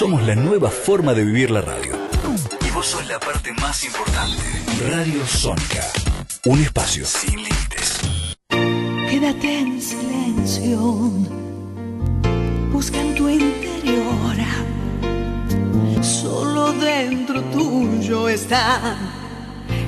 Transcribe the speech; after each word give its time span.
Somos 0.00 0.22
la 0.22 0.34
nueva 0.34 0.70
forma 0.70 1.12
de 1.12 1.24
vivir 1.24 1.50
la 1.50 1.60
radio. 1.60 1.92
Y 2.66 2.70
vos 2.70 2.86
sos 2.86 3.06
la 3.06 3.20
parte 3.20 3.52
más 3.52 3.84
importante. 3.84 4.42
Radio 4.88 5.26
Sónica. 5.26 5.86
Un 6.46 6.62
espacio 6.62 7.04
sin 7.04 7.36
límites. 7.36 8.00
Quédate 8.48 9.58
en 9.58 9.82
silencio. 9.82 10.78
Busca 12.72 12.98
en 12.98 13.14
tu 13.14 13.28
interior. 13.28 14.36
Solo 16.00 16.72
dentro 16.72 17.42
tuyo 17.52 18.26
está, 18.30 18.96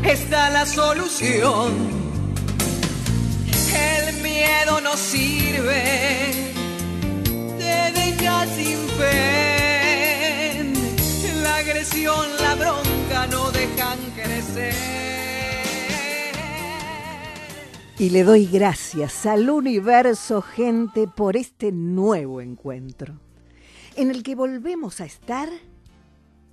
está 0.05 0.51
la 0.51 0.67
solución. 0.67 1.73
El 3.75 4.23
miedo 4.23 4.79
no 4.83 4.95
sirve, 4.95 6.53
te 7.59 7.93
deja 7.99 8.47
sin 8.55 8.77
fe. 8.99 9.72
La 11.83 12.55
bronca 12.55 13.27
no 13.27 13.51
dejan 13.51 13.99
crecer. 14.15 14.73
Y 17.99 18.11
le 18.11 18.23
doy 18.23 18.47
gracias 18.47 19.27
al 19.27 19.51
universo, 19.51 20.43
gente, 20.43 21.09
por 21.09 21.37
este 21.37 21.73
nuevo 21.73 22.41
encuentro, 22.41 23.19
en 23.97 24.13
el 24.13 24.23
que 24.23 24.37
volvemos 24.37 25.01
a 25.01 25.07
estar 25.07 25.49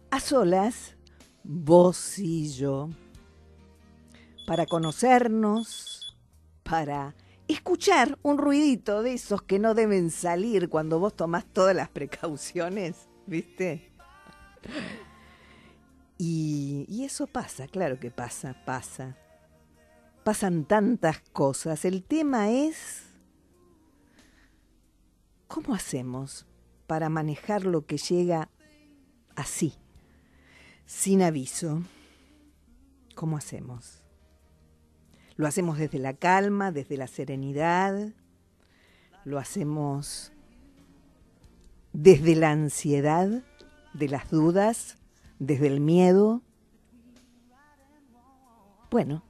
a 0.10 0.20
solas, 0.20 0.96
vos 1.44 2.18
y 2.18 2.50
yo, 2.50 2.90
para 4.48 4.66
conocernos, 4.66 6.18
para 6.64 7.14
escuchar 7.48 8.18
un 8.24 8.40
ruidito 8.40 9.04
de 9.04 9.14
esos 9.14 9.44
que 9.44 9.60
no 9.60 9.76
deben 9.76 10.10
salir 10.10 10.70
cuando 10.70 10.98
vos 10.98 11.16
tomás 11.16 11.46
todas 11.54 11.76
las 11.76 11.90
precauciones, 11.90 13.08
¿viste? 13.28 13.92
Y, 16.20 17.04
eso 17.04 17.26
pasa, 17.26 17.68
claro 17.68 18.00
que 18.00 18.12
pasa, 18.12 18.56
pasa. 18.66 19.18
Pasan 20.24 20.66
tantas 20.66 21.22
cosas. 21.32 21.86
El 21.86 22.04
tema 22.04 22.52
es, 22.52 23.06
¿cómo 25.48 25.74
hacemos 25.74 26.46
para 26.86 27.10
manejar 27.10 27.66
lo 27.66 27.88
que 27.88 27.98
llega 27.98 28.50
así? 29.36 29.74
sin 30.90 31.22
aviso. 31.22 31.84
¿Cómo 33.14 33.38
hacemos? 33.38 34.02
Lo 35.36 35.46
hacemos 35.46 35.78
desde 35.78 36.00
la 36.00 36.16
calma, 36.16 36.72
desde 36.72 36.98
la 36.98 37.06
serenidad, 37.06 38.12
lo 39.24 39.38
hacemos 39.38 40.34
desde 41.94 42.36
la 42.36 42.52
ansiedad, 42.52 43.44
de 43.94 44.10
las 44.10 44.32
dudas, 44.32 44.98
desde 45.40 45.68
el 45.68 45.80
miedo. 45.80 46.42
Bueno, 48.92 49.24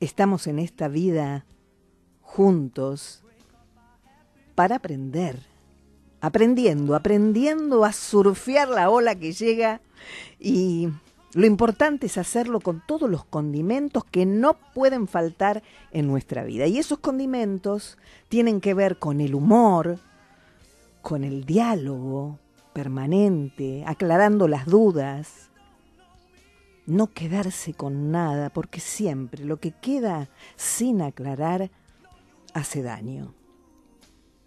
estamos 0.00 0.46
en 0.46 0.58
esta 0.58 0.88
vida 0.88 1.44
juntos 2.22 3.22
para 4.54 4.76
aprender 4.76 5.38
aprendiendo, 6.20 6.94
aprendiendo 6.94 7.84
a 7.84 7.92
surfear 7.92 8.68
la 8.68 8.90
ola 8.90 9.14
que 9.14 9.32
llega 9.32 9.80
y 10.38 10.88
lo 11.34 11.46
importante 11.46 12.06
es 12.06 12.18
hacerlo 12.18 12.60
con 12.60 12.82
todos 12.86 13.08
los 13.08 13.24
condimentos 13.24 14.04
que 14.04 14.26
no 14.26 14.54
pueden 14.74 15.06
faltar 15.06 15.62
en 15.92 16.06
nuestra 16.06 16.42
vida. 16.44 16.66
Y 16.66 16.78
esos 16.78 16.98
condimentos 16.98 17.98
tienen 18.28 18.60
que 18.60 18.74
ver 18.74 18.98
con 18.98 19.20
el 19.20 19.34
humor, 19.34 19.98
con 21.02 21.24
el 21.24 21.44
diálogo 21.44 22.38
permanente, 22.72 23.84
aclarando 23.86 24.48
las 24.48 24.66
dudas, 24.66 25.50
no 26.86 27.08
quedarse 27.08 27.74
con 27.74 28.10
nada, 28.10 28.50
porque 28.50 28.80
siempre 28.80 29.44
lo 29.44 29.58
que 29.58 29.72
queda 29.72 30.28
sin 30.56 31.02
aclarar 31.02 31.70
hace 32.54 32.82
daño. 32.82 33.34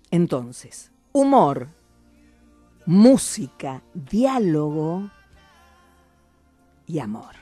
Entonces, 0.09 0.91
humor, 1.11 1.69
música, 2.85 3.83
diálogo 3.93 5.09
y 6.87 6.99
amor. 6.99 7.35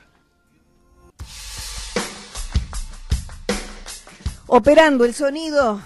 Operando 4.46 5.04
el 5.04 5.14
sonido, 5.14 5.80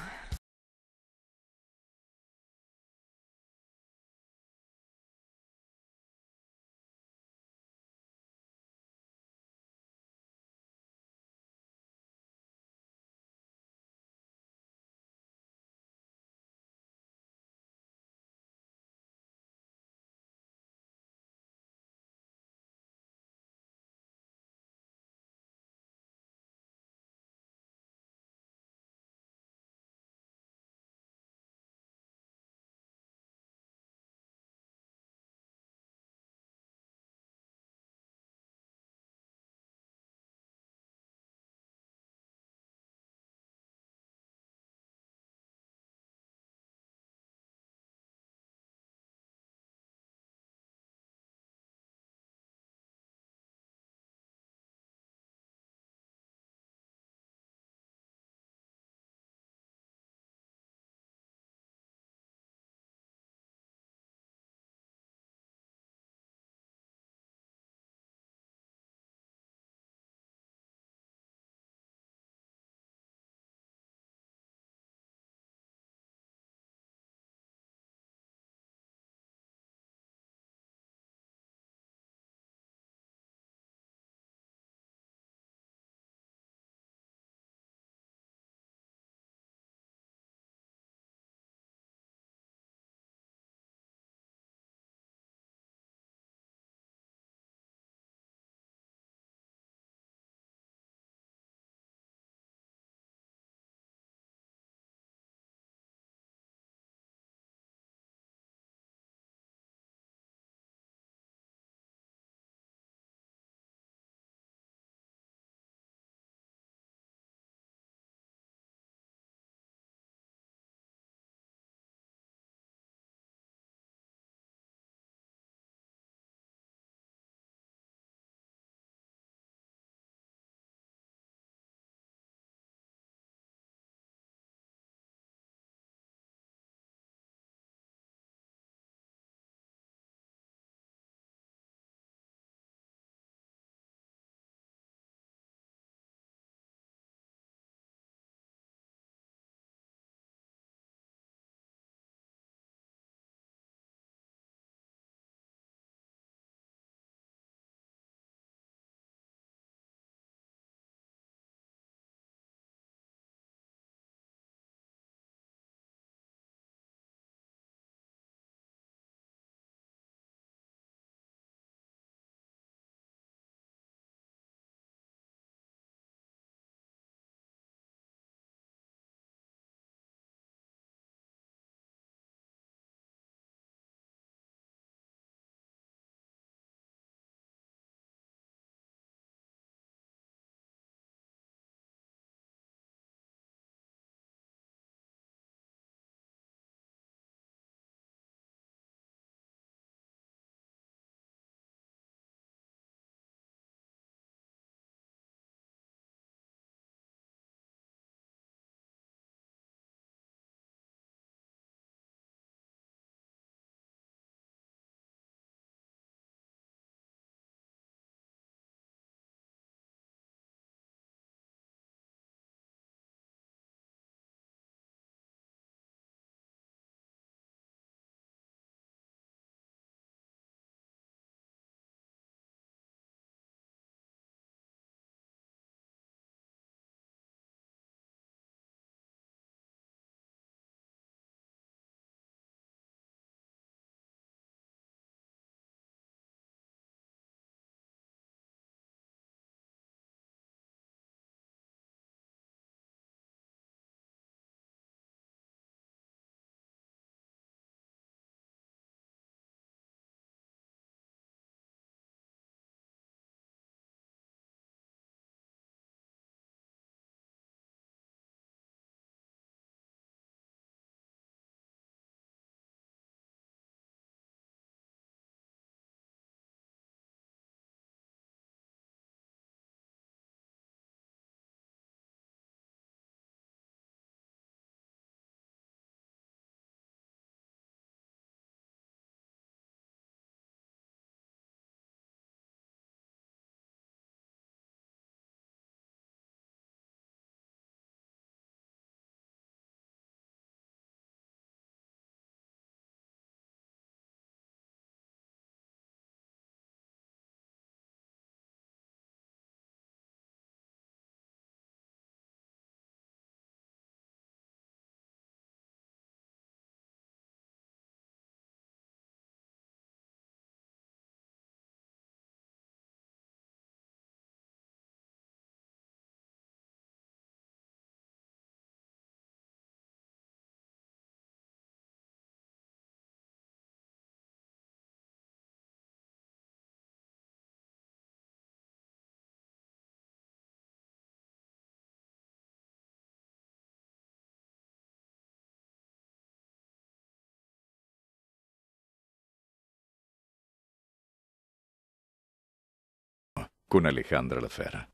con 353.74 353.88
Alejandra 353.88 354.40
Lafera. 354.40 354.88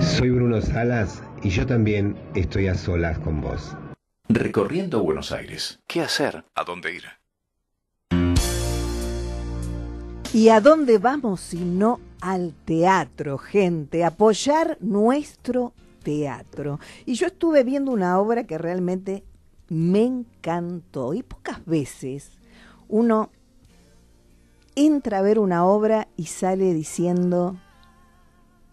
Soy 0.00 0.30
Bruno 0.30 0.60
Salas 0.60 1.22
y 1.40 1.50
yo 1.50 1.64
también 1.66 2.16
estoy 2.34 2.66
a 2.66 2.74
solas 2.74 3.16
con 3.20 3.40
vos. 3.40 3.76
Recorriendo 4.28 5.04
Buenos 5.04 5.30
Aires. 5.30 5.78
¿Qué 5.86 6.00
hacer? 6.00 6.44
¿A 6.56 6.64
dónde 6.64 6.96
ir? 6.96 7.04
¿Y 10.32 10.48
a 10.48 10.60
dónde 10.60 10.98
vamos 10.98 11.38
si 11.38 11.58
no 11.58 12.00
al 12.20 12.54
teatro, 12.64 13.38
gente? 13.38 14.04
Apoyar 14.04 14.78
nuestro 14.80 15.72
teatro. 16.02 16.80
Y 17.06 17.14
yo 17.14 17.28
estuve 17.28 17.62
viendo 17.62 17.92
una 17.92 18.18
obra 18.18 18.48
que 18.48 18.58
realmente 18.58 19.22
me 19.68 20.02
encantó. 20.02 21.14
Y 21.14 21.22
pocas 21.22 21.64
veces 21.66 22.32
uno 22.88 23.30
entra 24.74 25.18
a 25.18 25.22
ver 25.22 25.38
una 25.38 25.64
obra 25.64 26.08
y 26.16 26.26
sale 26.26 26.74
diciendo, 26.74 27.56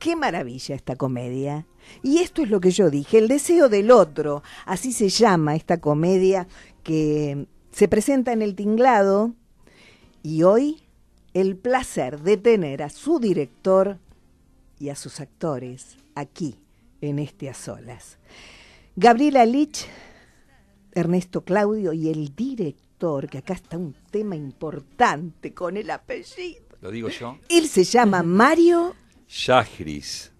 qué 0.05 0.15
maravilla 0.15 0.75
esta 0.75 0.95
comedia. 0.95 1.65
Y 2.03 2.19
esto 2.19 2.43
es 2.43 2.51
lo 2.51 2.59
que 2.61 2.69
yo 2.69 2.91
dije, 2.91 3.17
el 3.17 3.27
deseo 3.27 3.69
del 3.69 3.89
otro, 3.89 4.43
así 4.67 4.93
se 4.93 5.09
llama 5.09 5.55
esta 5.55 5.81
comedia 5.81 6.47
que 6.83 7.47
se 7.71 7.87
presenta 7.87 8.31
en 8.31 8.43
el 8.43 8.53
tinglado 8.53 9.33
y 10.21 10.43
hoy 10.43 10.83
el 11.33 11.57
placer 11.57 12.21
de 12.21 12.37
tener 12.37 12.83
a 12.83 12.91
su 12.91 13.19
director 13.19 13.97
y 14.77 14.89
a 14.89 14.95
sus 14.95 15.19
actores 15.19 15.97
aquí 16.13 16.53
en 17.01 17.17
este 17.17 17.49
a 17.49 17.55
solas. 17.55 18.19
Gabriela 18.95 19.43
Lich, 19.43 19.87
Ernesto 20.91 21.41
Claudio 21.43 21.93
y 21.93 22.09
el 22.09 22.35
director, 22.35 23.27
que 23.27 23.39
acá 23.39 23.55
está 23.55 23.79
un 23.79 23.95
tema 24.11 24.35
importante 24.35 25.55
con 25.55 25.77
el 25.77 25.89
apellido. 25.89 26.77
Lo 26.81 26.91
digo 26.91 27.09
yo. 27.09 27.39
Él 27.49 27.67
se 27.67 27.83
llama 27.83 28.21
Mario 28.21 28.93
Yajris. 29.27 30.31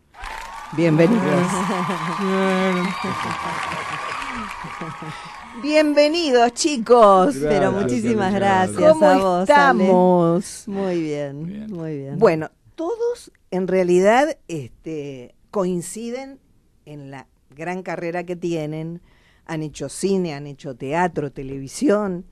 Bienvenidos. 0.75 1.24
Bienvenidos, 5.63 6.54
chicos. 6.54 7.36
Pero 7.42 7.72
muchísimas 7.72 8.34
gracias, 8.34 8.94
¿Cómo 8.94 9.06
a 9.06 9.18
vos. 9.18 9.50
estamos? 9.50 10.68
Ale. 10.68 10.77
Muy 10.80 11.01
bien, 11.01 11.46
Bien. 11.46 11.72
muy 11.72 11.98
bien. 11.98 12.20
Bueno, 12.20 12.51
todos 12.75 13.32
en 13.51 13.68
realidad 13.68 14.38
este, 14.48 15.36
coinciden 15.51 16.39
en 16.86 17.12
la 17.12 17.27
gran 17.50 17.84
carrera 17.84 18.24
que 18.25 18.36
tienen. 18.36 19.01
Han 19.48 19.62
hecho 19.62 19.89
cine, 19.89 20.34
han 20.34 20.48
hecho 20.48 20.75
teatro, 20.75 21.32
televisión 21.32 22.25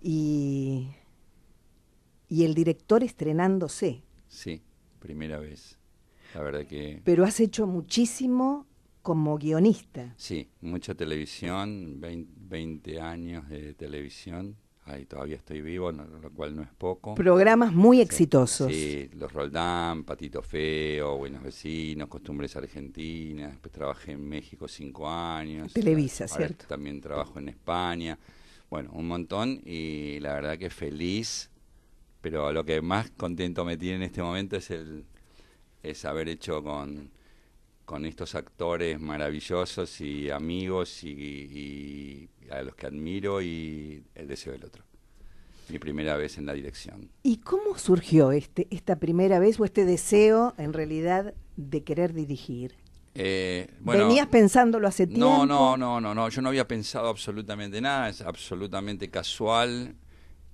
y, 0.00 0.88
y 2.28 2.44
el 2.44 2.54
director 2.54 3.04
estrenándose. 3.04 4.02
Sí, 4.28 4.62
primera 4.98 5.38
vez. 5.38 5.77
La 6.34 6.42
verdad 6.42 6.66
que 6.66 7.00
Pero 7.04 7.24
has 7.24 7.40
hecho 7.40 7.66
muchísimo 7.66 8.66
como 9.02 9.38
guionista. 9.38 10.12
sí, 10.16 10.48
mucha 10.60 10.94
televisión, 10.94 12.00
20, 12.00 12.32
20 12.36 13.00
años 13.00 13.48
de 13.48 13.74
televisión. 13.74 14.56
Ahí 14.84 15.04
todavía 15.04 15.36
estoy 15.36 15.60
vivo, 15.60 15.92
no- 15.92 16.06
lo 16.06 16.30
cual 16.30 16.56
no 16.56 16.62
es 16.62 16.70
poco. 16.76 17.14
Programas 17.14 17.74
muy 17.74 18.00
exitosos. 18.00 18.72
Sí, 18.72 19.10
Los 19.14 19.32
Roldán, 19.32 20.04
Patito 20.04 20.40
Feo, 20.42 21.18
Buenos 21.18 21.42
Vecinos, 21.42 22.08
Costumbres 22.08 22.56
Argentinas. 22.56 23.50
Después 23.52 23.70
trabajé 23.72 24.12
en 24.12 24.26
México 24.26 24.66
cinco 24.66 25.08
años. 25.08 25.74
Televisa, 25.74 26.24
Ahora 26.24 26.36
¿cierto? 26.46 26.66
También 26.68 27.00
trabajo 27.02 27.38
en 27.38 27.50
España. 27.50 28.18
Bueno, 28.70 28.90
un 28.94 29.08
montón 29.08 29.60
y 29.64 30.20
la 30.20 30.32
verdad 30.34 30.58
que 30.58 30.70
feliz. 30.70 31.50
Pero 32.22 32.50
lo 32.52 32.64
que 32.64 32.80
más 32.80 33.10
contento 33.10 33.64
me 33.66 33.76
tiene 33.76 33.96
en 33.96 34.02
este 34.04 34.22
momento 34.22 34.56
es 34.56 34.70
el 34.70 35.04
es 35.82 36.04
haber 36.04 36.28
hecho 36.28 36.62
con, 36.62 37.10
con 37.84 38.04
estos 38.04 38.34
actores 38.34 39.00
maravillosos 39.00 40.00
y 40.00 40.30
amigos 40.30 41.04
y, 41.04 41.08
y 41.10 42.28
a 42.50 42.62
los 42.62 42.74
que 42.74 42.86
admiro 42.86 43.40
y 43.42 44.02
el 44.14 44.28
deseo 44.28 44.52
del 44.52 44.64
otro. 44.64 44.84
Mi 45.68 45.78
primera 45.78 46.16
vez 46.16 46.38
en 46.38 46.46
la 46.46 46.54
dirección. 46.54 47.10
¿Y 47.22 47.38
cómo 47.38 47.76
surgió 47.76 48.32
este, 48.32 48.66
esta 48.70 48.96
primera 48.96 49.38
vez 49.38 49.60
o 49.60 49.66
este 49.66 49.84
deseo 49.84 50.54
en 50.56 50.72
realidad 50.72 51.34
de 51.56 51.84
querer 51.84 52.14
dirigir? 52.14 52.74
Eh, 53.14 53.68
bueno, 53.80 54.06
¿Venías 54.06 54.28
pensándolo 54.28 54.88
hace 54.88 55.06
tiempo? 55.06 55.26
no, 55.26 55.44
no, 55.44 55.76
no, 55.76 56.00
no, 56.00 56.14
no, 56.14 56.28
yo 56.28 56.40
no 56.40 56.48
había 56.48 56.66
pensado 56.66 57.08
absolutamente 57.08 57.80
nada, 57.80 58.08
es 58.08 58.22
absolutamente 58.22 59.10
casual. 59.10 59.94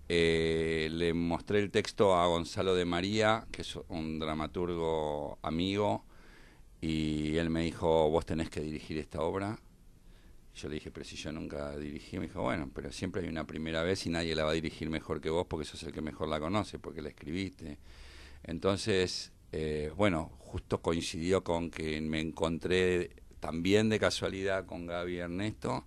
Eh, 0.09 0.89
le 0.93 1.15
mostré 1.15 1.61
el 1.61 1.71
texto 1.71 2.15
a 2.15 2.27
Gonzalo 2.27 2.75
de 2.75 2.85
María, 2.85 3.47
que 3.51 3.63
es 3.63 3.77
un 3.89 4.19
dramaturgo 4.19 5.39
amigo, 5.43 6.05
y 6.81 7.37
él 7.37 7.49
me 7.51 7.63
dijo, 7.63 8.11
vos 8.11 8.27
tenés 8.27 8.51
que 8.51 8.61
dirigir 8.61 8.99
esta 8.99 9.23
obra. 9.23 9.59
Yo 10.55 10.69
le 10.69 10.75
dije, 10.75 10.91
pero 10.91 11.05
si 11.05 11.17
yo 11.17 11.33
nunca 11.33 11.77
dirigí, 11.77 12.19
me 12.19 12.27
dijo, 12.27 12.43
bueno, 12.43 12.71
pero 12.73 12.93
siempre 12.93 13.23
hay 13.23 13.29
una 13.29 13.47
primera 13.47 13.83
vez 13.83 14.07
y 14.07 14.11
nadie 14.11 14.37
la 14.37 14.45
va 14.45 14.51
a 14.51 14.55
dirigir 14.55 14.89
mejor 14.91 15.21
que 15.21 15.31
vos 15.31 15.47
porque 15.49 15.65
sos 15.65 15.83
el 15.83 15.93
que 15.93 16.01
mejor 16.01 16.29
la 16.29 16.39
conoce, 16.39 16.79
porque 16.79 17.03
la 17.03 17.09
escribiste. 17.09 17.79
Entonces, 18.45 19.33
eh, 19.53 19.91
bueno, 19.97 20.31
justo 20.39 20.81
coincidió 20.81 21.43
con 21.43 21.71
que 21.71 22.01
me 22.03 22.21
encontré 22.21 23.11
también 23.41 23.89
de 23.89 23.99
casualidad 23.99 24.67
con 24.67 24.87
Gaby 24.87 25.17
Ernesto 25.19 25.85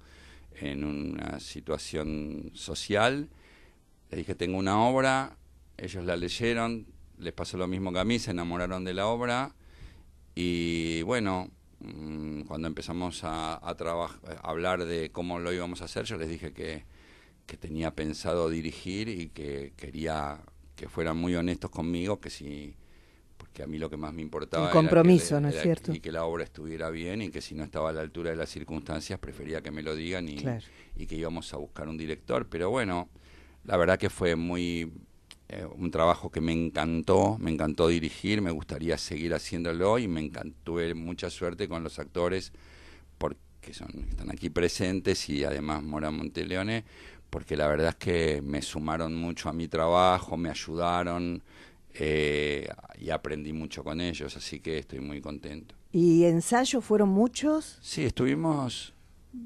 en 0.60 0.84
una 0.84 1.40
situación 1.40 2.52
social. 2.54 3.30
Le 4.12 4.18
dije, 4.18 4.36
tengo 4.36 4.58
una 4.58 4.80
obra, 4.82 5.38
ellos 5.78 6.06
la 6.06 6.16
leyeron, 6.16 6.86
les 7.20 7.34
pasó 7.34 7.58
lo 7.58 7.68
mismo 7.68 7.92
que 7.92 8.00
a 8.00 8.04
mí, 8.06 8.20
se 8.20 8.32
enamoraron 8.32 8.84
de 8.84 8.94
la 8.94 9.08
obra 9.08 9.54
y 10.36 11.02
bueno, 11.02 11.50
mm, 11.80 12.42
cuando 12.44 12.68
empezamos 12.68 13.24
a, 13.24 13.56
a, 13.56 13.72
a 13.76 14.50
hablar 14.50 14.86
de 14.86 15.12
cómo 15.12 15.40
lo 15.40 15.52
íbamos 15.52 15.82
a 15.82 15.86
hacer, 15.86 16.06
yo 16.06 16.18
les 16.18 16.30
dije 16.30 16.54
que, 16.54 16.84
que 17.46 17.58
tenía 17.58 17.92
pensado 17.96 18.50
dirigir 18.50 19.10
y 19.10 19.30
que 19.30 19.74
quería 19.76 20.40
que 20.76 20.88
fueran 20.88 21.18
muy 21.18 21.36
honestos 21.36 21.72
conmigo, 21.72 22.20
que 22.20 22.30
si 22.30 22.76
porque 23.38 23.62
a 23.64 23.68
mí 23.68 23.78
lo 23.78 23.90
que 23.90 23.98
más 23.98 24.14
me 24.14 24.22
importaba 24.24 24.66
El 24.66 24.70
era 24.72 24.80
que 24.82 24.88
compromiso, 24.88 25.36
le- 25.36 25.42
¿no 25.42 25.48
es 25.50 25.54
era- 25.56 25.64
cierto? 25.64 25.94
y 25.94 26.00
que 26.00 26.12
la 26.12 26.24
obra 26.26 26.44
estuviera 26.44 26.90
bien 26.90 27.22
y 27.22 27.30
que 27.30 27.42
si 27.42 27.54
no 27.56 27.64
estaba 27.64 27.90
a 27.90 27.94
la 27.94 28.02
altura 28.02 28.30
de 28.32 28.36
las 28.36 28.50
circunstancias 28.50 29.20
prefería 29.20 29.62
que 29.62 29.70
me 29.72 29.82
lo 29.84 29.96
digan 29.96 30.28
y, 30.30 30.38
Claro. 30.38 30.64
y 30.96 31.06
que 31.08 31.16
íbamos 31.16 31.54
a 31.54 31.58
buscar 31.58 31.88
un 31.88 31.98
director. 31.98 32.48
Pero 32.48 32.70
bueno, 32.72 33.10
la 33.68 33.78
verdad 33.78 34.00
que 34.00 34.10
fue 34.10 34.36
muy 34.36 34.92
eh, 35.50 35.66
un 35.76 35.92
trabajo 35.92 36.32
que 36.32 36.42
me 36.42 36.54
encantó, 36.54 37.38
me 37.40 37.52
encantó 37.52 37.90
dirigir, 37.90 38.42
me 38.42 38.52
gustaría 38.52 38.98
seguir 38.98 39.34
haciéndolo 39.34 40.00
y 40.00 40.08
me 40.08 40.22
encantó, 40.22 40.56
tuve 40.64 40.94
mucha 40.94 41.30
suerte 41.30 41.68
con 41.68 41.84
los 41.84 42.00
actores 42.00 42.54
porque 43.18 43.74
son, 43.74 44.08
están 44.10 44.32
aquí 44.32 44.50
presentes 44.50 45.30
y 45.30 45.44
además 45.44 45.84
Mora 45.84 46.12
Monteleone, 46.12 46.86
porque 47.30 47.58
la 47.58 47.68
verdad 47.68 47.90
es 47.90 47.96
que 47.96 48.42
me 48.42 48.62
sumaron 48.62 49.14
mucho 49.16 49.50
a 49.50 49.54
mi 49.54 49.68
trabajo, 49.68 50.38
me 50.38 50.50
ayudaron 50.50 51.44
eh, 51.94 52.70
y 52.98 53.10
aprendí 53.10 53.52
mucho 53.52 53.84
con 53.84 54.00
ellos, 54.00 54.36
así 54.38 54.62
que 54.62 54.80
estoy 54.80 55.00
muy 55.00 55.20
contento. 55.20 55.76
¿Y 55.92 56.24
ensayos 56.24 56.86
fueron 56.86 57.10
muchos? 57.10 57.80
Sí, 57.82 58.06
estuvimos 58.06 58.94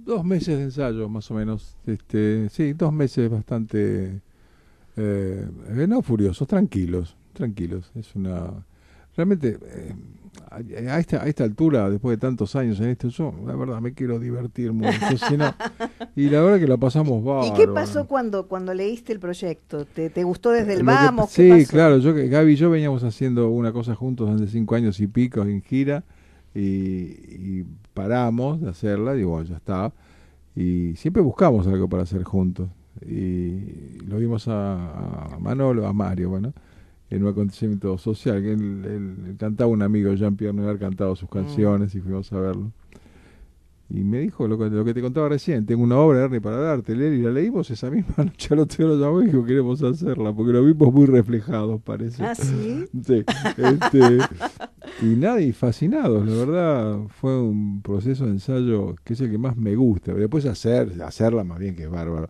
Dos 0.05 0.23
meses 0.25 0.57
de 0.57 0.63
ensayo, 0.63 1.07
más 1.09 1.29
o 1.31 1.35
menos. 1.35 1.75
Este, 1.85 2.49
sí, 2.49 2.73
dos 2.73 2.91
meses 2.91 3.29
bastante, 3.29 4.21
eh, 4.97 5.47
no 5.87 6.01
furiosos, 6.01 6.47
tranquilos, 6.47 7.15
tranquilos. 7.33 7.91
Es 7.95 8.15
una, 8.15 8.51
realmente, 9.15 9.57
eh, 9.63 9.93
a, 10.49 10.55
a 10.95 10.99
esta, 10.99 11.23
a 11.23 11.27
esta 11.27 11.43
altura, 11.43 11.89
después 11.89 12.17
de 12.17 12.21
tantos 12.21 12.55
años 12.55 12.79
en 12.79 12.89
esto, 12.89 13.09
yo, 13.09 13.33
la 13.45 13.55
verdad, 13.55 13.79
me 13.79 13.93
quiero 13.93 14.17
divertir 14.19 14.71
mucho. 14.73 15.17
si 15.17 15.37
no- 15.37 15.53
y 16.15 16.29
la 16.29 16.41
verdad 16.41 16.59
que 16.59 16.67
la 16.67 16.77
pasamos 16.77 17.23
bárbaro. 17.23 17.47
¿Y 17.47 17.53
qué 17.53 17.67
pasó 17.67 18.07
cuando, 18.07 18.47
cuando 18.47 18.73
leíste 18.73 19.13
el 19.13 19.19
proyecto? 19.19 19.85
¿Te, 19.85 20.09
te 20.09 20.23
gustó 20.23 20.49
desde 20.51 20.73
el 20.73 20.79
Lo 20.79 20.85
que- 20.85 20.91
vamos? 20.91 21.29
sí, 21.29 21.65
claro. 21.69 21.99
Yo, 21.99 22.13
que- 22.15 22.27
Gaby 22.27 22.53
y 22.53 22.55
yo 22.55 22.69
veníamos 22.69 23.03
haciendo 23.03 23.49
una 23.49 23.71
cosa 23.71 23.93
juntos 23.95 24.29
hace 24.29 24.47
cinco 24.47 24.75
años 24.75 24.99
y 24.99 25.07
pico 25.07 25.41
en 25.43 25.61
gira 25.61 26.03
y, 26.55 26.61
y 26.61 27.65
paramos 27.93 28.61
de 28.61 28.69
hacerla. 28.69 29.13
Digo, 29.13 29.31
bueno, 29.31 29.47
ya 29.47 29.57
está. 29.57 29.93
Y 30.55 30.95
siempre 30.95 31.21
buscamos 31.21 31.67
algo 31.67 31.87
para 31.87 32.03
hacer 32.03 32.23
juntos. 32.23 32.69
Y 33.07 33.99
lo 34.05 34.17
vimos 34.17 34.47
a, 34.47 35.35
a 35.35 35.39
Manolo, 35.39 35.87
a 35.87 35.93
Mario, 35.93 36.29
bueno, 36.29 36.53
en 37.09 37.23
un 37.23 37.29
acontecimiento 37.29 37.97
social. 37.97 38.41
Que 38.41 38.51
él, 38.53 38.83
él- 38.85 39.15
él 39.29 39.35
cantaba 39.37 39.69
un 39.71 39.81
amigo, 39.81 40.13
Jean-Pierre 40.13 40.53
Never, 40.53 40.77
cantaba 40.77 41.15
sus 41.15 41.29
canciones 41.29 41.95
y 41.95 42.01
fuimos 42.01 42.31
a 42.33 42.39
verlo. 42.39 42.71
Y 43.93 44.03
me 44.05 44.19
dijo 44.19 44.47
lo 44.47 44.57
que, 44.57 44.69
lo 44.69 44.85
que 44.85 44.93
te 44.93 45.01
contaba 45.01 45.27
recién, 45.27 45.65
tengo 45.65 45.83
una 45.83 45.97
obra 45.97 46.23
Ernie 46.23 46.39
para 46.39 46.57
darte, 46.57 46.95
leer 46.95 47.13
y 47.13 47.21
la 47.23 47.31
leímos 47.31 47.69
esa 47.71 47.91
misma 47.91 48.13
noche, 48.23 48.53
al 48.53 48.59
otro 48.59 48.87
lo 48.87 48.97
llamó 48.97 49.21
y 49.21 49.25
dijo 49.25 49.43
queremos 49.43 49.83
hacerla, 49.83 50.33
porque 50.33 50.53
lo 50.53 50.63
vimos 50.63 50.93
muy 50.93 51.05
reflejados, 51.07 51.81
parece. 51.81 52.23
Ah, 52.23 52.35
sí. 52.35 52.85
Sí, 53.05 53.23
este, 53.57 54.17
y 55.01 55.15
nada, 55.15 55.41
y 55.41 55.51
fascinados, 55.51 56.25
la 56.27 56.35
verdad, 56.35 56.99
fue 57.09 57.37
un 57.41 57.81
proceso 57.81 58.25
de 58.25 58.31
ensayo 58.31 58.95
que 59.03 59.13
es 59.13 59.21
el 59.21 59.31
que 59.31 59.37
más 59.37 59.57
me 59.57 59.75
gusta. 59.75 60.13
Después 60.13 60.45
hacer, 60.45 61.01
hacerla 61.03 61.43
más 61.43 61.59
bien 61.59 61.75
que 61.75 61.83
es 61.83 61.89
bárbaro. 61.89 62.29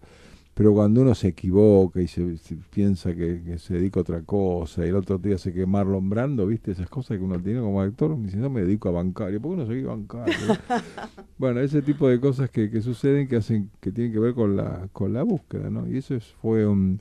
Pero 0.53 0.73
cuando 0.73 1.01
uno 1.01 1.15
se 1.15 1.29
equivoca 1.29 2.01
y 2.01 2.07
se, 2.07 2.37
se 2.37 2.55
piensa 2.69 3.15
que, 3.15 3.41
que 3.43 3.57
se 3.57 3.75
dedica 3.75 3.99
a 3.99 4.03
otra 4.03 4.21
cosa 4.23 4.85
y 4.85 4.89
el 4.89 4.95
otro 4.95 5.17
día 5.17 5.37
se 5.37 5.53
quema 5.53 5.79
Marlon 5.83 6.09
Brando, 6.09 6.45
¿viste? 6.45 6.71
Esas 6.71 6.89
cosas 6.89 7.17
que 7.17 7.23
uno 7.23 7.39
tiene 7.41 7.61
como 7.61 7.81
actor, 7.81 8.15
me 8.17 8.25
dice, 8.25 8.37
no 8.37 8.49
me 8.49 8.61
dedico 8.61 8.89
a 8.89 8.91
bancario, 8.91 9.41
¿por 9.41 9.51
qué 9.51 9.57
no 9.61 9.67
seguí 9.67 9.83
bancario? 9.83 10.35
bueno, 11.37 11.61
ese 11.61 11.81
tipo 11.81 12.07
de 12.09 12.19
cosas 12.19 12.49
que, 12.49 12.69
que 12.69 12.81
suceden 12.81 13.27
que 13.27 13.37
hacen 13.37 13.71
que 13.79 13.91
tienen 13.91 14.11
que 14.13 14.19
ver 14.19 14.33
con 14.33 14.55
la 14.57 14.87
con 14.91 15.13
la 15.13 15.23
búsqueda, 15.23 15.69
¿no? 15.69 15.87
Y 15.89 15.97
eso 15.97 16.15
es- 16.15 16.33
fue 16.41 16.67
un 16.67 16.99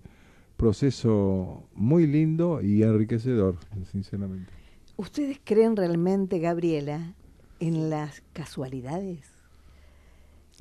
proceso 0.57 1.64
muy 1.75 2.07
lindo 2.07 2.61
y 2.62 2.83
enriquecedor, 2.83 3.57
sinceramente. 3.90 4.52
¿Ustedes 4.97 5.40
creen 5.42 5.75
realmente, 5.75 6.38
Gabriela, 6.38 7.14
en 7.59 7.88
las 7.90 8.23
casualidades? 8.35 9.26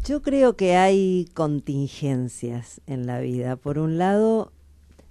Yo 0.06 0.22
creo 0.22 0.56
que 0.56 0.76
hay 0.76 1.30
contingencias 1.34 2.82
en 2.88 3.06
la 3.06 3.20
vida. 3.20 3.56
Por 3.56 3.78
un 3.80 3.98
lado, 3.98 4.52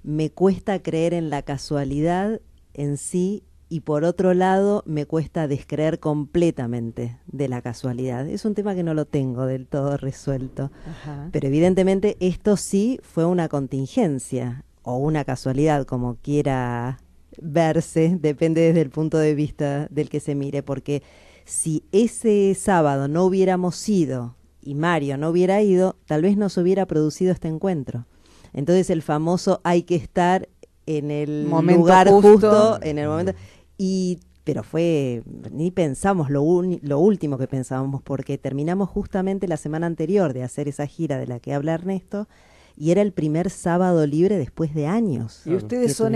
me 0.02 0.30
cuesta 0.30 0.82
creer 0.82 1.14
en 1.14 1.30
la 1.30 1.42
casualidad 1.42 2.40
en 2.74 2.96
sí 2.96 3.44
y 3.70 3.80
por 3.80 4.04
otro 4.04 4.32
lado, 4.32 4.82
me 4.86 5.04
cuesta 5.04 5.46
descreer 5.46 6.00
completamente 6.00 7.18
de 7.26 7.48
la 7.48 7.60
casualidad. 7.60 8.26
Es 8.26 8.46
un 8.46 8.54
tema 8.54 8.74
que 8.74 8.82
no 8.82 8.94
lo 8.94 9.04
tengo 9.04 9.44
del 9.44 9.66
todo 9.66 9.98
resuelto. 9.98 10.70
Ajá. 10.88 11.28
Pero 11.32 11.48
evidentemente 11.48 12.16
esto 12.20 12.56
sí 12.56 12.98
fue 13.02 13.26
una 13.26 13.48
contingencia 13.48 14.64
o 14.82 14.96
una 14.96 15.24
casualidad, 15.24 15.84
como 15.84 16.16
quiera 16.16 16.98
verse, 17.40 18.16
depende 18.18 18.62
desde 18.62 18.80
el 18.80 18.90
punto 18.90 19.18
de 19.18 19.34
vista 19.34 19.86
del 19.90 20.08
que 20.08 20.20
se 20.20 20.34
mire, 20.34 20.62
porque 20.62 21.02
si 21.44 21.84
ese 21.92 22.54
sábado 22.54 23.06
no 23.06 23.24
hubiéramos 23.24 23.86
ido 23.86 24.37
y 24.68 24.74
Mario 24.74 25.16
no 25.16 25.30
hubiera 25.30 25.62
ido, 25.62 25.96
tal 26.06 26.22
vez 26.22 26.36
no 26.36 26.48
se 26.48 26.60
hubiera 26.60 26.84
producido 26.86 27.32
este 27.32 27.48
encuentro. 27.48 28.04
Entonces 28.52 28.90
el 28.90 29.02
famoso 29.02 29.60
hay 29.64 29.82
que 29.82 29.94
estar 29.96 30.48
en 30.86 31.10
el 31.10 31.46
Momento 31.48 31.80
lugar 31.80 32.08
justo. 32.08 32.28
justo, 32.32 32.78
en 32.82 32.98
el 32.98 33.08
momento 33.08 33.32
y 33.78 34.18
pero 34.44 34.62
fue 34.62 35.22
ni 35.52 35.70
pensamos 35.70 36.30
lo, 36.30 36.42
uni- 36.42 36.80
lo 36.82 36.98
último 36.98 37.36
que 37.36 37.46
pensábamos 37.46 38.00
porque 38.02 38.38
terminamos 38.38 38.88
justamente 38.88 39.46
la 39.46 39.58
semana 39.58 39.86
anterior 39.86 40.32
de 40.32 40.42
hacer 40.42 40.68
esa 40.68 40.86
gira 40.86 41.18
de 41.18 41.26
la 41.26 41.38
que 41.38 41.52
habla 41.52 41.74
Ernesto 41.74 42.26
y 42.74 42.90
era 42.90 43.02
el 43.02 43.12
primer 43.12 43.50
sábado 43.50 44.06
libre 44.06 44.38
después 44.38 44.72
de 44.74 44.86
años. 44.86 45.42
Y 45.46 45.54
ustedes 45.54 45.94
son. 45.96 46.12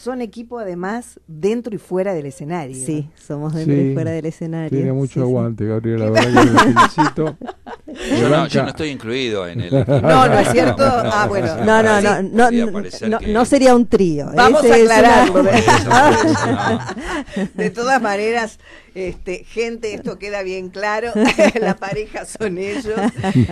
Son 0.00 0.20
equipo 0.22 0.58
además 0.60 1.18
dentro 1.26 1.74
y 1.74 1.78
fuera 1.78 2.14
del 2.14 2.26
escenario. 2.26 2.76
Sí, 2.86 3.10
somos 3.16 3.52
dentro 3.54 3.74
Sí, 3.74 3.80
y 3.90 3.94
fuera 3.94 4.12
del 4.12 4.26
escenario. 4.26 4.70
Tiene 4.70 4.92
mucho 4.92 5.14
sí. 5.14 5.20
aguante, 5.20 5.64
Gabriela, 5.66 6.04
la 6.06 6.10
verdad 6.12 6.42
que 6.44 6.50
lo 6.50 6.58
felicito. 6.60 7.36
Yo 8.20 8.28
no, 8.28 8.46
yo 8.46 8.62
no 8.62 8.68
estoy 8.68 8.90
incluido 8.90 9.48
en 9.48 9.60
el. 9.62 9.70
No, 9.88 10.28
no 10.28 10.38
es 10.38 10.50
cierto. 10.50 10.84
Ah, 10.86 11.26
bueno. 11.26 11.56
No, 11.64 11.82
no, 11.82 12.00
no, 12.00 12.22
no, 12.22 12.50
no, 12.50 12.72
no, 12.72 13.18
que- 13.18 13.26
no 13.32 13.44
sería 13.44 13.74
un 13.74 13.86
trío. 13.86 14.30
Vamos 14.36 14.62
Ese 14.62 14.82
a 14.82 14.84
una- 14.84 14.94
aclararlo. 14.98 15.42
No. 15.88 17.48
De 17.54 17.70
todas 17.70 18.00
maneras, 18.00 18.58
este, 18.98 19.44
gente, 19.44 19.94
esto 19.94 20.18
queda 20.18 20.42
bien 20.42 20.70
claro. 20.70 21.12
la 21.60 21.76
pareja 21.76 22.24
son 22.24 22.58
ellos. 22.58 22.98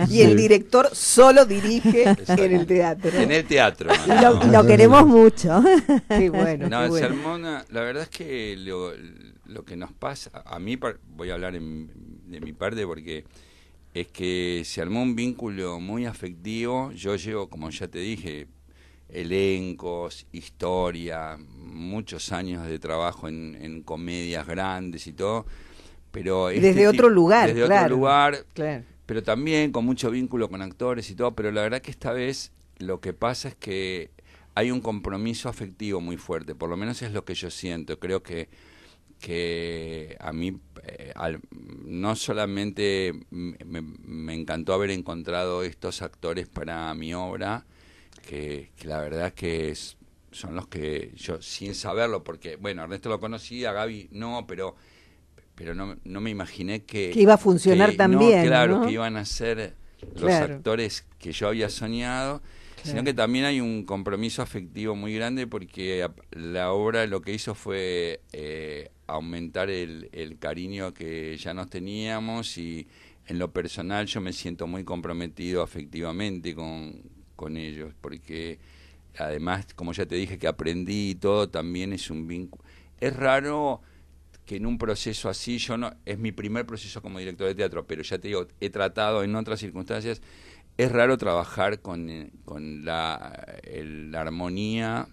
Y 0.09 0.21
el 0.21 0.35
director 0.35 0.89
solo 0.93 1.45
dirige 1.45 2.03
en 2.27 2.53
el 2.55 2.65
teatro. 2.65 3.11
En 3.11 3.31
el 3.31 3.45
teatro. 3.45 3.89
Y 4.05 4.09
lo, 4.21 4.43
y 4.43 4.47
no. 4.47 4.51
lo 4.61 4.67
queremos 4.67 5.05
mucho. 5.05 5.63
Qué 6.09 6.29
bueno. 6.29 6.69
No, 6.69 6.83
qué 6.83 7.07
bueno. 7.07 7.47
ah, 7.47 7.65
la 7.69 7.81
verdad 7.81 8.03
es 8.03 8.09
que 8.09 8.55
lo, 8.57 8.91
lo 9.45 9.63
que 9.65 9.75
nos 9.75 9.91
pasa, 9.93 10.31
a 10.45 10.59
mí 10.59 10.77
voy 11.07 11.29
a 11.29 11.33
hablar 11.33 11.55
en- 11.55 11.91
de 12.25 12.41
mi 12.41 12.53
parte 12.53 12.85
porque 12.85 13.25
es 13.93 14.07
que 14.07 14.63
se 14.65 14.81
armó 14.81 15.01
un 15.01 15.15
vínculo 15.15 15.79
muy 15.79 16.05
afectivo. 16.05 16.91
Yo 16.91 17.15
llevo, 17.15 17.49
como 17.49 17.69
ya 17.69 17.87
te 17.87 17.99
dije, 17.99 18.47
elencos, 19.09 20.25
historia, 20.31 21.37
muchos 21.57 22.31
años 22.31 22.67
de 22.67 22.79
trabajo 22.79 23.27
en, 23.27 23.57
en 23.61 23.81
comedias 23.83 24.45
grandes 24.47 25.07
y 25.07 25.13
todo. 25.13 25.45
Pero 26.11 26.49
este 26.49 26.67
Desde 26.73 26.81
ti- 26.81 26.87
otro 26.87 27.09
lugar, 27.09 27.47
desde 27.53 27.65
claro. 27.65 27.85
otro 27.85 27.95
lugar, 27.97 28.45
Claro. 28.53 28.83
pero 29.05 29.23
también 29.23 29.71
con 29.71 29.85
mucho 29.85 30.09
vínculo 30.11 30.49
con 30.49 30.61
actores 30.61 31.09
y 31.11 31.15
todo, 31.15 31.35
pero 31.35 31.51
la 31.51 31.61
verdad 31.61 31.81
que 31.81 31.91
esta 31.91 32.11
vez 32.13 32.51
lo 32.79 32.99
que 33.01 33.13
pasa 33.13 33.49
es 33.49 33.55
que 33.55 34.11
hay 34.55 34.71
un 34.71 34.81
compromiso 34.81 35.49
afectivo 35.49 36.01
muy 36.01 36.17
fuerte, 36.17 36.55
por 36.55 36.69
lo 36.69 36.77
menos 36.77 37.01
es 37.03 37.11
lo 37.11 37.23
que 37.25 37.35
yo 37.35 37.49
siento, 37.51 37.99
creo 37.99 38.23
que 38.23 38.49
que 39.19 40.15
a 40.19 40.31
mí 40.31 40.59
eh, 40.83 41.11
al- 41.15 41.39
no 41.85 42.15
solamente 42.15 43.13
me, 43.31 43.81
me 43.81 44.33
encantó 44.35 44.73
haber 44.73 44.91
encontrado 44.91 45.63
estos 45.63 46.01
actores 46.03 46.47
para 46.47 46.93
mi 46.93 47.13
obra, 47.15 47.65
que, 48.27 48.71
que 48.77 48.87
la 48.87 48.99
verdad 49.01 49.33
que 49.33 49.69
es- 49.71 49.97
son 50.31 50.55
los 50.55 50.67
que 50.67 51.13
yo 51.15 51.41
sin 51.41 51.73
saberlo, 51.73 52.23
porque 52.23 52.57
bueno, 52.57 52.83
Ernesto 52.83 53.09
lo 53.09 53.19
conocía, 53.19 53.71
Gaby 53.71 54.09
no, 54.11 54.45
pero 54.47 54.75
pero 55.55 55.73
no, 55.73 55.97
no 56.03 56.21
me 56.21 56.29
imaginé 56.29 56.83
que... 56.83 57.09
Que 57.11 57.21
iba 57.21 57.33
a 57.33 57.37
funcionar 57.37 57.91
que- 57.91 57.97
tan 57.97 58.11
no, 58.11 58.19
bien, 58.19 58.45
Claro, 58.47 58.75
¿no? 58.75 58.85
que 58.85 58.91
iban 58.91 59.17
a 59.17 59.25
ser 59.25 59.75
los 60.13 60.23
Claro. 60.23 60.55
actores 60.55 61.05
que 61.19 61.31
yo 61.31 61.47
había 61.47 61.69
soñado, 61.69 62.41
sino 62.83 63.03
que 63.03 63.13
también 63.13 63.45
hay 63.45 63.59
un 63.59 63.83
compromiso 63.83 64.41
afectivo 64.43 64.95
muy 64.95 65.15
grande 65.15 65.47
porque 65.47 66.07
la 66.31 66.71
obra 66.71 67.05
lo 67.07 67.21
que 67.21 67.33
hizo 67.33 67.55
fue 67.55 68.21
eh, 68.33 68.91
aumentar 69.07 69.69
el, 69.69 70.09
el 70.13 70.37
cariño 70.37 70.93
que 70.93 71.35
ya 71.37 71.53
nos 71.55 71.69
teníamos 71.69 72.57
y 72.57 72.87
en 73.25 73.39
lo 73.39 73.51
personal 73.51 74.05
yo 74.05 74.21
me 74.21 74.33
siento 74.33 74.67
muy 74.67 74.83
comprometido 74.83 75.63
afectivamente 75.63 76.53
con, 76.55 77.01
con 77.37 77.55
ellos 77.55 77.93
porque 78.01 78.59
además, 79.17 79.65
como 79.75 79.93
ya 79.93 80.05
te 80.05 80.15
dije, 80.15 80.37
que 80.37 80.47
aprendí 80.47 81.11
y 81.11 81.15
todo, 81.15 81.47
también 81.49 81.93
es 81.93 82.09
un 82.11 82.27
vínculo. 82.27 82.61
Es 82.99 83.15
raro 83.15 83.81
que 84.45 84.57
en 84.57 84.65
un 84.65 84.77
proceso 84.77 85.29
así, 85.29 85.57
yo 85.57 85.77
no, 85.77 85.93
es 86.05 86.17
mi 86.19 86.31
primer 86.33 86.65
proceso 86.65 87.01
como 87.01 87.19
director 87.19 87.47
de 87.47 87.55
teatro, 87.55 87.85
pero 87.87 88.01
ya 88.03 88.17
te 88.17 88.27
digo, 88.27 88.47
he 88.59 88.69
tratado 88.69 89.23
en 89.23 89.35
otras 89.35 89.59
circunstancias, 89.59 90.21
es 90.77 90.91
raro 90.91 91.17
trabajar 91.17 91.79
con, 91.81 92.09
eh, 92.09 92.29
con 92.45 92.85
la, 92.85 93.59
el- 93.63 94.11
la 94.11 94.21
armonía. 94.21 95.07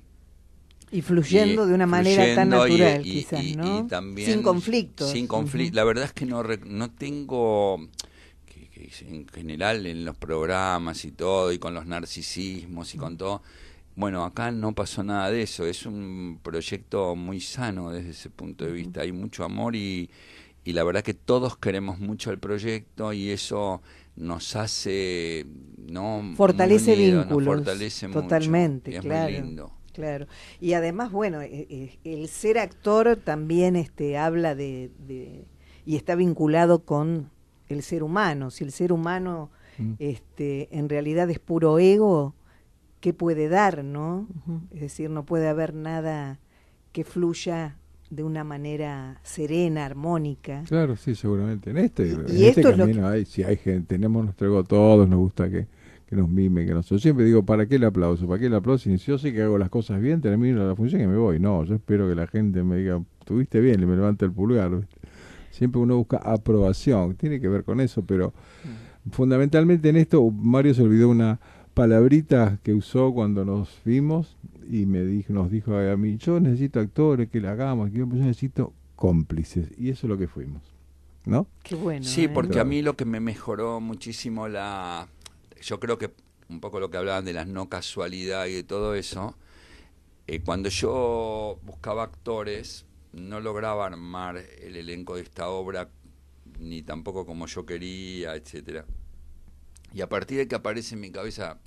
Y 0.90 1.00
fluyendo 1.02 1.64
y- 1.64 1.68
de 1.68 1.74
una 1.74 1.86
manera 1.86 2.34
tan 2.34 2.48
y- 2.48 2.50
natural, 2.50 3.00
y- 3.06 3.10
quizás, 3.24 3.44
¿no? 3.56 3.86
también 3.86 4.30
Sin 4.30 4.42
conflictos. 4.42 5.10
Sin 5.10 5.26
conflicto. 5.26 5.74
La 5.74 5.84
verdad 5.84 6.04
es 6.04 6.12
que 6.12 6.26
no, 6.26 6.42
no 6.42 6.90
tengo, 6.90 7.88
en 9.02 9.26
general 9.28 9.86
en 9.86 10.04
los 10.04 10.16
programas 10.16 11.04
y 11.04 11.12
todo, 11.12 11.52
y 11.52 11.58
con 11.58 11.74
los 11.74 11.86
narcisismos 11.86 12.94
y 12.94 12.98
con 12.98 13.16
todo, 13.18 13.42
bueno, 13.96 14.24
acá 14.24 14.50
no 14.50 14.74
pasó 14.74 15.02
nada 15.04 15.30
de 15.30 15.42
eso. 15.42 15.66
Es 15.66 15.86
un 15.86 16.40
proyecto 16.42 17.14
muy 17.16 17.40
sano 17.40 17.90
desde 17.90 18.10
ese 18.10 18.30
punto 18.30 18.64
de 18.64 18.72
vista. 18.72 19.02
Hay 19.02 19.12
mucho 19.12 19.44
amor 19.44 19.76
y, 19.76 20.10
y 20.64 20.72
la 20.72 20.84
verdad 20.84 21.02
que 21.02 21.14
todos 21.14 21.56
queremos 21.56 21.98
mucho 22.00 22.30
el 22.30 22.38
proyecto 22.38 23.12
y 23.12 23.30
eso 23.30 23.82
nos 24.16 24.56
hace 24.56 25.46
no 25.78 26.22
Fortalece 26.36 26.94
vínculos. 26.96 27.56
fortalece 27.56 28.08
mucho, 28.08 28.20
totalmente, 28.22 28.90
y 28.92 28.94
es 28.96 29.00
claro. 29.00 29.32
muy 29.32 29.42
lindo. 29.42 29.72
Claro. 29.92 30.26
Y 30.60 30.72
además, 30.72 31.12
bueno, 31.12 31.40
eh, 31.40 31.66
eh, 31.70 31.98
el 32.04 32.28
ser 32.28 32.58
actor 32.58 33.16
también 33.16 33.76
este, 33.76 34.18
habla 34.18 34.54
de, 34.56 34.90
de- 34.98 35.46
y 35.86 35.94
está 35.96 36.16
vinculado 36.16 36.84
con 36.84 37.30
el 37.68 37.82
ser 37.82 38.02
humano. 38.02 38.50
Si 38.50 38.64
el 38.64 38.70
ser 38.72 38.92
humano 38.92 39.50
Mm. 39.78 39.94
este, 39.98 40.68
en 40.76 40.88
realidad 40.88 41.28
es 41.30 41.40
puro 41.40 41.78
ego, 41.80 42.34
¿qué 43.00 43.12
puede 43.12 43.48
dar, 43.48 43.82
no? 43.84 44.28
Es 44.70 44.80
decir, 44.82 45.10
no 45.10 45.24
puede 45.24 45.48
haber 45.48 45.74
nada 45.74 46.38
que 46.92 47.02
fluya 47.04 47.76
de 48.08 48.22
una 48.22 48.44
manera 48.44 49.18
serena, 49.24 49.84
armónica. 49.84 50.62
Claro, 50.68 50.94
sí, 50.94 51.16
seguramente. 51.16 51.70
En 51.70 51.78
este, 51.78 52.06
Y- 52.06 52.10
en 52.12 52.20
y 52.28 52.44
este 52.46 52.60
esto 52.60 52.68
es 52.70 52.76
camino 52.76 53.08
hay, 53.08 53.24
si 53.24 53.42
hay 53.42 53.56
gente, 53.56 53.96
tenemos 53.96 54.22
nuestro 54.24 54.46
ego 54.46 54.62
todos, 54.62 55.08
nos 55.08 55.18
gusta 55.18 55.50
que, 55.50 55.66
que 56.06 56.14
nos 56.14 56.28
mimen, 56.28 56.68
que 56.68 56.74
nos... 56.74 56.88
Yo 56.88 56.98
siempre 57.00 57.24
digo, 57.24 57.44
¿para 57.44 57.66
qué 57.66 57.74
el 57.74 57.84
aplauso? 57.84 58.28
¿Para 58.28 58.38
qué 58.38 58.46
el 58.46 58.54
aplauso? 58.54 58.84
Si 58.84 58.96
yo 58.98 59.18
sé 59.18 59.32
que 59.32 59.42
hago 59.42 59.58
las 59.58 59.70
cosas 59.70 60.00
bien, 60.00 60.20
termino 60.20 60.64
la 60.68 60.76
función 60.76 61.02
y 61.02 61.06
me 61.08 61.16
voy. 61.16 61.40
No, 61.40 61.64
yo 61.64 61.74
espero 61.74 62.08
que 62.08 62.14
la 62.14 62.28
gente 62.28 62.62
me 62.62 62.76
diga, 62.76 63.02
tuviste 63.24 63.58
bien, 63.58 63.82
y 63.82 63.86
me 63.86 63.96
levanta 63.96 64.24
el 64.24 64.30
pulgar. 64.30 64.70
¿viste? 64.76 64.94
Siempre 65.54 65.80
uno 65.80 65.96
busca 65.96 66.16
aprobación, 66.16 67.14
tiene 67.14 67.40
que 67.40 67.48
ver 67.48 67.62
con 67.62 67.80
eso, 67.80 68.04
pero 68.04 68.32
fundamentalmente 69.12 69.88
en 69.88 69.96
esto 69.96 70.28
Mario 70.30 70.74
se 70.74 70.82
olvidó 70.82 71.08
una 71.08 71.38
palabrita 71.74 72.58
que 72.62 72.74
usó 72.74 73.12
cuando 73.12 73.44
nos 73.44 73.68
vimos 73.84 74.36
y 74.68 74.86
me 74.86 75.02
dijo, 75.02 75.32
nos 75.32 75.50
dijo 75.50 75.76
a 75.76 75.96
mí, 75.96 76.16
yo 76.16 76.40
necesito 76.40 76.80
actores 76.80 77.28
que 77.28 77.40
la 77.40 77.52
hagamos, 77.52 77.90
que 77.90 77.98
yo 77.98 78.06
necesito 78.06 78.72
cómplices. 78.96 79.68
Y 79.78 79.90
eso 79.90 80.06
es 80.06 80.10
lo 80.10 80.18
que 80.18 80.26
fuimos. 80.26 80.62
¿No? 81.24 81.46
Qué 81.62 81.74
bueno. 81.74 82.04
Sí, 82.04 82.24
¿eh? 82.24 82.28
porque 82.28 82.60
a 82.60 82.64
mí 82.64 82.82
lo 82.82 82.96
que 82.96 83.04
me 83.04 83.20
mejoró 83.20 83.80
muchísimo 83.80 84.48
la... 84.48 85.08
Yo 85.62 85.80
creo 85.80 85.98
que 85.98 86.10
un 86.48 86.60
poco 86.60 86.80
lo 86.80 86.90
que 86.90 86.96
hablaban 86.96 87.24
de 87.24 87.32
la 87.32 87.44
no 87.44 87.68
casualidad 87.68 88.46
y 88.46 88.54
de 88.54 88.62
todo 88.64 88.94
eso, 88.94 89.34
eh, 90.26 90.40
cuando 90.40 90.68
yo 90.68 91.58
buscaba 91.64 92.02
actores, 92.02 92.84
no 93.14 93.40
lograba 93.40 93.86
armar 93.86 94.36
el 94.36 94.76
elenco 94.76 95.16
de 95.16 95.22
esta 95.22 95.48
obra, 95.48 95.88
ni 96.58 96.82
tampoco 96.82 97.26
como 97.26 97.46
yo 97.46 97.64
quería, 97.64 98.34
etcétera. 98.34 98.84
Y 99.92 100.00
a 100.00 100.08
partir 100.08 100.38
de 100.38 100.48
que 100.48 100.54
aparece 100.54 100.94
en 100.94 101.00
mi 101.00 101.10
cabeza 101.10 101.60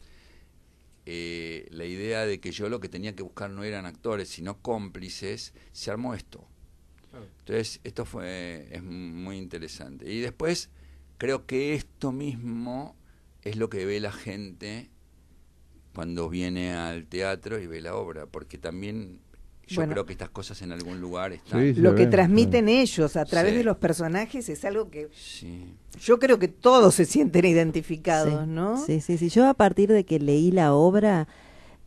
eh, 1.06 1.68
la 1.72 1.86
idea 1.86 2.26
de 2.26 2.40
que 2.40 2.52
yo 2.52 2.68
lo 2.68 2.82
que 2.82 2.90
tenía 2.90 3.16
que 3.16 3.24
buscar 3.24 3.50
no 3.50 3.64
eran 3.64 3.86
actores, 3.86 4.28
sino 4.28 4.62
cómplices, 4.62 5.54
se 5.72 5.90
armó 5.92 6.14
esto. 6.14 6.48
Entonces, 7.40 7.80
esto 7.84 8.06
fue 8.06 8.68
es 8.72 8.84
muy 8.84 9.38
interesante. 9.38 10.12
Y 10.12 10.20
después, 10.20 10.70
creo 11.18 11.46
que 11.46 11.74
esto 11.74 12.12
mismo 12.12 12.96
es 13.42 13.56
lo 13.56 13.70
que 13.70 13.86
ve 13.86 14.00
la 14.00 14.12
gente 14.12 14.90
cuando 15.96 16.30
viene 16.30 16.74
al 16.74 17.08
teatro 17.08 17.58
y 17.60 17.68
ve 17.68 17.82
la 17.82 17.96
obra, 17.96 18.26
porque 18.26 18.58
también 18.58 19.22
yo 19.68 19.76
Bueno. 19.82 19.92
creo 19.94 20.06
que 20.06 20.14
estas 20.14 20.30
cosas 20.30 20.62
en 20.62 20.72
algún 20.72 21.00
lugar 21.02 21.34
están. 21.34 21.62
Sí, 21.62 21.74
Lo 21.80 21.94
que 21.94 22.08
transmiten 22.08 22.70
ellos 22.70 23.16
a 23.18 23.26
través 23.26 23.52
Sí. 23.52 23.58
de 23.60 23.64
los 23.64 23.78
personajes 23.78 24.48
es 24.50 24.64
algo 24.66 24.90
que 24.90 25.10
Sí. 25.14 25.76
yo 26.00 26.20
creo 26.20 26.40
que 26.40 26.48
todos 26.48 26.96
se 26.96 27.06
sienten 27.06 27.46
identificados, 27.46 28.44
Sí, 28.46 28.50
¿no? 28.50 28.78
Sí, 28.86 29.02
sí, 29.02 29.18
sí. 29.18 29.30
Yo 29.30 29.48
a 29.48 29.54
partir 29.54 29.92
de 29.92 30.06
que 30.06 30.20
leí 30.20 30.52
la 30.52 30.74
obra, 30.74 31.28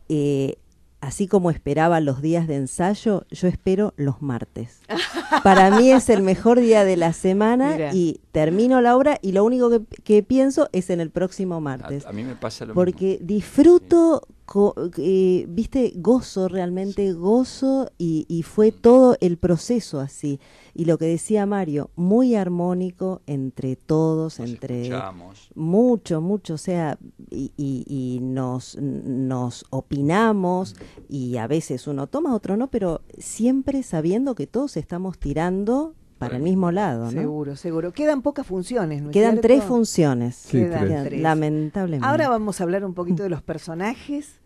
eh, 0.09 0.57
así 0.99 1.27
como 1.27 1.49
esperaba 1.49 1.99
los 1.99 2.21
días 2.21 2.47
de 2.47 2.55
ensayo, 2.57 3.25
yo 3.31 3.47
espero 3.47 3.93
los 3.97 4.21
martes. 4.21 4.81
Para 5.43 5.71
mí 5.71 5.89
es 5.91 6.09
el 6.09 6.21
mejor 6.21 6.59
día 6.59 6.85
de 6.85 6.95
la 6.97 7.13
semana 7.13 7.71
Mira. 7.73 7.93
y 7.95 8.19
termino 8.31 8.79
la 8.81 8.95
obra 8.95 9.17
y 9.23 9.31
lo 9.31 9.43
único 9.43 9.69
que, 9.71 9.81
que 10.03 10.21
pienso 10.21 10.69
es 10.73 10.91
en 10.91 10.99
el 11.01 11.09
próximo 11.09 11.55
A, 11.55 11.59
martes. 11.59 12.05
a 12.05 12.11
mí 12.11 12.23
me 12.23 12.35
pasa 12.35 12.65
lo 12.65 12.75
Porque 12.75 13.13
mismo. 13.13 13.25
disfruto, 13.27 14.27
co- 14.51 14.75
eh, 14.97 15.45
viste, 15.47 15.93
gozo, 15.95 16.49
realmente 16.49 17.13
gozo 17.13 17.89
y, 17.97 18.25
y 18.27 18.43
fue 18.43 18.73
todo 18.73 19.15
el 19.21 19.37
proceso 19.37 20.01
así. 20.01 20.41
Y 20.73 20.83
lo 20.83 20.97
que 20.97 21.05
decía 21.05 21.45
Mario, 21.45 21.89
muy 21.95 22.35
armónico 22.35 23.21
entre 23.27 23.77
todos, 23.77 24.39
Nos 24.39 24.49
entre 24.49 24.81
escuchamos. 24.87 25.49
mucho, 25.55 26.19
mucho, 26.19 26.55
o 26.55 26.57
sea, 26.57 26.97
y, 27.29 27.53
y- 27.55 27.85
y 27.87 28.19
nos, 28.19 28.75
nos 28.77 29.63
opinamos 29.69 30.75
y 31.07 31.37
a 31.37 31.47
veces 31.47 31.87
uno 31.87 32.07
toma, 32.07 32.35
otro 32.35 32.57
no, 32.57 32.67
pero 32.69 32.99
siempre 33.17 33.83
sabiendo 33.83 34.35
que 34.35 34.47
todos 34.47 34.75
estamos 34.75 35.17
tirando 35.17 35.93
para 36.17 36.35
el 36.35 36.43
mismo 36.43 36.71
lado, 36.73 37.05
¿no? 37.05 37.11
Seguro, 37.11 37.55
seguro. 37.55 37.93
Quedan 37.93 38.21
pocas 38.21 38.45
funciones, 38.45 39.01
¿no 39.01 39.11
Quedan 39.11 39.31
cierto? 39.35 39.47
tres 39.47 39.63
funciones. 39.63 40.35
Sí, 40.35 40.57
Quedan 40.59 40.87
tres. 40.87 41.03
tres. 41.05 41.21
Lamentablemente. 41.21 42.05
Ahora 42.05 42.27
vamos 42.29 42.59
a 42.59 42.63
hablar 42.65 42.83
un 42.85 42.93
poquito 42.93 43.23
de 43.23 43.29
los 43.29 43.41
personajes 43.41 44.40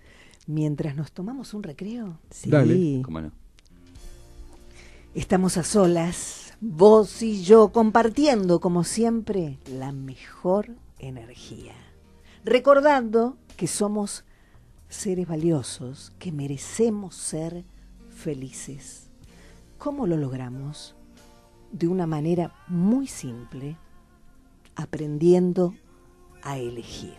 mientras 0.47 0.95
nos 0.95 1.11
tomamos 1.11 1.53
un 1.53 1.63
recreo. 1.63 2.19
Sí. 2.29 2.49
Dale. 2.49 3.01
¿Cómo 3.03 3.21
no? 3.21 3.31
Estamos 5.13 5.57
a 5.57 5.63
solas, 5.63 6.53
vos 6.59 7.21
y 7.21 7.43
yo, 7.43 7.69
compartiendo, 7.69 8.59
como 8.59 8.83
siempre, 8.83 9.59
la 9.65 9.91
mejor 9.91 10.75
energía. 10.99 11.73
Recordando 12.43 13.37
que 13.55 13.67
somos 13.67 14.25
seres 14.89 15.27
valiosos, 15.27 16.11
que 16.19 16.31
merecemos 16.31 17.15
ser 17.15 17.63
felices. 18.09 19.09
¿Cómo 19.77 20.05
lo 20.05 20.17
logramos? 20.17 20.95
De 21.71 21.87
una 21.87 22.07
manera 22.07 22.53
muy 22.67 23.07
simple, 23.07 23.77
aprendiendo 24.75 25.75
a 26.43 26.57
elegir. 26.57 27.15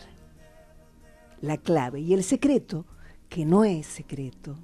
La 1.41 1.57
clave 1.57 2.01
y 2.01 2.15
el 2.15 2.25
secreto, 2.25 2.87
que 3.29 3.45
no 3.45 3.65
es 3.65 3.87
secreto, 3.87 4.57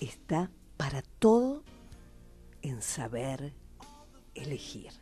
está 0.00 0.50
para 0.76 1.02
todo 1.02 1.62
en 2.62 2.82
saber 2.82 3.54
elegir. 4.34 4.92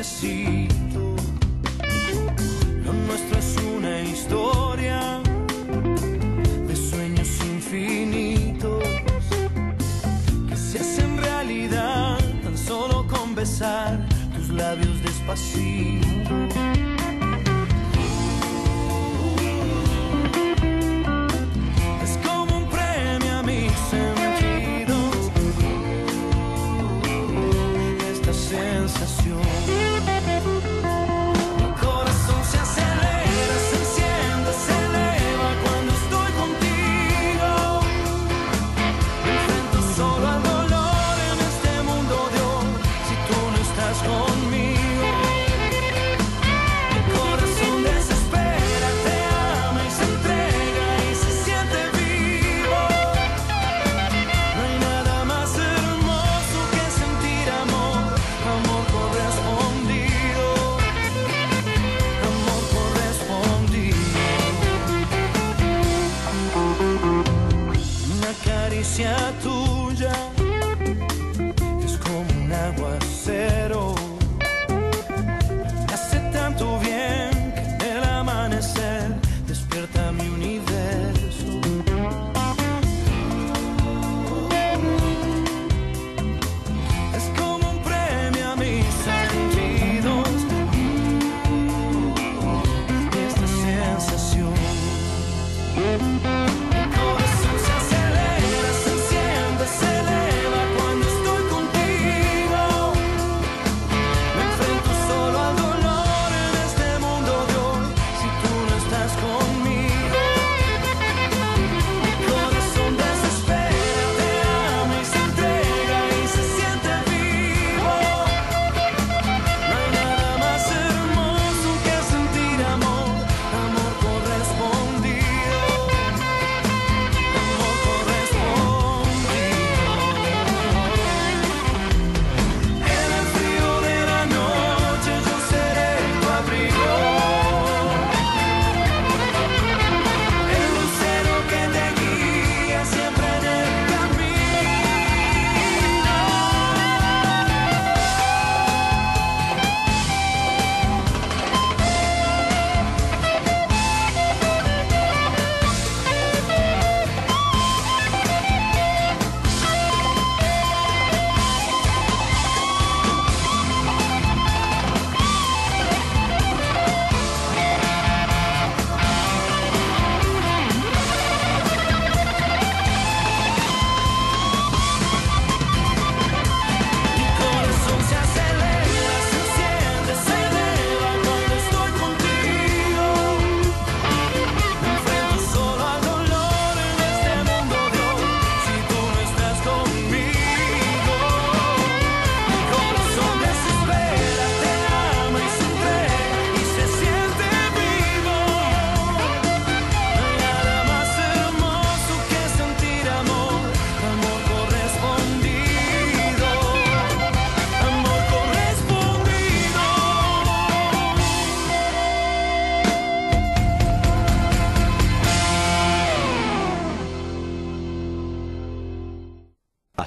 Necesito. 0.00 1.14
Lo 2.84 2.92
nuestro 2.94 3.38
es 3.38 3.56
una 3.76 4.00
historia 4.00 4.59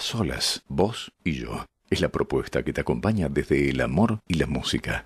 solas, 0.03 0.63
vos 0.67 1.11
y 1.23 1.33
yo. 1.33 1.65
Es 1.89 2.01
la 2.01 2.09
propuesta 2.09 2.63
que 2.63 2.73
te 2.73 2.81
acompaña 2.81 3.29
desde 3.29 3.69
el 3.69 3.81
amor 3.81 4.19
y 4.27 4.35
la 4.35 4.47
música. 4.47 5.05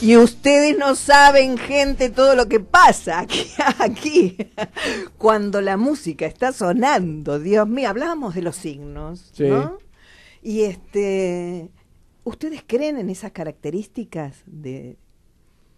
Y 0.00 0.16
ustedes 0.16 0.78
no 0.78 0.94
saben, 0.94 1.58
gente, 1.58 2.08
todo 2.08 2.36
lo 2.36 2.48
que 2.48 2.60
pasa 2.60 3.18
aquí, 3.18 3.46
aquí. 3.80 4.36
Cuando 5.18 5.60
la 5.60 5.76
música 5.76 6.24
está 6.26 6.52
sonando, 6.52 7.40
Dios 7.40 7.68
mío, 7.68 7.88
hablábamos 7.88 8.36
de 8.36 8.42
los 8.42 8.54
signos, 8.56 9.30
Sí. 9.32 9.44
¿no? 9.48 9.78
Y 10.40 10.62
este, 10.62 11.68
¿ustedes 12.22 12.62
creen 12.64 12.96
en 12.96 13.10
esas 13.10 13.32
características 13.32 14.44
de, 14.46 14.96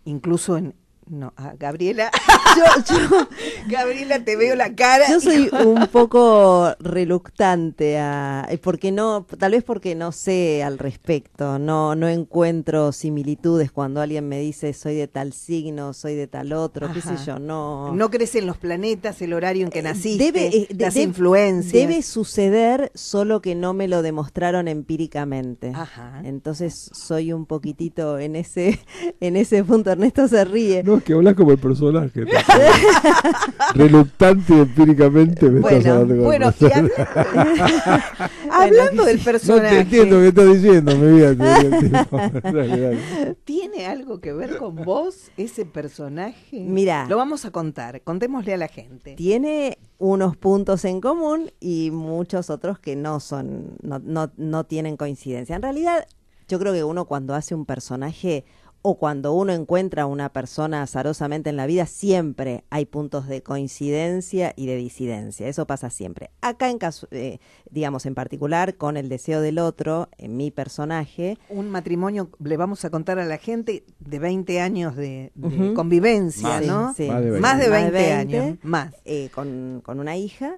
incluso 0.04 0.58
en, 0.58 0.74
no, 1.10 1.32
a 1.36 1.54
Gabriela, 1.58 2.10
Yo, 2.56 2.94
yo, 2.98 3.28
Gabriela, 3.68 4.24
te 4.24 4.34
veo 4.36 4.56
la 4.56 4.74
cara. 4.74 5.08
yo 5.08 5.20
soy 5.20 5.48
un 5.64 5.86
poco 5.88 6.74
reluctante 6.80 7.98
a, 7.98 8.46
eh, 8.50 8.58
porque 8.58 8.90
no, 8.92 9.26
tal 9.38 9.52
vez 9.52 9.62
porque 9.62 9.94
no 9.94 10.10
sé 10.12 10.62
al 10.62 10.78
respecto, 10.78 11.58
no, 11.58 11.94
no 11.94 12.08
encuentro 12.08 12.92
similitudes 12.92 13.70
cuando 13.70 14.00
alguien 14.00 14.28
me 14.28 14.40
dice 14.40 14.72
soy 14.72 14.94
de 14.96 15.06
tal 15.08 15.32
signo, 15.32 15.92
soy 15.92 16.14
de 16.14 16.26
tal 16.26 16.52
otro, 16.52 16.92
qué 16.92 17.00
sé 17.00 17.14
yo, 17.26 17.38
no. 17.38 17.92
No 17.94 18.10
crees 18.10 18.34
en 18.34 18.46
los 18.46 18.56
planetas, 18.58 19.20
el 19.22 19.32
horario 19.32 19.64
en 19.66 19.70
que 19.70 19.82
naciste, 19.82 20.24
Debe, 20.32 20.46
eh, 20.48 20.66
de- 20.70 20.84
las 20.84 20.94
de- 20.94 21.02
influencias. 21.02 21.72
Debe 21.72 22.02
suceder, 22.02 22.90
solo 22.94 23.40
que 23.42 23.54
no 23.54 23.74
me 23.74 23.88
lo 23.88 24.02
demostraron 24.02 24.68
empíricamente. 24.68 25.72
Ajá. 25.74 26.20
Entonces 26.24 26.90
soy 26.92 27.32
un 27.32 27.46
poquitito 27.46 28.18
en 28.18 28.36
ese, 28.36 28.78
en 29.20 29.36
ese 29.36 29.62
punto. 29.64 29.90
Ernesto 29.90 30.28
se 30.28 30.44
ríe. 30.44 30.82
No, 30.82 30.99
que 31.02 31.12
hablas 31.12 31.34
como 31.34 31.52
el 31.52 31.58
personaje. 31.58 32.24
Reluctante 33.74 34.54
y 34.54 34.58
empíricamente 34.60 35.48
me 35.48 35.60
estás 35.60 35.72
Bueno, 35.84 35.92
hablando 35.92 36.16
como 36.16 36.32
el 36.32 36.38
bueno, 36.38 36.48
y 36.48 36.52
personaje. 36.52 37.06
hablando, 38.50 38.52
hablando 38.52 39.04
del 39.04 39.18
No 39.18 39.24
personaje. 39.24 39.68
te 39.68 39.80
entiendo 39.80 40.18
qué 40.20 40.28
estás 40.28 40.52
diciendo, 40.54 40.96
mi 40.96 41.12
vida. 41.16 41.34
te 41.36 41.66
entiendo. 41.66 42.08
Dale, 42.42 42.80
dale. 42.80 43.36
¿Tiene 43.44 43.86
algo 43.86 44.20
que 44.20 44.32
ver 44.32 44.56
con 44.56 44.76
vos, 44.76 45.30
ese 45.36 45.64
personaje? 45.66 46.60
Mira. 46.60 47.06
Lo 47.08 47.16
vamos 47.16 47.44
a 47.44 47.50
contar, 47.50 48.00
contémosle 48.02 48.54
a 48.54 48.56
la 48.56 48.68
gente. 48.68 49.14
Tiene 49.14 49.78
unos 49.98 50.36
puntos 50.36 50.84
en 50.84 51.00
común 51.00 51.50
y 51.60 51.90
muchos 51.90 52.50
otros 52.50 52.78
que 52.78 52.96
no 52.96 53.20
son, 53.20 53.76
no, 53.82 53.98
no, 53.98 54.30
no 54.36 54.64
tienen 54.64 54.96
coincidencia. 54.96 55.54
En 55.56 55.62
realidad, 55.62 56.06
yo 56.48 56.58
creo 56.58 56.72
que 56.72 56.82
uno 56.84 57.04
cuando 57.04 57.34
hace 57.34 57.54
un 57.54 57.64
personaje 57.66 58.44
o 58.82 58.96
cuando 58.98 59.32
uno 59.34 59.52
encuentra 59.52 60.02
a 60.04 60.06
una 60.06 60.32
persona 60.32 60.82
azarosamente 60.82 61.50
en 61.50 61.56
la 61.56 61.66
vida, 61.66 61.86
siempre 61.86 62.64
hay 62.70 62.86
puntos 62.86 63.26
de 63.26 63.42
coincidencia 63.42 64.52
y 64.56 64.66
de 64.66 64.76
disidencia. 64.76 65.46
Eso 65.48 65.66
pasa 65.66 65.90
siempre. 65.90 66.30
Acá, 66.40 66.70
en 66.70 66.78
caso, 66.78 67.06
eh, 67.10 67.38
digamos, 67.70 68.06
en 68.06 68.14
particular, 68.14 68.76
con 68.76 68.96
el 68.96 69.08
deseo 69.08 69.40
del 69.40 69.58
otro, 69.58 70.08
en 70.16 70.36
mi 70.36 70.50
personaje, 70.50 71.38
Un 71.48 71.70
matrimonio, 71.70 72.30
le 72.42 72.56
vamos 72.56 72.84
a 72.84 72.90
contar 72.90 73.18
a 73.18 73.24
la 73.24 73.36
gente, 73.38 73.84
de 73.98 74.18
20 74.18 74.60
años 74.60 74.96
de, 74.96 75.32
convivencia, 75.74 76.48
Más. 76.48 76.66
¿no? 76.66 76.94
Sí, 76.94 77.04
sí. 77.04 77.10
Más 77.10 77.20
de 77.22 77.30
20. 77.30 77.40
Más 77.40 77.58
de 77.60 77.68
Más 77.68 77.82
20, 77.82 77.98
de 77.98 78.12
años, 78.12 78.44
20. 78.44 78.66
más. 78.66 78.94
eh, 79.04 79.30
con, 79.34 79.82
con 79.84 80.00
una 80.00 80.16
hija. 80.16 80.56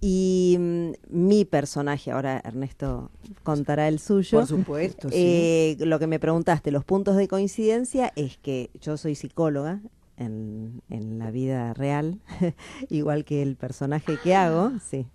Y 0.00 0.56
mm, 0.58 0.90
mi 1.08 1.44
personaje, 1.44 2.10
ahora 2.10 2.40
Ernesto 2.44 3.10
contará 3.42 3.88
el 3.88 3.98
suyo. 3.98 4.38
Por 4.38 4.46
supuesto, 4.46 5.08
sí. 5.08 5.14
Eh, 5.16 5.76
lo 5.80 5.98
que 5.98 6.06
me 6.06 6.18
preguntaste, 6.18 6.70
los 6.70 6.84
puntos 6.84 7.16
de 7.16 7.28
coincidencia 7.28 8.12
es 8.16 8.36
que 8.38 8.70
yo 8.80 8.96
soy 8.96 9.14
psicóloga 9.14 9.80
en, 10.16 10.82
en 10.90 11.18
la 11.18 11.30
vida 11.30 11.74
real, 11.74 12.20
igual 12.90 13.24
que 13.24 13.42
el 13.42 13.56
personaje 13.56 14.18
que 14.22 14.34
hago, 14.34 14.72
sí. 14.88 15.06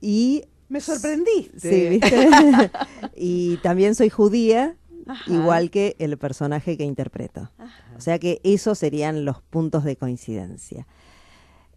Y 0.00 0.44
Me 0.68 0.80
sorprendiste. 0.80 1.58
Sí, 1.70 1.88
¿viste? 1.88 2.28
y 3.16 3.56
también 3.58 3.94
soy 3.94 4.10
judía, 4.10 4.76
Ajá. 5.06 5.32
igual 5.32 5.70
que 5.70 5.96
el 5.98 6.16
personaje 6.18 6.76
que 6.76 6.84
interpreto. 6.84 7.50
O 7.96 8.00
sea 8.00 8.18
que 8.18 8.40
esos 8.44 8.78
serían 8.78 9.24
los 9.24 9.40
puntos 9.42 9.82
de 9.84 9.96
coincidencia. 9.96 10.86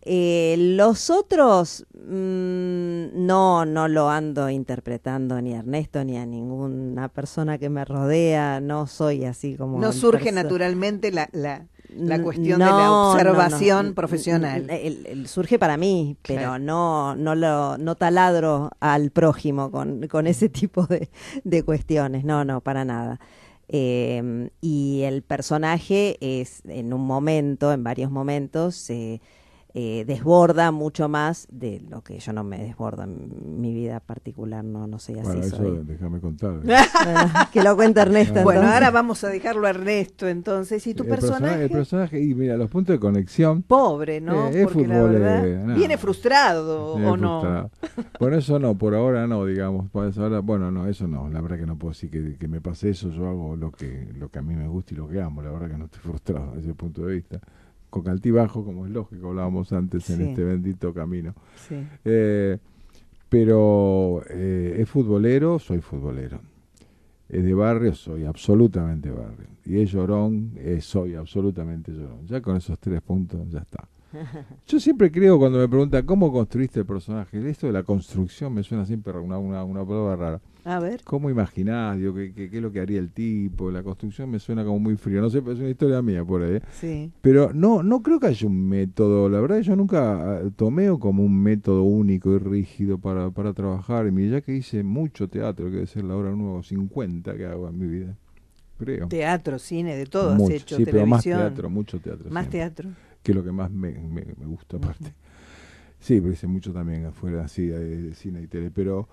Eh, 0.04 0.56
los 0.58 1.10
otros, 1.12 1.86
mm, 1.94 3.26
no, 3.26 3.66
no 3.66 3.88
lo 3.88 4.10
ando 4.10 4.50
interpretando 4.50 5.40
ni 5.42 5.54
a 5.54 5.60
Ernesto 5.60 6.04
ni 6.04 6.18
a 6.18 6.26
ninguna 6.26 7.08
persona 7.10 7.58
que 7.60 7.70
me 7.70 7.86
rodea, 7.86 8.60
no 8.62 8.88
soy 8.88 9.26
así 9.26 9.56
como... 9.56 9.80
No 9.80 9.90
el 9.90 9.94
surge 9.94 10.32
naturalmente 10.32 11.12
la, 11.12 11.30
la, 11.34 11.68
la 11.96 12.22
cuestión 12.22 12.60
de 12.60 12.66
la 12.66 12.72
no, 12.72 12.78
no, 12.78 13.12
observación 13.12 13.88
no. 13.90 13.94
profesional. 13.94 14.68
El- 14.72 15.06
el 15.06 15.28
surge 15.28 15.60
para 15.60 15.78
mí, 15.78 16.18
pero 16.24 16.40
Claro. 16.42 16.60
no, 16.60 17.16
no 17.16 17.36
lo, 17.36 17.78
no 17.78 17.94
taladro 17.96 18.72
al 18.80 19.12
prójimo 19.12 19.70
con, 19.70 20.08
con 20.08 20.26
ese 20.26 20.50
tipo 20.50 20.88
de, 20.88 21.10
de 21.44 21.64
cuestiones. 21.64 22.24
No, 22.24 22.44
no, 22.44 22.62
para 22.62 22.86
nada. 22.86 23.20
Eh, 23.68 24.50
y 24.62 25.02
el 25.04 25.22
personaje 25.22 26.18
es 26.20 26.62
en 26.68 26.92
un 26.92 27.06
momento, 27.06 27.72
en 27.72 27.84
varios 27.84 28.10
momentos, 28.12 28.76
se 28.76 29.22
eh, 29.74 30.04
desborda 30.06 30.72
mucho 30.72 31.08
más 31.08 31.48
de 31.50 31.82
lo 31.90 32.02
que 32.02 32.20
yo 32.20 32.34
no 32.34 32.44
me 32.44 32.58
desbordo 32.58 33.04
en 33.04 33.62
mi 33.62 33.74
vida 33.74 34.02
particular, 34.02 34.66
no, 34.66 34.86
no 34.86 35.00
soy 35.00 35.20
así. 35.20 35.28
Bueno, 35.28 35.42
eso 35.44 35.56
soy. 35.58 35.82
déjame 35.86 36.20
contar. 36.20 36.60
Bueno, 36.62 37.32
que 37.52 37.64
lo 37.64 37.76
cuenta 37.76 38.02
Ernesto. 38.02 38.44
Bueno, 38.44 38.64
ahora 38.64 38.92
vamos 38.92 39.24
a 39.24 39.30
dejarlo 39.30 39.68
a 39.68 39.70
Ernesto 39.72 40.28
entonces. 40.28 40.86
¿Y 40.88 40.94
tu 40.94 41.04
el 41.04 41.10
personaje? 41.10 41.64
El 41.64 41.70
personaje, 41.70 42.22
y 42.22 42.34
mira, 42.34 42.58
los 42.58 42.70
puntos 42.70 42.94
de 42.94 43.00
conexión. 43.00 43.64
Pobre, 43.64 44.20
¿no? 44.20 44.48
Eh, 44.48 44.62
es 44.62 44.64
Porque 44.66 44.88
la 44.88 44.96
fútbol, 44.96 45.12
verdad, 45.12 45.48
eh, 45.48 45.64
no. 45.66 45.76
viene 45.76 45.98
frustrado 45.98 46.94
o 46.94 47.18
no. 47.18 47.70
Por 48.20 48.34
eso 48.34 48.60
no, 48.60 48.78
por 48.78 48.94
ahora 48.94 49.26
no, 49.28 49.46
digamos. 49.46 49.90
Por 49.90 50.08
eso 50.08 50.24
ahora, 50.24 50.40
bueno, 50.40 50.70
no, 50.72 50.88
eso 50.88 51.08
no. 51.08 51.30
La 51.30 51.42
verdad 51.42 51.58
que 51.58 51.66
no 51.66 51.78
puedo 51.78 51.92
decir 51.92 52.10
que, 52.10 52.38
que 52.38 52.48
me 52.48 52.62
pase 52.62 52.90
eso. 52.90 53.10
Yo 53.10 53.28
hago 53.28 53.56
lo 53.56 53.72
que, 53.72 54.10
lo 54.18 54.30
que 54.30 54.40
a 54.40 54.42
mí 54.42 54.56
me 54.56 54.68
gusta 54.68 54.94
y 54.94 54.98
lo 54.98 55.08
que 55.08 55.22
amo. 55.22 55.42
La 55.42 55.52
verdad 55.52 55.70
que 55.70 55.78
no 55.78 55.86
estoy 55.86 56.02
frustrado 56.04 56.48
desde 56.56 56.70
ese 56.70 56.74
punto 56.74 57.06
de 57.06 57.16
vista. 57.16 57.40
Con 57.92 58.08
altibajo, 58.08 58.66
como 58.66 58.88
es 58.88 58.92
lógico, 58.92 59.28
hablábamos 59.28 59.72
antes 59.74 60.10
en 60.10 60.22
este 60.30 60.44
bendito 60.44 60.94
camino. 60.94 61.36
Sí. 61.68 61.76
Eh, 62.06 62.58
pero 63.30 64.24
eh, 64.30 64.78
es 64.80 64.90
futbolero, 64.90 65.60
soy 65.60 65.82
futbolero. 65.82 66.40
Es 67.30 67.44
de 67.44 67.54
barrio, 67.54 67.94
soy 67.94 68.26
absolutamente 68.26 69.12
barrio. 69.12 69.48
Y 69.66 69.80
es 69.80 69.92
llorón, 69.92 70.54
eh, 70.56 70.80
soy 70.82 71.16
absolutamente 71.16 71.92
llorón. 71.92 72.26
Ya 72.28 72.42
con 72.42 72.56
esos 72.56 72.80
tres 72.80 73.02
puntos 73.02 73.50
ya 73.50 73.60
está. 73.60 73.88
Yo 74.68 74.80
siempre 74.80 75.12
creo 75.12 75.40
cuando 75.40 75.60
me 75.60 75.68
preguntan 75.68 76.06
cómo 76.06 76.32
construiste 76.32 76.80
el 76.80 76.86
personaje, 76.86 77.50
esto 77.50 77.68
de 77.68 77.74
la 77.74 77.84
construcción 77.84 78.54
me 78.54 78.64
suena 78.64 78.86
siempre 78.86 79.18
una, 79.18 79.38
una, 79.38 79.64
una 79.64 79.86
palabra 79.86 80.16
rara. 80.16 80.42
A 80.64 80.80
ver. 80.80 81.02
¿Cómo 81.04 81.30
imaginás? 81.30 81.98
Digo, 81.98 82.14
¿qué, 82.14 82.34
qué, 82.34 82.46
es 82.46 82.62
lo 82.62 82.72
que 82.72 82.80
haría 82.80 83.00
el 83.00 83.10
tipo? 83.10 83.72
La 83.72 83.82
construcción 83.82 84.30
me 84.30 84.38
suena 84.38 84.64
como 84.64 84.80
muy 84.80 84.96
frío. 84.96 85.22
No 85.22 85.30
sé, 85.30 85.42
pero 85.42 85.54
es 85.54 85.60
una 85.60 85.70
historia 85.70 86.02
mía 86.02 86.24
por 86.24 86.44
ahí. 86.44 86.56
¿eh? 86.56 86.62
Sí. 86.72 87.12
Pero 87.22 87.52
no, 87.54 87.82
no 87.82 88.04
creo 88.04 88.20
que 88.20 88.28
haya 88.28 88.48
un 88.48 88.70
método. 88.70 89.28
La 89.28 89.40
verdad, 89.40 89.60
yo 89.62 89.76
nunca 89.76 90.38
ah, 90.38 90.42
tomé 90.56 90.88
como 91.00 91.24
un 91.24 91.42
método 91.42 91.84
único 91.84 92.32
y 92.36 92.38
rígido 92.38 93.00
para, 93.00 93.32
para 93.32 93.54
trabajar. 93.54 94.08
Y 94.08 94.30
ya 94.30 94.42
que 94.42 94.56
hice 94.56 94.84
mucho 94.84 95.28
teatro, 95.28 95.66
que 95.66 95.72
debe 95.72 95.88
ser 95.88 96.04
la 96.04 96.16
hora 96.16 96.30
número 96.30 96.62
50 96.62 97.36
que 97.36 97.46
hago 97.46 97.68
en 97.68 97.80
mi 97.80 97.88
vida. 97.88 98.16
Creo. 98.78 99.08
Teatro, 99.08 99.60
cine, 99.60 99.96
de 99.96 100.06
todo 100.08 100.36
Mucho, 100.36 100.56
has 100.56 100.62
hecho. 100.62 100.78
sí, 100.78 100.86
pero 100.86 101.06
más 101.06 101.24
televisión. 101.24 101.54
teatro, 101.54 101.70
mucho 101.70 102.00
teatro. 102.00 102.32
Más 102.32 102.46
siempre, 102.46 102.60
teatro. 102.60 102.90
Que 103.24 103.32
es 103.32 103.36
lo 103.36 103.44
que 103.44 103.52
más 103.52 103.72
me, 103.72 103.92
me, 103.92 104.26
me 104.38 104.46
gusta, 104.46 104.78
aparte. 104.78 105.14
Sí, 106.00 106.20
pero 106.20 106.34
hice 106.34 106.48
mucho 106.48 106.74
también 106.74 107.06
afuera, 107.06 107.46
así, 107.46 107.68
de 107.68 108.14
cine 108.16 108.42
y 108.42 108.48
tele. 108.48 108.72
Pero 108.72 109.08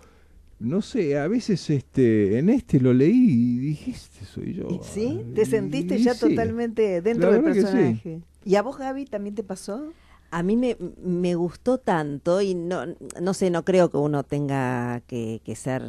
no 0.61 0.83
sé, 0.83 1.19
a 1.19 1.29
veces 1.29 1.71
este 1.71 2.39
en 2.39 2.49
este 2.49 2.81
lo 2.81 2.93
leí 2.93 3.13
y 3.13 3.59
dije, 3.59 3.91
este 3.93 4.25
soy 4.25 4.55
yo. 4.55 4.69
¿Y 4.69 4.81
¿Sí? 4.83 5.25
¿Te 5.35 5.45
sentiste 5.45 5.97
y 5.97 6.03
ya 6.03 6.15
sí. 6.15 6.29
totalmente 6.29 7.01
dentro 7.01 7.31
del 7.31 7.43
sí. 7.43 7.61
personaje? 7.61 8.21
¿Y 8.45 8.55
a 8.57 8.63
vos, 8.63 8.79
Gaby, 8.79 9.05
también 9.05 9.35
te 9.35 9.45
pasó? 9.45 9.93
A 10.31 10.43
mí 10.43 10.57
me, 10.57 10.77
me 11.03 11.35
gustó 11.37 11.79
tanto 11.79 12.41
y 12.43 12.55
no, 12.55 12.83
no 13.21 13.35
sé, 13.35 13.51
no 13.51 13.65
creo 13.65 13.91
que 13.91 13.97
uno 13.99 14.25
tenga 14.25 15.01
que, 15.07 15.41
que 15.45 15.55
ser, 15.55 15.83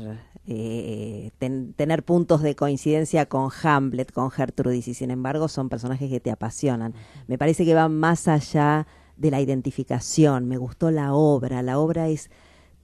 eh, 0.52 1.30
ten- 1.38 1.74
tener 1.74 2.04
puntos 2.04 2.42
de 2.42 2.56
coincidencia 2.56 3.28
con 3.28 3.50
Hamlet, 3.64 4.12
con 4.12 4.32
Gertrudis, 4.32 4.88
y 4.88 4.94
sin 4.96 5.12
embargo 5.12 5.48
son 5.48 5.70
personajes 5.70 6.10
que 6.10 6.20
te 6.20 6.32
apasionan. 6.32 6.94
Me 7.28 7.38
parece 7.38 7.66
que 7.66 7.76
van 7.76 7.96
más 7.96 8.28
allá 8.28 8.88
de 9.16 9.30
la 9.32 9.42
identificación. 9.42 10.48
Me 10.48 10.58
gustó 10.58 10.90
la 10.92 11.14
obra, 11.14 11.62
la 11.62 11.78
obra 11.78 12.10
es 12.10 12.32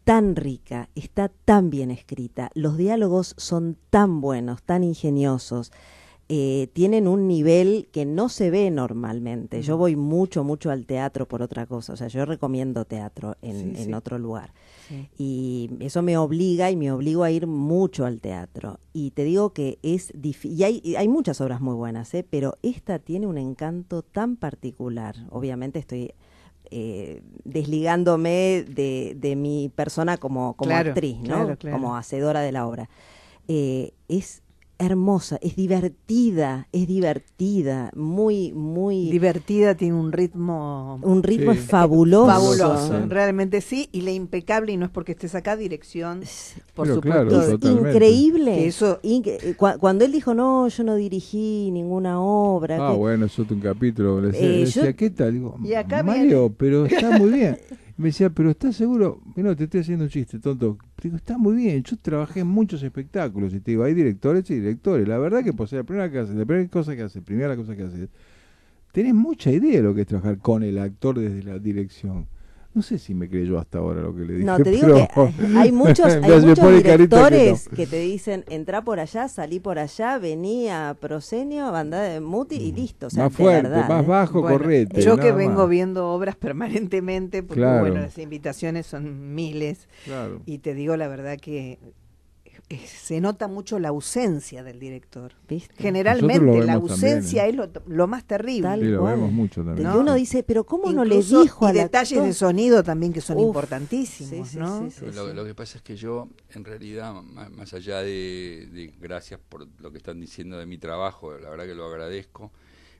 tan 0.03 0.35
rica, 0.35 0.89
está 0.93 1.29
tan 1.45 1.71
bien 1.71 1.89
escrita, 1.89 2.51
los 2.53 2.77
diálogos 2.77 3.33
son 3.37 3.75
tan 3.89 4.21
buenos, 4.21 4.61
tan 4.61 4.83
ingeniosos 4.83 5.71
eh, 6.27 6.69
tienen 6.73 7.07
un 7.07 7.27
nivel 7.27 7.87
que 7.91 8.03
no 8.05 8.29
se 8.29 8.49
ve 8.49 8.71
normalmente. 8.71 9.61
Yo 9.61 9.77
voy 9.77 9.95
mucho, 9.95 10.43
mucho 10.43 10.71
al 10.71 10.85
teatro 10.87 11.27
por 11.27 11.43
otra 11.43 11.67
cosa. 11.67 11.93
O 11.93 11.95
sea, 11.97 12.07
yo 12.07 12.25
recomiendo 12.25 12.83
teatro 12.85 13.35
en, 13.43 13.75
Sí, 13.75 13.81
en 13.81 13.85
sí. 13.85 13.93
otro 13.93 14.17
lugar. 14.17 14.51
Sí. 14.87 15.09
Y 15.17 15.69
eso 15.79 16.01
me 16.01 16.17
obliga 16.17 16.69
y 16.71 16.75
me 16.75 16.91
obligo 16.91 17.23
a 17.23 17.31
ir 17.31 17.47
mucho 17.47 18.05
al 18.05 18.19
teatro. 18.21 18.79
Y 18.93 19.11
te 19.11 19.23
digo 19.23 19.51
que 19.53 19.79
es 19.81 20.11
difícil. 20.15 20.59
Y 20.59 20.63
hay, 20.63 20.81
y 20.83 20.95
hay 20.95 21.07
muchas 21.07 21.41
obras 21.41 21.61
muy 21.61 21.75
buenas, 21.75 22.13
¿eh? 22.13 22.25
pero 22.29 22.57
esta 22.61 22.99
tiene 22.99 23.27
un 23.27 23.37
encanto 23.37 24.01
tan 24.03 24.35
particular. 24.35 25.15
Obviamente 25.29 25.79
estoy 25.79 26.13
eh, 26.71 27.21
desligándome 27.43 28.65
de, 28.67 29.15
de 29.19 29.35
mi 29.35 29.69
persona 29.75 30.17
como, 30.17 30.55
como 30.55 30.69
Claro, 30.69 30.89
actriz, 30.91 31.17
¿no? 31.19 31.23
claro, 31.23 31.57
claro. 31.57 31.77
Como 31.77 31.95
hacedora 31.95 32.41
de 32.41 32.51
la 32.51 32.67
obra. 32.67 32.89
Eh, 33.47 33.93
es 34.07 34.41
hermosa, 34.77 35.37
es 35.41 35.55
divertida, 35.55 36.67
es 36.71 36.87
divertida, 36.87 37.91
muy, 37.95 38.51
muy... 38.53 39.09
Divertida, 39.09 39.75
tiene 39.75 39.95
un 39.95 40.11
ritmo 40.11 40.99
un 41.01 41.23
ritmo 41.23 41.53
Sí. 41.53 41.59
fabuloso. 41.59 42.27
fabuloso, 42.27 42.87
Sí. 42.87 43.05
realmente 43.09 43.61
sí, 43.61 43.87
y 43.91 44.01
la 44.01 44.11
impecable, 44.11 44.73
y 44.73 44.77
no 44.77 44.85
es 44.85 44.91
porque 44.91 45.13
estés 45.13 45.33
acá, 45.35 45.55
dirección, 45.55 46.21
por 46.73 46.85
Pero 46.87 46.95
supuesto. 46.95 47.27
claro, 47.27 47.41
Es 47.41 47.49
totalmente. 47.51 47.89
increíble. 47.91 48.55
Que 48.55 48.67
eso- 48.67 48.99
Inque- 49.03 49.37
eh, 49.41 49.55
cua- 49.57 49.77
cuando 49.79 50.03
él 50.05 50.11
dijo, 50.11 50.33
no, 50.33 50.67
yo 50.67 50.83
no 50.83 50.95
dirigí 50.95 51.69
ninguna 51.71 52.19
obra. 52.19 52.77
Ah, 52.87 52.91
que- 52.91 52.97
bueno, 52.97 53.25
eso 53.27 53.43
es 53.43 53.51
un 53.51 53.59
capítulo. 53.61 54.19
Le 54.21 54.27
decía, 54.31 54.49
Eh, 54.49 54.65
yo- 54.91 54.95
¿qué 54.95 55.09
tal? 55.09 55.33
Digo, 55.33 55.57
Y 55.63 55.73
acá 55.73 56.03
Mario, 56.03 56.53
pero 56.57 56.85
está 56.85 57.17
muy 57.17 57.29
bien. 57.31 57.57
Me 57.97 58.07
decía, 58.07 58.29
pero 58.29 58.49
¿estás 58.51 58.75
seguro? 58.75 59.21
Mira, 59.35 59.55
te 59.55 59.63
estoy 59.65 59.79
haciendo 59.79 60.03
un 60.03 60.09
chiste, 60.09 60.39
tonto. 60.39 60.77
Digo, 61.01 61.15
está 61.15 61.37
muy 61.37 61.55
bien. 61.55 61.81
Yo 61.83 61.97
trabajé 61.97 62.41
en 62.41 62.47
muchos 62.47 62.83
espectáculos 62.83 63.53
y 63.53 63.61
te 63.61 63.71
digo, 63.71 63.83
hay 63.85 63.93
directores 63.93 64.49
y 64.51 64.55
directores. 64.55 65.07
La 65.07 65.17
verdad 65.17 65.43
que, 65.43 65.53
pues, 65.53 65.71
la 65.71 65.83
primera, 65.83 66.11
que 66.11 66.19
hace, 66.19 66.33
la 66.33 66.45
primera 66.45 66.69
cosa 66.69 66.95
que 66.95 67.03
hace, 67.03 67.21
primera 67.21 67.55
cosa 67.55 67.75
que 67.75 67.83
hace, 67.83 68.09
tenés 68.91 69.13
mucha 69.13 69.49
idea 69.49 69.77
de 69.77 69.83
lo 69.83 69.95
que 69.95 70.01
es 70.01 70.07
trabajar 70.07 70.39
con 70.39 70.63
el 70.63 70.77
actor 70.77 71.17
desde 71.17 71.43
la 71.43 71.57
dirección. 71.57 72.27
No 72.75 72.81
sé 72.81 72.99
si 72.99 73.15
me 73.15 73.29
creyó 73.29 73.57
hasta 73.57 73.77
ahora 73.77 74.01
lo 74.01 74.13
que 74.13 74.21
le 74.25 74.33
dije. 74.33 74.45
No, 74.45 74.57
te 74.57 74.69
digo 74.69 74.87
pero- 75.13 75.31
que 75.37 75.57
hay 75.57 75.71
muchos, 75.71 76.13
hay 76.13 76.41
muchos 76.41 76.59
que 76.83 76.91
directores 76.91 77.71
no. 77.71 77.77
que, 77.77 77.87
te 77.87 77.99
dicen, 77.99 78.43
entrá 78.49 78.83
por 78.83 78.99
allá, 78.99 79.29
salí 79.29 79.61
por 79.61 79.79
allá, 79.79 80.17
vení 80.17 80.67
a 80.67 80.93
Prosenio, 80.99 81.73
andá 81.73 82.01
de 82.01 82.19
Muti 82.19 82.55
y 82.57 82.73
listo. 82.73 83.07
O 83.07 83.09
sea, 83.09 83.23
más 83.23 83.33
fuerte, 83.33 83.69
verdad, 83.69 83.87
más 83.87 84.03
¿eh? 84.03 84.07
bajo, 84.07 84.41
Bueno, 84.41 84.57
correte. 84.57 85.01
yo 85.01 85.15
que 85.17 85.31
vengo 85.31 85.61
más. 85.61 85.69
viendo 85.69 86.09
obras 86.09 86.35
permanentemente, 86.89 87.43
porque 87.43 87.61
Claro. 87.61 87.79
bueno, 87.79 88.01
las 88.01 88.17
invitaciones 88.17 88.85
son 88.85 89.33
miles, 89.33 89.87
Claro. 90.03 90.41
y 90.45 90.57
te 90.57 90.73
digo 90.73 90.97
la 90.97 91.07
verdad 91.07 91.37
que 91.39 91.79
se 92.87 93.21
nota 93.21 93.47
mucho 93.47 93.77
la 93.77 93.89
ausencia 93.89 94.63
del 94.63 94.79
director. 94.79 95.33
Generalmente 95.77 96.43
la 96.45 96.49
también, 96.49 96.69
ausencia 96.71 97.45
¿eh? 97.45 97.49
es 97.49 97.55
lo, 97.55 97.69
lo 97.87 98.07
más 98.07 98.25
terrible. 98.25 98.63
Tal 98.63 98.79
Sí, 98.81 98.85
lo 98.87 99.01
cual. 99.01 99.15
vemos 99.15 99.31
mucho 99.31 99.63
también. 99.63 99.87
Y 99.87 99.91
¿no? 99.91 99.99
uno 99.99 100.13
dice, 100.15 100.41
pero 100.43 100.65
¿cómo 100.65 100.91
no 100.91 101.05
le 101.05 101.15
Incluso- 101.15 101.43
dijo 101.43 101.65
y 101.65 101.69
al 101.69 101.73
detalles 101.75 102.13
actor? 102.13 102.27
de 102.27 102.33
sonido 102.33 102.83
también 102.83 103.13
que 103.13 103.21
son 103.21 103.37
Uf, 103.37 103.43
importantísimos, 103.47 104.47
sí, 104.47 104.53
sí, 104.53 104.59
¿no? 104.59 104.89
sí, 104.89 104.97
sí. 104.99 105.05
Lo, 105.13 105.31
lo 105.33 105.45
que 105.45 105.53
pasa 105.53 105.77
es 105.77 105.83
que 105.83 105.95
yo, 105.95 106.27
en 106.55 106.65
realidad, 106.65 107.13
más 107.21 107.73
allá 107.73 107.99
de, 108.01 108.67
de 108.71 108.93
gracias 108.99 109.39
por 109.47 109.67
lo 109.79 109.91
que 109.91 109.97
están 109.97 110.19
diciendo 110.19 110.57
de 110.57 110.65
mi 110.65 110.77
trabajo, 110.79 111.37
la 111.37 111.49
verdad 111.51 111.65
que 111.65 111.75
lo 111.75 111.85
agradezco, 111.85 112.51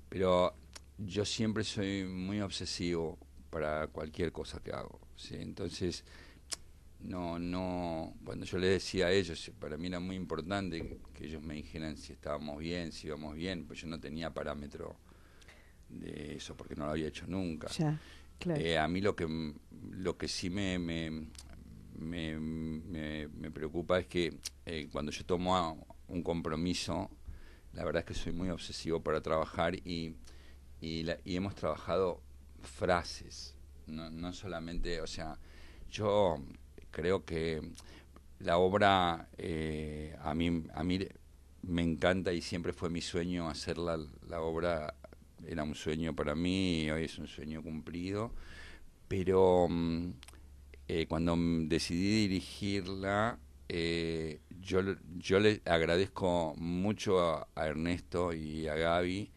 pero 0.10 0.54
yo 1.00 1.26
siempre 1.26 1.64
soy 1.64 2.04
muy 2.06 2.40
obsesivo 2.42 3.18
para 3.50 3.88
cualquier 3.88 4.32
cosa 4.32 4.60
que 4.60 4.72
hago. 4.72 5.00
¿sí? 5.16 5.36
Entonces, 5.40 6.04
no, 7.08 7.38
no, 7.40 8.14
cuando 8.26 8.46
yo 8.46 8.58
les 8.58 8.72
decía 8.72 9.08
a 9.08 9.12
ellos, 9.12 9.52
para 9.60 9.78
mí 9.78 9.88
era 9.88 10.00
muy 10.00 10.16
importante 10.16 11.00
que, 11.14 11.26
ellos 11.26 11.42
me 11.42 11.54
dijeran 11.56 11.98
si 11.98 12.14
estábamos 12.14 12.58
bien, 12.60 12.92
si 12.92 13.08
íbamos 13.08 13.36
bien, 13.36 13.66
pues 13.66 13.82
yo 13.82 13.88
no 13.88 14.00
tenía 14.00 14.34
parámetro 14.34 14.96
de 15.90 16.36
eso 16.36 16.56
porque 16.56 16.76
no 16.76 16.86
lo 16.86 16.92
había 16.92 17.08
hecho 17.08 17.26
nunca. 17.28 17.68
Ya, 17.70 18.00
claro. 18.40 18.62
Eh, 18.62 18.78
a 18.78 18.88
mí 18.88 19.02
lo 19.02 19.16
que 19.16 19.54
lo 19.92 20.18
que 20.18 20.28
sí 20.28 20.50
me 20.50 20.78
me, 20.80 21.12
me, 21.98 22.40
me- 22.40 23.28
me 23.28 23.52
preocupa 23.52 24.00
es 24.00 24.08
que 24.08 24.38
eh, 24.66 24.88
cuando 24.92 25.12
yo 25.12 25.26
tomo 25.26 25.56
a- 25.56 25.76
un 26.08 26.22
compromiso, 26.24 27.10
la 27.74 27.84
verdad 27.86 28.02
es 28.02 28.06
que 28.06 28.14
soy 28.14 28.34
muy 28.34 28.50
obsesivo 28.50 29.02
para 29.02 29.22
trabajar 29.22 29.76
y, 29.76 30.16
y, 30.82 31.04
la- 31.04 31.18
y 31.24 31.36
hemos 31.36 31.56
trabajado 31.56 32.22
frases, 32.62 33.56
no, 33.88 34.10
no 34.10 34.34
solamente, 34.34 35.02
o 35.02 35.08
sea, 35.08 35.38
yo 35.90 36.38
creo 36.96 37.26
que 37.26 37.62
la 38.40 38.58
obra 38.58 39.28
eh, 39.38 40.16
a 40.22 40.34
mí 40.34 40.64
a 40.74 40.84
mí 40.84 41.00
me 41.64 41.82
encanta 41.82 42.32
y 42.32 42.42
siempre 42.42 42.72
fue 42.72 42.90
mi 42.90 43.02
sueño 43.02 43.50
hacer 43.50 43.78
la, 43.78 43.98
obra. 44.40 44.96
Era 45.46 45.64
un 45.64 45.76
sueño 45.76 46.16
para 46.16 46.36
mí 46.36 46.84
y 46.84 46.92
hoy 46.92 47.04
es 47.04 47.20
un 47.20 47.28
sueño 47.28 47.62
cumplido. 47.62 48.32
Pero 49.10 49.68
mm, 49.70 50.14
eh, 50.88 51.06
cuando 51.08 51.36
decidí 51.38 52.28
dirigirla 52.28 53.40
eh, 53.68 54.40
yo 54.62 54.80
yo 55.18 55.40
le 55.40 55.62
agradezco 55.66 56.54
mucho 56.56 57.20
a, 57.20 57.48
a 57.56 57.68
Ernesto 57.68 58.32
y 58.32 58.68
a 58.68 58.76
Gaby 58.76 59.32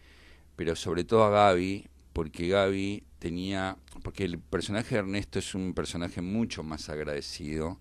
pero 0.55 0.77
sobre 0.77 1.05
todo 1.05 1.25
a 1.25 1.31
Gaby 1.31 1.89
porque 2.19 2.49
Gaby 2.49 3.05
tenía 3.21 3.77
porque 4.03 4.25
el 4.25 4.41
personaje 4.41 4.97
de 4.97 5.03
Ernesto 5.03 5.39
es 5.39 5.55
un 5.55 5.73
personaje 5.73 6.21
mucho 6.21 6.65
más 6.65 6.89
agradecido. 6.89 7.79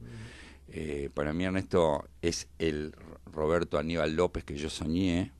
Eh, 0.67 1.09
para 1.11 1.33
mí 1.33 1.43
Ernesto 1.43 2.07
es 2.21 2.47
el 2.59 2.93
Roberto 3.25 3.79
Aníbal 3.79 4.15
López 4.15 4.43
que 4.43 4.55
yo 4.55 4.69
soñé, 4.69 5.31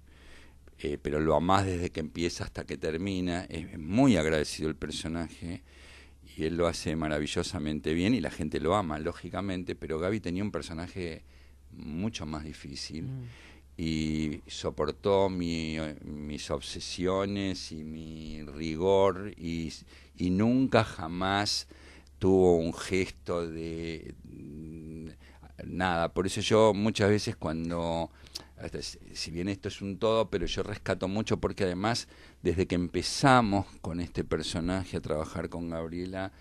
eh, 0.80 0.98
pero 1.00 1.20
lo 1.20 1.36
amás 1.36 1.68
desde 1.68 1.92
que 1.92 2.00
empieza 2.00 2.44
hasta 2.44 2.66
que 2.66 2.76
termina. 2.76 3.44
Es, 3.44 3.72
es 3.74 3.78
muy 3.78 4.18
agradecido 4.18 4.68
el 4.68 4.76
personaje 4.76 5.62
y 6.36 6.46
él 6.46 6.58
lo 6.58 6.66
hace 6.66 6.96
maravillosamente 6.96 7.94
bien 7.94 8.16
y 8.16 8.20
la 8.20 8.32
gente 8.32 8.60
lo 8.60 8.76
ama, 8.76 8.98
lógicamente, 8.98 9.76
pero 9.76 10.00
Gaby 10.00 10.22
tenía 10.22 10.42
un 10.42 10.52
personaje 10.52 11.24
mucho 11.72 12.26
más 12.26 12.44
difícil 12.46 13.08
y 13.78 14.42
soportó 14.48 15.30
mi, 15.30 15.78
mis 16.04 16.50
obsesiones 16.50 17.72
y 17.72 17.84
mi 17.84 18.42
rigor 18.42 19.34
y, 19.38 19.72
y 20.18 20.32
nunca 20.32 20.84
jamás 20.84 21.68
tuvo 22.18 22.58
un 22.58 22.74
gesto 22.74 23.48
de 23.48 24.16
mm, 24.24 25.10
nada. 25.66 26.14
Por 26.14 26.26
eso 26.26 26.42
yo 26.42 26.74
muchas 26.74 27.10
veces 27.10 27.36
cuando, 27.36 28.10
si 29.14 29.30
bien 29.30 29.48
esto 29.48 29.68
es 29.68 29.82
un 29.82 30.00
todo, 30.00 30.30
pero 30.30 30.48
yo 30.48 30.64
rescato 30.64 31.08
mucho 31.08 31.38
porque 31.38 31.64
además 31.64 32.08
desde 32.42 32.66
que 32.66 32.76
empezamos 32.76 33.68
con 33.82 34.00
este 34.00 34.24
personaje 34.24 34.98
a 34.98 35.02
trabajar 35.02 35.50
con 35.50 35.70
Gabriela, 35.70 36.32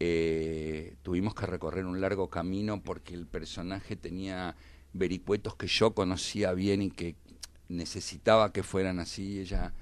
eh, 0.00 0.96
tuvimos 1.02 1.32
que 1.34 1.46
recorrer 1.46 1.86
un 1.86 2.00
largo 2.00 2.28
camino 2.28 2.82
porque 2.82 3.14
el 3.14 3.26
personaje 3.26 3.94
tenía 3.94 4.56
vericuetos 4.92 5.56
que 5.56 5.66
yo 5.66 5.94
conocía 5.94 6.52
bien 6.52 6.82
y 6.82 6.90
que 6.90 7.16
necesitaba 7.68 8.52
que 8.52 8.62
fueran 8.62 9.00
así. 9.00 9.40
Ella 9.40 9.72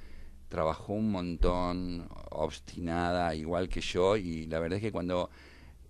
trabajó 0.49 0.95
un 0.95 1.11
montón, 1.13 2.09
obstinada, 2.31 3.35
igual 3.35 3.69
que 3.69 3.81
yo, 3.81 4.17
y 4.17 4.47
la 4.47 4.59
verdad 4.59 4.79
es 4.79 4.83
que 4.83 4.93
cuando 4.93 5.31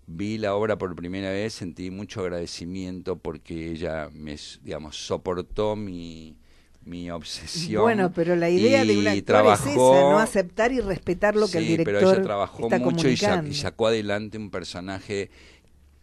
vi 0.07 0.39
la 0.39 0.55
obra 0.55 0.77
por 0.77 0.95
primera 0.97 1.31
vez 1.31 1.55
sentí 1.55 1.91
mucho 1.91 2.21
agradecimiento 2.21 3.17
porque 3.17 3.71
ella 3.71 4.11
me, 4.13 4.37
digamos, 4.63 4.97
soportó 4.97 5.77
mi, 5.77 6.37
mi 6.85 7.11
obsesión. 7.11 7.83
Bueno, 7.83 8.13
pero 8.13 8.37
la 8.37 8.51
idea 8.51 8.85
de 8.85 8.99
un 8.99 9.07
actor 9.07 9.25
trabajó, 9.25 9.69
es 9.69 9.77
esa, 9.77 10.11
no 10.11 10.19
aceptar 10.19 10.73
y 10.73 10.81
respetar 10.81 11.37
lo 11.37 11.49
que 11.49 11.59
el 11.59 11.65
Sí, 11.65 11.71
director 11.71 11.95
pero 11.95 12.13
ella 12.13 12.23
trabajó 12.23 12.65
está 12.65 12.79
mucho 12.79 13.09
y 13.09 13.17
sacó 13.17 13.87
adelante 13.87 14.37
un 14.37 14.51
personaje 14.51 15.31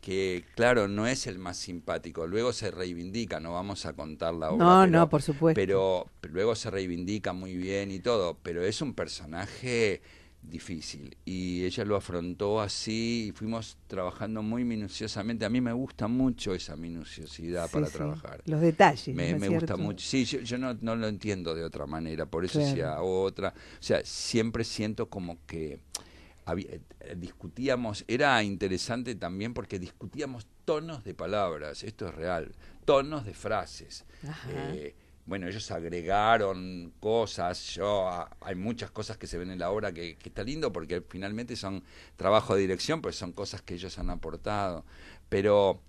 que, 0.07 0.45
claro, 0.55 0.87
no 0.87 1.05
es 1.05 1.27
el 1.27 1.37
más 1.37 1.57
simpático. 1.57 2.27
Luego 2.27 2.53
se 2.53 2.71
reivindica, 2.71 3.41
no 3.41 3.51
vamos 3.51 3.85
a 3.85 3.91
contar 3.91 4.33
la 4.33 4.51
obra. 4.51 4.65
No, 4.65 4.81
pero- 4.85 4.91
no, 4.99 5.09
por 5.09 5.21
supuesto. 5.21 5.59
Pero 5.59 6.07
luego 6.31 6.55
se 6.55 6.71
reivindica 6.71 7.33
muy 7.33 7.57
bien 7.57 7.91
y 7.91 7.99
todo. 7.99 8.37
Pero 8.41 8.63
es 8.63 8.81
un 8.81 8.93
personaje 8.93 10.01
difícil 10.41 11.17
y 11.25 11.65
ella 11.65 11.83
lo 11.83 11.97
afrontó 11.97 12.61
así 12.61 13.25
y 13.27 13.31
fuimos 13.33 13.77
trabajando 13.87 14.41
muy 14.41 14.63
minuciosamente. 14.63 15.43
A 15.43 15.49
mí 15.49 15.59
me 15.59 15.73
gusta 15.73 16.07
mucho 16.07 16.53
esa 16.53 16.77
minuciosidad 16.77 17.65
Sí, 17.67 17.73
para 17.73 17.87
sí, 17.87 17.93
trabajar. 17.97 18.41
Los 18.45 18.61
detalles. 18.61 19.13
Me, 19.13 19.31
¿no 19.31 19.35
es 19.35 19.41
me 19.41 19.49
gusta 19.49 19.75
mucho. 19.75 20.05
Sí, 20.07 20.23
yo, 20.23 20.39
yo 20.39 20.57
no, 20.57 20.73
no 20.79 20.95
lo 20.95 21.07
entiendo 21.09 21.53
de 21.53 21.65
otra 21.65 21.85
manera, 21.85 22.25
por 22.27 22.45
eso 22.45 22.59
Claro. 22.59 22.67
decía 22.69 23.01
otra. 23.01 23.49
O 23.49 23.83
sea, 23.83 23.99
siempre 24.05 24.63
siento 24.63 25.09
como 25.09 25.37
que 25.45 25.81
había- 26.47 26.71
eh, 26.71 27.15
discutíamos, 27.17 28.03
era 28.07 28.41
interesante 28.43 29.15
también 29.15 29.53
porque 29.53 29.79
discutíamos 29.79 30.47
tonos 30.65 31.03
de 31.03 31.13
palabras, 31.13 31.83
esto 31.83 32.07
es 32.07 32.15
real, 32.15 32.53
tonos 32.85 33.25
de 33.25 33.33
frases. 33.33 34.05
Eh, 34.49 34.95
bueno, 35.25 35.47
ellos 35.47 35.69
agregaron 35.71 36.93
cosas, 37.01 37.61
yo 37.75 38.09
hay 38.39 38.55
muchas 38.55 38.91
cosas 38.91 39.17
que 39.17 39.27
se 39.27 39.37
ven 39.37 39.51
en 39.51 39.59
la 39.59 39.69
obra 39.71 39.91
que, 39.91 40.15
que 40.15 40.29
está 40.29 40.41
lindo 40.43 40.71
porque 40.71 41.01
finalmente 41.07 41.55
son 41.57 41.83
trabajo 42.15 42.55
de 42.55 42.61
dirección, 42.61 43.01
pues 43.01 43.17
son 43.17 43.33
cosas 43.33 43.61
que 43.61 43.73
ellos 43.73 43.97
han 43.99 44.09
aportado. 44.09 44.85
Pero 45.27 45.81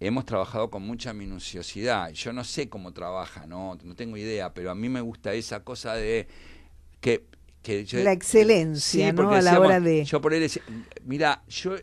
hemos 0.00 0.24
trabajado 0.24 0.70
con 0.70 0.82
mucha 0.82 1.12
minuciosidad. 1.12 2.10
Yo 2.12 2.32
no 2.32 2.42
sé 2.42 2.70
cómo 2.70 2.92
trabaja, 2.92 3.46
no, 3.46 3.76
no 3.84 3.94
tengo 3.94 4.16
idea, 4.16 4.54
pero 4.54 4.70
a 4.70 4.74
mí 4.74 4.88
me 4.88 5.02
gusta 5.02 5.34
esa 5.34 5.62
cosa 5.62 5.94
de 5.94 6.26
que, 7.02 7.26
que 7.64 7.84
yo- 7.84 8.04
La 8.04 8.12
excelencia, 8.12 9.12
¿no? 9.12 9.22
A 9.30 9.32
la 9.32 9.38
decíamos, 9.40 9.66
hora 9.66 9.80
de- 9.80 10.04
Yo 10.04 10.20
por 10.20 10.34
él 10.34 10.40
decía, 10.40 10.62
mira, 11.04 11.42
yo 11.48 11.74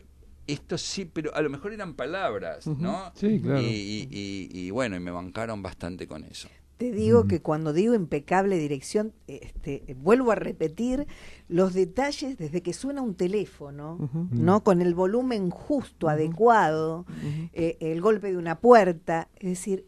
esto 0.47 0.77
sí, 0.77 1.05
pero 1.05 1.33
a 1.35 1.41
lo 1.41 1.49
mejor 1.49 1.73
eran 1.73 1.95
palabras, 1.95 2.67
¿no? 2.67 3.11
Sí, 3.15 3.39
claro. 3.41 3.59
Y, 3.61 3.65
y- 3.65 4.07
y- 4.11 4.49
y 4.67 4.69
bueno, 4.71 4.95
y 4.95 4.99
me 4.99 5.11
bancaron 5.11 5.61
bastante 5.61 6.07
con 6.07 6.23
eso. 6.23 6.47
te 6.77 6.91
digo 6.91 7.27
que 7.27 7.41
cuando 7.43 7.73
digo 7.73 7.93
impecable 7.93 8.57
dirección, 8.57 9.13
este, 9.27 9.83
vuelvo 9.99 10.31
a 10.31 10.35
repetir 10.35 11.05
los 11.47 11.75
detalles 11.75 12.39
desde 12.39 12.61
que 12.63 12.73
suena 12.73 13.03
un 13.03 13.13
teléfono. 13.13 13.99
¿no? 14.31 14.63
Con 14.63 14.81
el 14.81 14.95
volumen 14.95 15.51
justo, 15.51 16.09
adecuado, 16.09 17.05
eh, 17.53 17.77
el 17.81 18.01
golpe 18.01 18.31
de 18.31 18.37
una 18.37 18.59
puerta, 18.59 19.29
es 19.39 19.49
decir, 19.49 19.85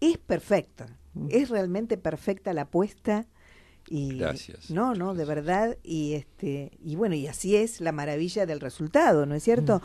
es 0.00 0.18
perfecta, 0.18 0.86
es 1.28 1.48
realmente 1.50 1.96
perfecta 1.96 2.52
la 2.52 2.62
apuesta 2.62 3.26
y 3.88 4.18
Gracias. 4.18 4.70
no, 4.70 4.94
no, 4.94 5.14
de 5.14 5.24
verdad 5.24 5.76
y 5.82 6.14
este 6.14 6.72
y 6.84 6.96
bueno, 6.96 7.14
y 7.14 7.26
así 7.26 7.56
es 7.56 7.80
la 7.80 7.92
maravilla 7.92 8.46
del 8.46 8.60
resultado, 8.60 9.26
¿no 9.26 9.34
es 9.34 9.42
cierto? 9.42 9.80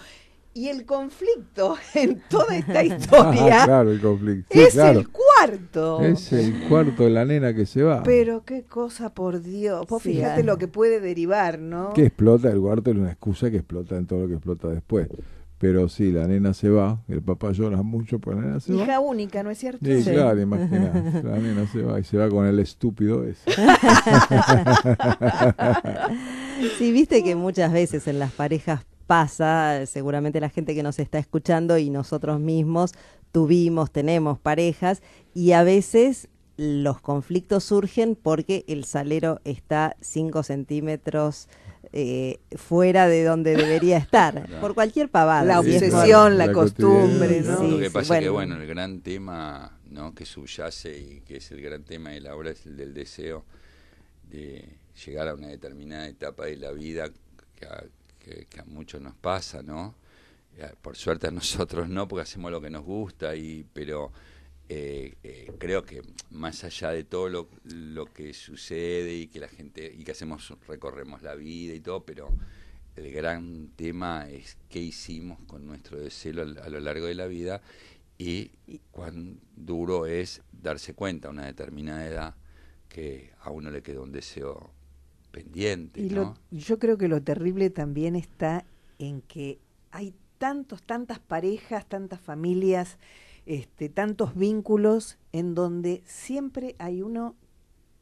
Y 0.54 0.68
el 0.68 0.86
conflicto 0.86 1.78
en 1.94 2.22
toda 2.30 2.58
esta 2.58 2.84
historia 2.84 3.62
Ah, 3.64 3.66
claro, 3.66 3.92
el 3.92 4.02
conflicto. 4.02 4.48
Sí, 4.52 4.60
es 4.62 4.74
claro. 4.74 5.00
el 5.00 5.08
cuarto. 5.10 6.02
Es 6.02 6.34
el 6.34 6.68
cuarto 6.68 7.04
de 7.04 7.10
la 7.10 7.24
nena 7.24 7.54
que 7.56 7.66
se 7.66 7.84
va. 7.84 8.04
Pero 8.04 8.44
qué 8.44 8.64
cosa, 8.64 9.14
por 9.14 9.42
Dios. 9.42 9.86
Vos 9.88 10.04
Sí, 10.04 10.14
fíjate 10.14 10.44
lo 10.44 10.58
que 10.58 10.68
puede 10.68 11.00
derivar, 11.00 11.58
¿no? 11.60 11.94
Que 11.94 12.08
explota 12.08 12.50
el 12.52 12.60
cuarto 12.60 12.92
es 12.92 12.98
una 12.98 13.12
excusa 13.12 13.50
que 13.50 13.58
explota 13.58 13.96
en 13.96 14.08
todo 14.08 14.20
lo 14.24 14.28
que 14.28 14.34
explota 14.34 14.68
después. 14.68 15.08
Pero 15.62 15.88
sí, 15.90 16.12
la 16.12 16.28
nena 16.28 16.56
se 16.56 16.70
va, 16.70 17.04
el 17.08 17.22
papá 17.22 17.52
llora 17.52 17.84
mucho, 17.84 18.18
pues 18.18 18.36
la 18.36 18.42
nena 18.42 18.60
se 18.60 18.74
va. 18.74 18.82
Hija 18.84 19.00
única, 19.00 19.44
¿no 19.44 19.52
es 19.52 19.60
cierto? 19.60 19.86
Sí, 19.86 20.02
Sí. 20.02 20.10
claro, 20.10 20.42
imagínate. 20.42 21.22
La 21.24 21.38
nena 21.38 21.68
se 21.68 21.84
va 21.84 22.00
y 22.00 22.04
se 22.04 22.18
va 22.18 22.28
con 22.30 22.48
el 22.48 22.58
estúpido 22.58 23.24
ese. 23.24 23.52
Sí, 26.78 26.92
viste 26.92 27.24
que 27.24 27.36
muchas 27.36 27.72
veces 27.72 28.08
en 28.08 28.20
las 28.20 28.32
parejas 28.32 28.82
pasa, 29.08 29.86
seguramente 29.86 30.40
la 30.40 30.50
gente 30.50 30.76
que 30.76 30.84
nos 30.84 31.00
está 31.00 31.18
escuchando 31.20 31.78
y 31.78 31.90
nosotros 31.90 32.40
mismos 32.40 32.94
tuvimos, 33.32 33.92
tenemos 33.92 34.40
parejas 34.40 35.02
y 35.34 35.52
a 35.54 35.64
veces 35.64 36.28
los 36.58 37.02
conflictos 37.02 37.64
surgen 37.64 38.16
porque 38.22 38.64
el 38.68 38.84
salero 38.86 39.42
está 39.44 39.96
5 40.02 40.44
centímetros 40.44 41.48
eh, 41.94 42.40
fuera 42.56 43.08
de 43.08 43.24
donde 43.24 43.56
debería 43.56 43.98
estar, 43.98 44.48
por 44.62 44.74
cualquier 44.74 45.10
pavada. 45.10 45.44
La 45.44 45.60
obsesión, 45.60 46.38
la, 46.38 46.48
La 46.48 46.54
costumbre. 46.54 47.42
¿no? 47.42 47.60
Sí, 47.60 47.72
Lo 47.72 47.78
que 47.80 47.88
sí, 47.88 47.94
pasa 47.94 48.18
es 48.18 48.24
que, 48.24 48.30
bueno. 48.30 48.56
bueno, 48.56 48.64
el 48.64 48.70
gran 48.70 49.02
tema 49.02 49.78
¿no? 49.90 50.14
que 50.16 50.26
subyace 50.26 50.98
y 50.98 51.22
que 51.22 51.38
es 51.38 51.52
el 51.52 51.62
gran 51.62 51.84
tema 51.84 52.12
de 52.12 52.22
la 52.22 52.36
obra 52.36 52.52
es 52.52 52.66
el 52.66 52.78
del 52.78 52.94
deseo 52.94 53.44
de 54.30 54.78
llegar 55.06 55.28
a 55.28 55.34
una 55.34 55.48
determinada 55.48 56.08
etapa 56.08 56.46
de 56.46 56.58
la 56.58 56.72
vida 56.72 57.10
que 57.56 57.66
a, 57.66 57.84
que- 58.20 58.46
que 58.50 58.60
a 58.62 58.66
muchos 58.66 59.02
nos 59.02 59.16
pasa, 59.16 59.62
¿no? 59.64 59.96
Eh, 60.58 60.70
Por 60.82 60.96
suerte 60.96 61.28
a 61.28 61.32
nosotros 61.32 61.90
no, 61.90 62.08
porque 62.08 62.24
hacemos 62.24 62.52
lo 62.52 62.62
que 62.62 62.70
nos 62.70 62.84
gusta, 62.84 63.36
y 63.36 63.66
pero 63.74 64.12
eh, 64.74 65.16
eh, 65.24 65.52
creo 65.58 65.84
que 65.86 66.02
más 66.32 66.64
allá 66.64 66.92
de 66.92 67.04
todo 67.04 67.28
lo, 67.30 67.50
lo 67.66 68.06
que 68.06 68.34
sucede 68.34 69.14
y 69.16 69.28
que 69.28 69.40
la 69.40 69.48
gente 69.50 69.94
y 69.98 70.04
que 70.06 70.12
hacemos 70.12 70.54
recorremos 70.68 71.22
la 71.24 71.36
vida 71.36 71.74
y 71.74 71.80
todo, 71.82 72.04
pero 72.06 72.30
el 72.96 73.12
gran 73.12 73.70
tema 73.76 74.30
es 74.30 74.58
qué 74.70 74.80
hicimos 74.80 75.40
con 75.46 75.66
nuestro 75.66 76.00
deseo 76.00 76.42
a, 76.42 76.66
a 76.66 76.70
lo 76.70 76.80
largo 76.80 77.06
de 77.08 77.16
la 77.16 77.28
vida 77.28 77.62
y 78.18 78.52
cuán 78.92 79.40
duro 79.56 80.06
es 80.06 80.42
darse 80.52 80.94
cuenta 80.94 81.28
a 81.28 81.32
una 81.32 81.46
determinada 81.46 82.06
edad 82.08 82.36
que 82.90 83.32
a 83.42 83.50
uno 83.52 83.72
le 83.72 83.82
quedó 83.82 84.04
un 84.04 84.12
deseo 84.12 84.72
pendiente, 85.32 86.02
Y 86.02 86.10
¿no? 86.10 86.36
lo- 86.52 86.58
yo 86.58 86.80
creo 86.80 86.98
que 86.98 87.08
lo 87.08 87.22
terrible 87.22 87.70
también 87.70 88.16
está 88.16 88.66
en 89.00 89.22
que 89.22 89.60
hay 89.92 90.14
tantos, 90.38 90.82
tantas 90.84 91.20
parejas, 91.20 91.88
tantas 91.88 92.20
familias, 92.20 92.98
este, 93.46 93.90
tantos 93.90 94.36
vínculos 94.36 95.18
en 95.32 95.56
donde 95.56 96.04
siempre 96.06 96.76
hay 96.80 97.02
uno 97.02 97.36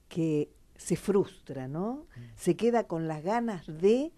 que 0.08 0.50
se 0.76 0.96
frustra, 0.96 1.68
¿no? 1.68 2.06
Se 2.36 2.56
queda 2.56 2.86
con 2.86 3.08
las 3.08 3.24
ganas 3.24 3.68
de 3.68 4.12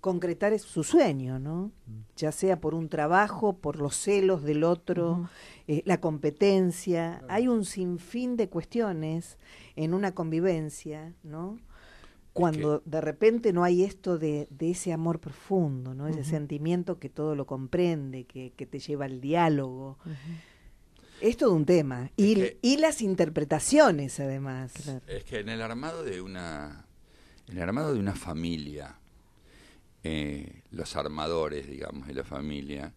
concretar 0.00 0.56
su 0.58 0.84
sueño, 0.84 1.40
¿no? 1.40 1.72
Ya 2.16 2.30
sea 2.30 2.60
por 2.60 2.74
un 2.74 2.88
trabajo, 2.88 3.58
por 3.58 3.80
los 3.80 3.96
celos 3.96 4.42
del 4.44 4.62
otro, 4.62 5.28
eh, 5.66 5.82
la 5.84 6.00
competencia, 6.00 7.24
hay 7.28 7.48
un 7.48 7.64
sinfín 7.64 8.36
de 8.36 8.48
cuestiones 8.48 9.36
en 9.74 9.94
una 9.94 10.12
convivencia, 10.12 11.12
¿no? 11.24 11.58
Cuando 12.32 12.82
de 12.84 13.00
repente 13.00 13.52
no 13.52 13.64
hay 13.64 13.82
esto 13.82 14.18
de, 14.18 14.46
de 14.50 14.70
ese 14.70 14.92
amor 14.92 15.18
profundo, 15.18 15.94
¿no? 15.94 16.06
Ese 16.06 16.22
sentimiento 16.22 16.98
que 16.98 17.08
todo 17.08 17.34
lo 17.34 17.46
comprende, 17.46 18.24
que, 18.24 18.52
que 18.54 18.66
te 18.66 18.78
lleva 18.78 19.06
al 19.06 19.20
diálogo. 19.20 19.98
Es 21.20 21.36
todo 21.36 21.52
un 21.54 21.64
tema. 21.64 22.10
Y, 22.16 22.34
que- 22.34 22.58
y 22.62 22.76
las 22.78 23.00
interpretaciones, 23.02 24.20
además. 24.20 24.72
Es 25.06 25.24
que 25.24 25.40
en 25.40 25.48
el 25.48 25.62
armado 25.62 26.04
de 26.04 26.20
una, 26.20 26.84
en 27.48 27.56
el 27.56 27.62
armado 27.62 27.94
de 27.94 28.00
una 28.00 28.14
familia, 28.14 28.98
eh, 30.04 30.62
los 30.70 30.96
armadores, 30.96 31.68
digamos, 31.68 32.06
de 32.06 32.14
la 32.14 32.24
familia, 32.24 32.92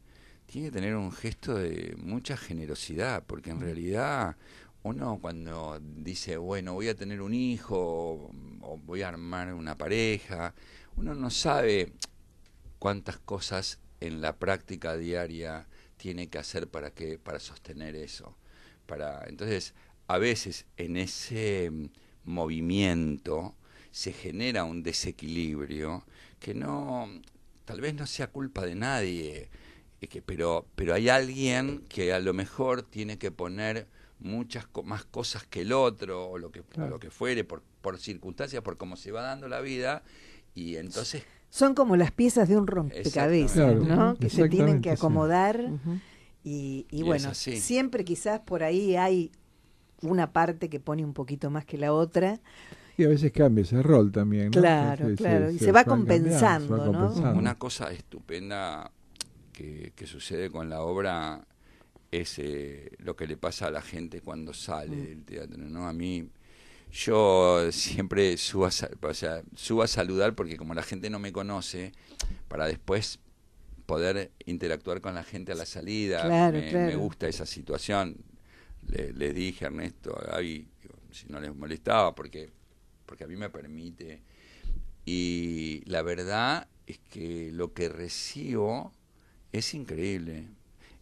tiene 0.45 0.67
que 0.67 0.73
tener 0.73 0.95
un 0.95 1.11
gesto 1.11 1.55
de 1.55 1.95
mucha 1.97 2.35
generosidad, 2.37 3.23
porque 3.25 3.51
en 3.51 3.61
realidad 3.61 4.35
uno 4.83 5.19
cuando 5.21 5.79
dice, 5.81 6.37
bueno, 6.37 6.73
voy 6.73 6.87
a 6.89 6.95
tener 6.95 7.21
un 7.21 7.33
hijo 7.33 7.77
o, 7.77 8.31
o 8.61 8.77
voy 8.77 9.01
a 9.01 9.09
armar 9.09 9.53
una 9.53 9.77
pareja, 9.77 10.53
uno 10.97 11.13
no 11.15 11.29
sabe 11.29 11.93
cuántas 12.79 13.17
cosas 13.17 13.79
en 13.99 14.21
la 14.21 14.37
práctica 14.37 14.95
diaria 14.97 15.67
tiene 15.99 16.29
que 16.29 16.39
hacer 16.39 16.67
para 16.69 16.91
que 16.91 17.19
para 17.19 17.39
sostener 17.39 17.95
eso 17.95 18.35
para 18.87 19.25
entonces 19.27 19.75
a 20.07 20.17
veces 20.17 20.65
en 20.77 20.97
ese 20.97 21.69
mm, 21.71 21.85
movimiento 22.25 23.55
se 23.91 24.13
genera 24.13 24.63
un 24.63 24.83
desequilibrio 24.83 26.03
que 26.39 26.53
no 26.55 27.07
tal 27.65 27.81
vez 27.81 27.93
no 27.95 28.07
sea 28.07 28.27
culpa 28.27 28.65
de 28.65 28.75
nadie 28.75 29.49
que, 30.09 30.21
pero 30.21 30.65
pero 30.75 30.93
hay 30.93 31.09
alguien 31.09 31.83
que 31.89 32.13
a 32.13 32.19
lo 32.19 32.33
mejor 32.33 32.83
tiene 32.83 33.17
que 33.17 33.31
poner 33.31 33.87
muchas 34.19 34.65
co- 34.67 34.83
más 34.83 35.05
cosas 35.05 35.45
que 35.45 35.61
el 35.61 35.73
otro 35.73 36.27
o 36.29 36.37
lo 36.37 36.51
que 36.51 36.61
Claro. 36.61 36.91
lo 36.91 36.99
que 36.99 37.11
fuere 37.11 37.43
por 37.43 37.61
por 37.81 37.99
circunstancias 37.99 38.63
por 38.63 38.77
cómo 38.77 38.95
se 38.97 39.11
va 39.11 39.21
dando 39.21 39.47
la 39.49 39.61
vida 39.61 40.03
y 40.55 40.77
entonces 40.77 41.23
Son 41.49 41.73
como 41.73 41.95
las 41.95 42.11
piezas 42.11 42.47
de 42.47 42.57
un 42.57 42.67
rompecabezas, 42.67 43.53
Claro, 43.53 43.83
¿no? 43.83 44.15
Que 44.17 44.29
se 44.29 44.47
tienen 44.49 44.81
que 44.81 44.89
sí. 44.89 44.95
acomodar. 44.95 45.71
Y, 46.43 46.85
y 46.91 47.03
bueno, 47.03 47.33
siempre 47.33 48.03
quizás 48.03 48.39
por 48.41 48.63
ahí 48.63 48.95
hay 48.95 49.31
una 50.01 50.31
parte 50.31 50.69
que 50.69 50.79
pone 50.79 51.03
un 51.03 51.13
poquito 51.13 51.49
más 51.49 51.65
que 51.65 51.77
la 51.77 51.93
otra. 51.93 52.39
Y 52.97 53.05
a 53.05 53.07
veces 53.07 53.31
cambia 53.31 53.63
ese 53.63 53.81
rol 53.81 54.11
también. 54.11 54.45
¿no? 54.45 54.59
Claro, 54.59 55.09
sí, 55.09 55.15
claro, 55.15 55.49
y 55.51 55.57
se 55.59 55.71
va 55.71 55.83
cambiando, 55.83 56.29
compensando, 56.29 56.75
se 56.75 56.81
va 56.81 56.85
¿no? 56.87 56.99
compensando. 56.99 57.39
Una 57.39 57.55
cosa 57.57 57.91
estupenda 57.91 58.91
que, 59.53 59.93
que 59.95 60.05
sucede 60.05 60.49
con 60.49 60.69
la 60.69 60.81
obra 60.81 61.45
es 62.11 62.39
eh, 62.39 62.91
lo 62.99 63.15
que 63.15 63.27
le 63.27 63.37
pasa 63.37 63.67
a 63.67 63.71
la 63.71 63.81
gente 63.81 64.21
cuando 64.21 64.53
sale 64.53 64.95
del 64.97 65.23
teatro, 65.23 65.57
¿no? 65.57 65.87
A 65.87 65.93
mí, 65.93 66.27
yo 66.91 67.71
siempre 67.71 68.37
subo 68.37 68.65
a, 68.65 68.71
o 69.01 69.13
sea, 69.13 69.43
subo 69.55 69.83
a 69.83 69.87
saludar 69.87 70.35
porque 70.35 70.57
como 70.57 70.73
la 70.73 70.83
gente 70.83 71.09
no 71.09 71.19
me 71.19 71.31
conoce, 71.31 71.93
para 72.47 72.67
después 72.67 73.19
poder 73.85 74.31
interactuar 74.45 75.01
con 75.01 75.15
la 75.15 75.23
gente 75.23 75.53
a 75.53 75.55
la 75.55 75.65
salida, 75.65 76.25
Claro, 76.27 76.57
me, 76.57 76.69
claro. 76.69 76.91
me 76.91 76.95
gusta 76.95 77.27
esa 77.27 77.45
situación. 77.45 78.17
Le, 78.87 79.13
le 79.13 79.33
dije 79.33 79.65
a 79.65 79.67
Ernesto, 79.69 80.17
a 80.17 80.33
Gaby, 80.33 80.67
si 81.11 81.27
no 81.29 81.39
les 81.39 81.55
molestaba, 81.55 82.15
porque, 82.15 82.51
porque 83.05 83.25
a 83.25 83.27
mí 83.27 83.35
me 83.37 83.49
permite 83.49 84.21
y 85.05 85.81
la 85.85 86.01
verdad 86.01 86.67
es 86.87 86.99
que 86.99 87.51
lo 87.51 87.73
que 87.73 87.89
recibo 87.89 88.91
es 89.51 89.73
increíble. 89.73 90.47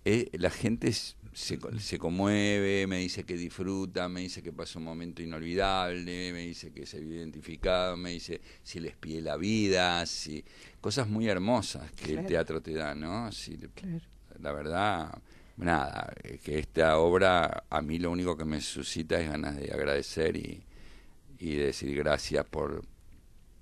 Eh, 0.05 0.29
la 0.33 0.49
gente 0.51 0.89
s- 0.89 1.15
se, 1.37 1.59
se 1.79 1.99
conmueve, 1.99 2.87
me 2.87 2.97
dice 2.97 3.23
que 3.23 3.35
disfruta, 3.35 4.09
me 4.09 4.21
dice 4.21 4.41
que 4.41 4.51
pasó 4.51 4.79
un 4.79 4.85
momento 4.85 5.21
inolvidable, 5.21 6.33
me 6.33 6.39
dice 6.39 6.71
que 6.71 6.87
se 6.87 6.99
vio 6.99 7.15
identificado, 7.15 7.95
me 7.95 8.09
dice 8.09 8.41
si 8.63 8.79
les 8.79 8.95
pide 8.95 9.21
la 9.21 9.37
vida, 9.37 10.03
si, 10.07 10.43
cosas 10.81 11.07
muy 11.07 11.27
hermosas 11.27 11.91
que 11.91 12.15
el 12.15 12.25
teatro 12.25 12.59
te 12.59 12.73
da, 12.73 12.95
¿no? 12.95 13.31
Si, 13.31 13.55
Claro. 13.55 14.01
la 14.41 14.51
verdad, 14.51 15.21
nada, 15.57 16.11
que 16.43 16.57
esta 16.57 16.97
obra 16.97 17.65
a 17.69 17.81
mí 17.83 17.99
lo 17.99 18.09
único 18.09 18.35
que 18.35 18.45
me 18.45 18.59
suscita 18.59 19.21
es 19.21 19.29
ganas 19.29 19.57
de 19.57 19.71
agradecer 19.71 20.35
y, 20.37 20.63
y 21.37 21.53
de 21.53 21.65
decir 21.65 21.95
gracias 21.95 22.45
por 22.45 22.83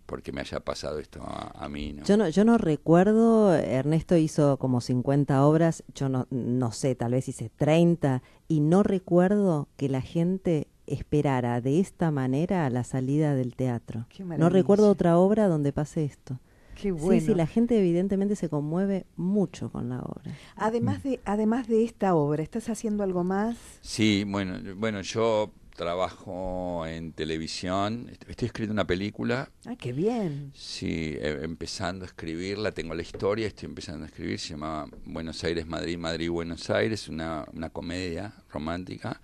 porque 0.05 0.31
me 0.31 0.41
haya 0.41 0.59
pasado 0.59 0.99
esto 0.99 1.21
a, 1.23 1.51
a 1.55 1.69
mí, 1.69 1.93
¿no? 1.93 2.03
Yo 2.03 2.17
no, 2.17 2.29
yo 2.29 2.45
no 2.45 2.57
recuerdo, 2.57 3.55
Ernesto 3.55 4.15
hizo 4.17 4.57
como 4.57 4.81
50 4.81 5.45
obras, 5.45 5.83
yo 5.93 6.09
no, 6.09 6.27
no 6.29 6.71
sé, 6.71 6.95
tal 6.95 7.13
vez 7.13 7.27
hice 7.27 7.49
30, 7.49 8.21
y 8.47 8.59
no 8.59 8.83
recuerdo 8.83 9.67
que 9.77 9.89
la 9.89 10.01
gente 10.01 10.67
esperara 10.87 11.61
de 11.61 11.79
esta 11.79 12.11
manera 12.11 12.65
a 12.65 12.69
la 12.69 12.83
salida 12.83 13.35
del 13.35 13.55
teatro. 13.55 14.05
Qué 14.09 14.23
No 14.23 14.49
recuerdo 14.49 14.89
otra 14.89 15.17
obra 15.17 15.47
donde 15.47 15.73
pase 15.73 16.05
esto. 16.05 16.39
Qué 16.75 16.91
bueno. 16.91 17.21
Sí, 17.21 17.27
sí, 17.27 17.35
la 17.35 17.47
gente 17.47 17.79
evidentemente 17.79 18.35
se 18.35 18.49
conmueve 18.49 19.05
mucho 19.15 19.71
con 19.71 19.89
la 19.89 19.99
obra. 19.99 20.35
Además 20.57 21.03
de, 21.03 21.21
además 21.23 21.67
de 21.67 21.85
esta 21.85 22.15
obra, 22.15 22.43
¿estás 22.43 22.69
haciendo 22.69 23.03
algo 23.03 23.23
más? 23.23 23.57
Sí, 23.81 24.25
bueno, 24.27 24.59
bueno, 24.75 25.01
yo 25.01 25.51
trabajo 25.75 26.85
en 26.87 27.11
televisión, 27.13 28.09
est- 28.11 28.29
estoy 28.29 28.47
escribiendo 28.47 28.73
una 28.73 28.87
película, 28.87 29.49
Ah, 29.65 29.75
qué 29.77 29.93
bien. 29.93 30.51
sí, 30.55 31.15
eh, 31.19 31.39
empezando 31.43 32.05
a 32.05 32.07
escribirla, 32.07 32.71
tengo 32.71 32.93
la 32.95 33.01
historia, 33.01 33.47
estoy 33.47 33.67
empezando 33.67 34.03
a 34.05 34.07
escribir, 34.07 34.39
se 34.39 34.49
llama 34.49 34.87
Buenos 35.05 35.43
Aires, 35.43 35.67
Madrid, 35.67 35.97
Madrid, 35.97 36.29
Buenos 36.29 36.69
Aires, 36.69 37.07
una, 37.09 37.45
una 37.53 37.69
comedia 37.69 38.33
romántica. 38.51 39.21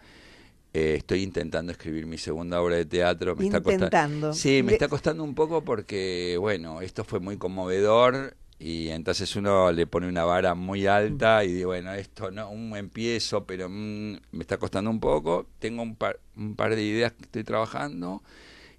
Eh, 0.73 0.95
estoy 0.99 1.21
intentando 1.23 1.71
escribir 1.73 2.05
mi 2.05 2.17
segunda 2.17 2.61
obra 2.61 2.77
de 2.77 2.85
teatro. 2.85 3.35
Me 3.35 3.45
está 3.45 3.57
Intentando. 3.57 3.85
costando. 3.89 4.33
Sí, 4.33 4.61
me 4.63 4.69
Le- 4.69 4.73
está 4.75 4.87
costando 4.87 5.23
un 5.23 5.35
poco 5.35 5.63
porque, 5.65 6.37
bueno, 6.39 6.79
esto 6.81 7.03
fue 7.03 7.19
muy 7.19 7.35
conmovedor 7.37 8.37
y 8.63 8.89
entonces 8.89 9.35
uno 9.35 9.71
le 9.71 9.87
pone 9.87 10.07
una 10.07 10.23
vara 10.23 10.53
muy 10.53 10.85
alta 10.85 11.43
y 11.43 11.51
dice, 11.53 11.65
bueno, 11.65 11.93
esto 11.93 12.29
no, 12.29 12.51
un 12.51 12.77
empiezo, 12.77 13.45
pero 13.47 13.67
mm, 13.67 14.17
me 14.31 14.41
está 14.41 14.57
costando 14.59 14.91
un 14.91 14.99
poco. 14.99 15.47
Tengo 15.57 15.81
un 15.81 15.95
par, 15.95 16.19
un 16.35 16.55
par 16.55 16.75
de 16.75 16.83
ideas 16.83 17.11
que 17.13 17.23
estoy 17.23 17.43
trabajando 17.43 18.21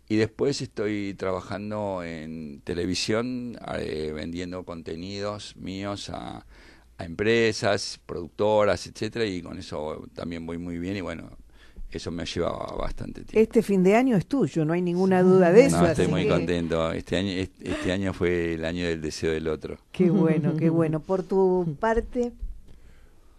y 0.09 0.17
después 0.17 0.63
estoy 0.63 1.15
trabajando 1.15 2.05
en 2.05 2.61
televisión 2.63 3.59
eh, 3.79 4.13
vendiendo 4.15 4.65
contenidos 4.65 5.57
míos 5.57 6.11
a, 6.11 6.47
a 6.99 7.05
empresas, 7.05 8.01
productoras, 8.07 8.87
etcétera 8.87 9.27
y 9.27 9.43
con 9.43 9.59
eso 9.59 10.07
también 10.15 10.47
voy 10.47 10.59
muy 10.59 10.79
bien 10.79 10.97
y 10.97 11.01
bueno, 11.01 11.31
eso 11.99 12.11
me 12.11 12.25
llevaba 12.25 12.75
bastante 12.77 13.23
tiempo. 13.25 13.39
Este 13.41 13.63
fin 13.63 13.83
de 13.83 13.97
año 13.97 14.17
es 14.17 14.27
tuyo, 14.27 14.65
no 14.65 14.73
hay 14.73 14.83
ninguna 14.83 15.23
duda 15.23 15.53
de 15.53 15.67
eso. 15.67 15.81
No, 15.81 15.87
estoy 15.87 16.05
así 16.05 16.11
muy 16.13 16.23
que- 16.25 16.29
contento. 16.29 16.93
Este 16.93 17.17
año, 17.17 17.31
este, 17.33 17.71
este 17.71 17.93
año 17.93 18.13
fue 18.13 18.55
el 18.55 18.65
año 18.65 18.87
del 18.87 19.01
deseo 19.01 19.31
del 19.33 19.49
otro. 19.49 19.79
Qué 19.93 20.11
bueno, 20.11 20.55
qué 20.57 20.71
bueno. 20.71 21.01
Por 21.01 21.23
tu 21.23 21.77
parte, 21.81 22.33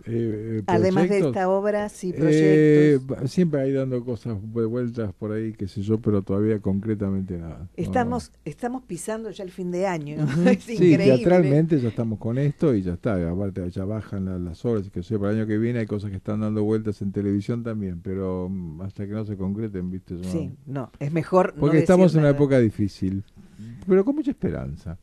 Eh, 0.06 0.58
eh, 0.60 0.64
además 0.68 1.08
de 1.08 1.20
esta 1.20 1.48
obra, 1.50 1.88
sí, 1.88 2.10
eh, 2.10 3.00
proyectos. 3.00 3.24
va- 3.24 3.28
siempre 3.28 3.62
hay 3.62 3.72
dando 3.72 4.04
cosas 4.04 4.38
de 4.54 4.66
vueltas 4.66 5.14
por 5.14 5.32
ahí, 5.32 5.54
qué 5.54 5.68
sé 5.68 5.82
yo, 5.82 5.98
pero 6.00 6.22
todavía 6.22 6.60
concretamente 6.60 7.38
nada. 7.38 7.60
No, 7.60 7.68
Estamos, 7.78 8.32
estamos 8.44 8.84
pisando 8.84 9.30
ya 9.30 9.46
el 9.46 9.52
fin 9.52 9.72
de 9.72 9.88
año. 9.88 10.18
no. 10.18 10.24
es 10.50 10.64
Sí, 10.64 10.74
increíble. 10.74 11.06
teatralmente 11.06 11.80
ya 11.80 11.88
estamos 11.88 12.20
con 12.20 12.38
esto 12.38 12.76
y 12.76 12.82
ya 12.82 12.94
está. 12.94 13.14
Aparte, 13.32 13.70
ya 13.72 13.86
bajan 13.86 14.26
la- 14.26 14.38
las 14.40 14.66
obras, 14.66 14.88
y 14.88 14.90
que 14.90 15.04
sé, 15.04 15.18
para 15.18 15.32
el 15.32 15.38
año 15.40 15.48
que 15.48 15.58
viene 15.58 15.80
hay 15.80 15.86
cosas 15.86 16.10
que 16.12 16.18
están 16.18 16.42
dando 16.42 16.64
vueltas 16.64 17.02
en 17.02 17.14
televisión 17.14 17.64
también, 17.64 18.02
pero 18.04 18.50
mm, 18.50 18.82
hasta 18.82 19.06
que 19.08 19.14
no 19.14 19.24
se 19.24 19.38
concreten, 19.38 19.90
viste. 19.90 20.16
yo 20.18 20.24
no- 20.24 20.30
Sí, 20.32 20.52
no, 20.66 20.92
es 21.00 21.14
mejor. 21.14 21.54
no 21.56 21.62
Porque 21.62 21.78
decir 21.78 21.84
estamos 21.84 22.14
en 22.14 22.20
una 22.20 22.30
época 22.32 22.60
difícil, 22.60 23.24
pero 23.88 24.04
con 24.04 24.16
mucha 24.16 24.32
esperanza. 24.32 24.98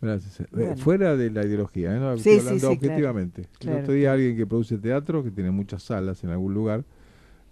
Gracias. 0.00 0.40
Eh, 0.40 0.46
Bueno. 0.52 0.76
Fuera 0.76 1.16
de 1.16 1.30
la 1.30 1.44
ideología, 1.46 1.96
¿eh? 1.96 1.98
No, 2.00 2.16
Sí, 2.16 2.22
sí, 2.24 2.38
hablando 2.38 2.54
sí, 2.54 2.60
claro. 2.60 2.74
objetivamente. 2.74 3.46
Claro, 3.58 3.78
El 3.78 3.82
otro 3.84 3.94
día 3.94 4.12
alguien 4.12 4.36
que 4.36 4.46
produce 4.46 4.78
teatro, 4.78 5.24
que 5.24 5.30
tiene 5.30 5.50
muchas 5.50 5.82
salas 5.82 6.22
en 6.24 6.30
algún 6.30 6.52
lugar, 6.54 6.84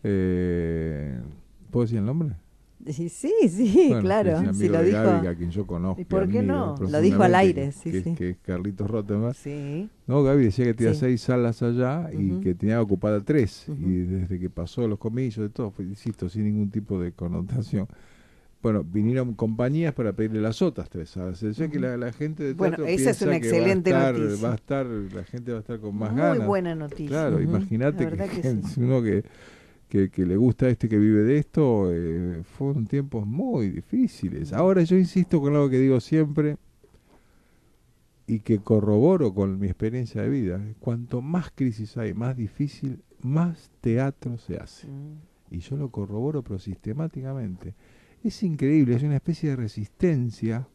eh, 0.05 1.19
¿puedo 1.71 1.85
decir 1.85 1.99
el 1.99 2.05
nombre? 2.07 2.31
Sí, 2.85 3.09
sí, 3.09 3.33
sí, 3.49 3.87
Bueno, 3.91 4.03
claro. 4.03 4.41
es 4.51 4.57
Si 4.59 4.69
lo 4.69 4.83
dijo. 4.83 4.97
Gaby, 4.99 5.27
a 5.29 5.35
quien 5.37 5.53
yo 5.53 5.65
conozco. 5.69 6.01
¿Y 6.01 6.05
por 6.05 6.29
qué 6.29 6.43
no? 6.43 6.75
Lo 6.81 7.01
dijo 7.01 7.23
al 7.23 7.37
aire, 7.37 7.71
sí, 7.71 7.93
que, 7.93 8.03
sí. 8.03 8.15
que 8.17 8.31
es 8.31 8.37
Carlitos 8.39 8.91
Rottenberg. 8.91 9.37
Sí. 9.37 9.89
No, 10.09 10.25
Gaby 10.25 10.45
decía 10.47 10.65
que 10.65 10.75
tenía 10.75 10.93
Sí. 10.95 11.01
seis 11.01 11.21
salas 11.21 11.63
allá 11.63 12.11
y 12.13 12.41
que 12.41 12.57
tenía 12.57 12.83
ocupada 12.83 13.21
tres. 13.21 13.67
Y 13.69 13.99
desde 14.01 14.41
que 14.41 14.51
pasó 14.51 14.89
los 14.89 14.99
comillos, 14.99 15.37
de 15.39 15.49
todo, 15.49 15.71
fue, 15.71 15.85
insisto, 15.85 16.29
sin 16.29 16.43
ningún 16.45 16.71
tipo 16.71 17.01
de 17.01 17.13
connotación. 17.13 17.87
Bueno, 18.63 18.85
vinieron 18.85 19.35
compañías 19.35 19.93
para 19.93 20.13
pedirle 20.13 20.41
las 20.41 20.63
otras 20.63 20.89
tres 20.89 21.13
decía 21.41 21.69
que 21.69 21.81
la, 21.81 21.97
la 21.97 22.13
gente 22.13 22.45
de 22.45 22.55
Bueno, 22.55 22.77
teatro 22.77 22.93
esa 22.95 23.11
es 23.11 23.19
piensa 23.19 23.25
una 23.27 23.41
que 23.41 23.93
va 23.93 23.99
a 23.99 24.11
estar- 24.11 24.15
noticia. 24.19 24.47
Va 24.47 24.53
a 24.53 24.55
estar, 24.55 24.87
la 24.87 25.25
gente 25.25 25.51
va 25.53 25.59
a 25.59 25.61
estar 25.61 25.81
con 25.81 25.97
más 25.97 26.13
Muy 26.13 26.21
ganas. 26.21 26.47
buena 26.47 26.75
noticia. 26.77 27.09
Claro, 27.09 27.41
imagínate 27.43 28.07
que, 28.09 28.17
que 28.41 28.43
sí. 28.63 28.75
uno 28.81 29.03
que, 29.03 29.25
que, 29.89 30.11
que 30.11 30.25
le 30.25 30.37
gusta 30.37 30.69
este 30.69 30.89
que 30.89 30.97
vive 30.97 31.23
de 31.23 31.39
esto, 31.39 31.91
eh, 31.93 32.43
fueron 32.45 32.87
tiempos 32.87 33.27
muy 33.27 33.69
difíciles. 33.71 34.53
Ahora 34.53 34.83
yo 34.85 34.97
insisto 34.97 35.41
con 35.41 35.55
algo 35.55 35.69
que 35.69 35.79
digo 35.81 35.99
siempre 36.01 36.57
y 38.27 38.41
que 38.41 38.61
corroboro 38.61 39.35
con 39.35 39.59
mi 39.59 39.67
experiencia 39.67 40.23
de 40.23 40.29
vida. 40.29 40.61
Cuanto 40.79 41.21
más 41.21 41.51
crisis 41.55 41.97
hay, 41.97 42.15
más 42.15 42.37
difícil, 42.37 43.01
más 43.21 43.71
teatro 43.81 44.39
se 44.39 44.57
hace. 44.57 44.87
Mm. 44.87 45.17
Y 45.51 45.59
yo 45.59 45.77
lo 45.77 45.91
corroboro, 45.91 46.43
pero 46.43 46.59
sistemáticamente. 46.59 47.75
Es 48.25 48.43
increíble, 48.43 48.95
es 48.97 49.03
una 49.03 49.17
especie 49.17 49.51
de 49.51 49.57
resistencia. 49.57 50.67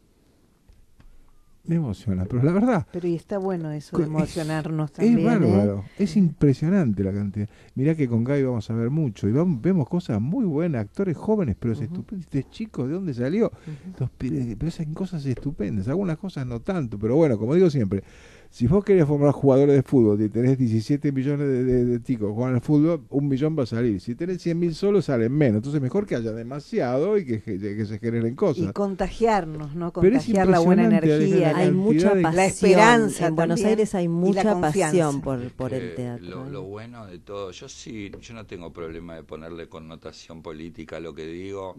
Me 1.65 1.75
emociona, 1.75 2.23
pero 2.23 2.41
la 2.43 2.53
verdad, 2.53 2.87
Pero 2.93 3.09
y 3.09 3.15
está 3.15 3.37
bueno 3.39 3.71
eso 3.71 3.97
de 3.97 4.03
Es- 4.03 4.09
emocionarnos 4.09 4.89
también. 4.93 5.17
es 5.19 5.23
¿eh? 5.23 5.27
bárbaro, 5.27 5.83
es 5.99 6.15
impresionante 6.15 7.03
la 7.03 7.11
cantidad. 7.11 7.49
Mirá 7.75 7.93
que 7.93 8.07
con 8.07 8.23
Gaby 8.23 8.43
vamos 8.43 8.69
a 8.69 8.73
ver 8.73 8.89
mucho 8.89 9.27
y 9.27 9.33
vamos, 9.33 9.61
vemos 9.61 9.89
cosas 9.89 10.21
muy 10.21 10.45
buenas, 10.45 10.79
actores 10.85 11.17
jóvenes, 11.17 11.57
pero 11.59 11.73
es 11.73 11.81
estupendo. 11.81 12.21
Este 12.23 12.45
chico, 12.49 12.87
¿de 12.87 12.93
dónde 12.93 13.13
salió? 13.13 13.51
Los 13.99 14.09
pibes- 14.17 14.55
pero 14.57 14.69
hacen 14.69 14.93
cosas 14.93 15.25
estupendas, 15.25 15.89
algunas 15.89 16.17
cosas 16.17 16.47
no 16.47 16.61
tanto, 16.61 16.97
pero 16.97 17.17
bueno, 17.17 17.37
como 17.37 17.53
digo 17.53 17.69
siempre, 17.69 18.01
si 18.49 18.65
vos 18.67 18.83
querés 18.83 19.05
formar 19.05 19.31
jugadores 19.31 19.75
de 19.75 19.83
fútbol 19.83 20.21
y 20.21 20.29
tenés 20.29 20.57
17 20.57 21.11
millones 21.11 21.47
de, 21.47 21.63
de- 21.63 21.85
de 21.85 22.01
chicos 22.03 22.31
jugando 22.33 22.55
al 22.55 22.61
fútbol, 22.61 23.05
un 23.09 23.27
millón 23.27 23.57
va 23.57 23.63
a 23.63 23.65
salir. 23.65 23.99
Si 24.01 24.15
tenés 24.15 24.41
100 24.41 24.57
mil 24.57 24.73
solos, 24.73 25.05
salen 25.05 25.31
menos. 25.31 25.57
Entonces, 25.57 25.81
mejor 25.81 26.05
que 26.05 26.15
haya 26.15 26.31
demasiado 26.31 27.17
y 27.17 27.25
que, 27.25 27.41
que- 27.41 27.59
que 27.59 27.85
se 27.85 27.99
generen 27.99 28.35
cosas. 28.35 28.69
Y 28.69 28.73
contagiarnos, 28.73 29.75
¿no? 29.75 29.91
Contagiar 29.93 30.47
la 30.47 30.59
buena 30.59 30.85
energía. 30.85 31.49
Alejandra, 31.51 31.57
Hay 31.59 31.71
mucha 31.71 32.09
pasión. 32.13 32.35
La 32.35 32.45
esperanza 32.45 33.27
En 33.27 33.35
Buenos 33.35 33.55
también, 33.59 33.69
Aires 33.79 33.95
hay 33.95 34.05
la 34.05 34.09
mucha 34.09 34.53
confianza. 34.53 34.87
pasión 34.87 35.21
por, 35.21 35.51
por 35.51 35.69
Que 35.71 35.77
el 35.77 35.95
teatro. 35.95 36.25
Lo, 36.27 36.47
¿eh? 36.47 36.49
lo 36.51 36.63
bueno 36.63 37.05
de 37.05 37.19
todo, 37.19 37.51
yo 37.51 37.69
sí, 37.69 38.11
yo 38.21 38.33
no 38.33 38.45
tengo 38.45 38.71
problema 38.73 39.15
de 39.15 39.23
ponerle 39.23 39.67
connotación 39.69 40.41
política 40.41 40.97
a 40.97 40.99
lo 40.99 41.13
que 41.13 41.25
digo, 41.27 41.75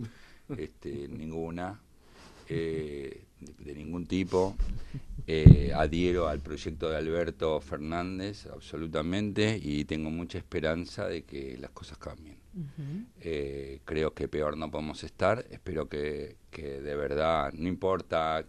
este, 0.57 1.09
ninguna, 1.09 1.81
eh, 2.49 3.25
de, 3.41 3.65
de 3.65 3.75
ningún 3.75 4.07
tipo. 4.07 4.57
Eh, 5.31 5.73
adhiero 5.75 6.27
al 6.27 6.41
proyecto 6.41 6.89
de 6.89 6.97
Alberto 6.97 7.61
Fernández, 7.61 8.47
absolutamente, 8.47 9.61
y 9.63 9.85
tengo 9.85 10.09
mucha 10.11 10.39
esperanza 10.39 11.07
de 11.07 11.25
que 11.25 11.59
las 11.59 11.71
cosas 11.73 11.99
cambien. 11.99 12.39
Eh, 13.21 13.81
creo 13.85 14.15
que 14.15 14.27
peor 14.27 14.57
no 14.57 14.71
podemos 14.71 15.05
estar. 15.05 15.45
Espero 15.51 15.87
que, 15.87 16.37
que 16.51 16.81
de 16.81 16.97
verdad, 16.97 17.53
no 17.53 17.69
importa 17.69 18.43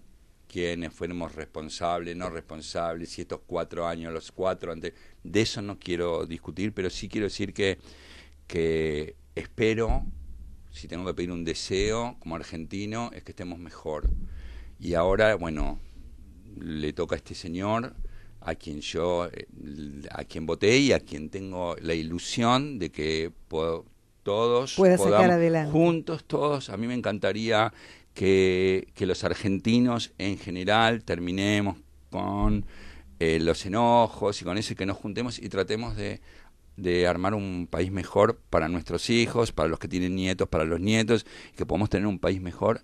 quiénes 0.47 0.93
fuéramos 0.93 1.36
responsables, 1.36 2.16
no 2.16 2.30
responsables, 2.30 3.10
si 3.10 3.22
estos 3.24 3.41
cuatro 3.45 3.86
años, 3.86 4.14
los 4.14 4.32
cuatro 4.32 4.72
antes, 4.72 4.93
de 5.22 5.41
eso 5.41 5.62
no 5.62 5.78
quiero 5.78 6.26
discutir, 6.26 6.74
pero 6.74 6.89
sí 6.89 7.10
quiero 7.10 7.26
decir 7.26 7.54
que, 7.54 7.78
que 8.47 9.16
espero, 9.36 10.06
si 10.80 10.88
tengo 10.88 11.06
que 11.06 11.14
pedir 11.14 11.32
un 11.32 11.44
deseo 11.46 12.16
como 12.20 12.36
argentino, 12.36 13.12
es 13.14 13.24
que 13.24 13.32
estemos 13.32 13.60
mejor. 13.60 14.10
Y 14.80 14.94
ahora, 14.94 15.36
bueno, 15.36 15.80
le 16.60 16.94
toca 16.94 17.16
a 17.16 17.18
este 17.18 17.36
señor 17.36 17.94
a 18.42 18.56
quien 18.56 18.80
yo 18.82 19.28
eh, 19.32 19.48
a 20.12 20.24
quien 20.24 20.46
voté 20.46 20.78
y 20.80 20.92
a 20.94 21.00
quien 21.02 21.30
tengo 21.30 21.76
la 21.82 21.94
ilusión 21.94 22.80
de 22.80 22.90
que 22.90 23.32
po- 23.50 23.86
todos 24.24 24.76
Pueda 24.76 24.98
sacar 24.98 25.12
podamos 25.12 25.36
adelante. 25.36 25.72
juntos 25.72 26.24
todos 26.26 26.70
a 26.70 26.78
mí 26.78 26.88
me 26.88 26.94
encantaría 26.94 27.74
que, 28.14 28.88
que 28.96 29.06
los 29.06 29.24
argentinos 29.24 30.12
en 30.18 30.38
general 30.38 31.04
terminemos 31.04 31.78
con 32.10 32.66
eh, 33.20 33.40
los 33.42 33.66
enojos 33.66 34.42
y 34.42 34.46
con 34.46 34.58
eso 34.58 34.74
y 34.74 34.76
que 34.78 34.86
nos 34.86 34.98
juntemos 34.98 35.38
y 35.40 35.50
tratemos 35.50 35.96
de, 35.98 36.22
de 36.82 37.08
armar 37.08 37.34
un 37.36 37.68
país 37.70 37.92
mejor 37.92 38.40
para 38.50 38.68
nuestros 38.70 39.10
hijos, 39.10 39.52
para 39.52 39.70
los 39.70 39.80
que 39.80 39.88
tienen 39.88 40.16
nietos, 40.16 40.48
para 40.50 40.66
los 40.66 40.80
nietos, 40.80 41.26
y 41.54 41.58
que 41.58 41.66
podamos 41.66 41.90
tener 41.90 42.08
un 42.08 42.20
país 42.20 42.42
mejor. 42.42 42.82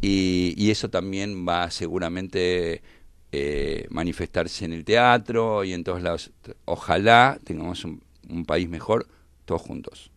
Y, 0.00 0.54
y 0.56 0.70
eso 0.70 0.90
también 0.90 1.46
va 1.48 1.70
seguramente 1.70 2.82
eh, 3.32 3.86
manifestarse 3.90 4.64
en 4.64 4.72
el 4.72 4.84
teatro 4.84 5.64
y 5.64 5.72
en 5.72 5.84
todos 5.84 6.02
lados. 6.02 6.32
Ojalá 6.66 7.38
tengamos 7.44 7.84
un, 7.84 8.02
un 8.28 8.44
país 8.44 8.68
mejor 8.68 9.06
todos 9.46 9.62
juntos. 9.62 10.10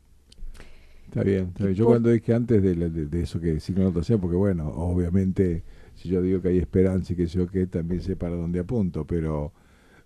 Está 1.05 1.23
bien, 1.23 1.47
está 1.49 1.63
bien. 1.65 1.75
Yo 1.75 1.85
por- 1.85 1.87
cuando 1.87 2.09
dije 2.09 2.33
antes 2.33 2.61
de, 2.61 2.75
la- 2.75 2.89
de- 2.89 3.05
de 3.07 3.21
eso 3.21 3.39
que 3.39 3.59
sí 3.59 3.73
que 3.73 3.79
no 3.81 3.97
hacía, 3.99 4.17
porque 4.17 4.35
bueno, 4.35 4.67
obviamente, 4.69 5.63
si 5.95 6.09
yo 6.09 6.21
digo 6.21 6.41
que 6.41 6.49
hay 6.49 6.57
esperanza 6.59 7.13
y 7.13 7.15
que 7.15 7.27
yo 7.27 7.47
que 7.47 7.65
también 7.67 8.01
sé 8.01 8.15
para 8.17 8.35
dónde 8.35 8.59
apunto, 8.59 9.05
pero 9.07 9.53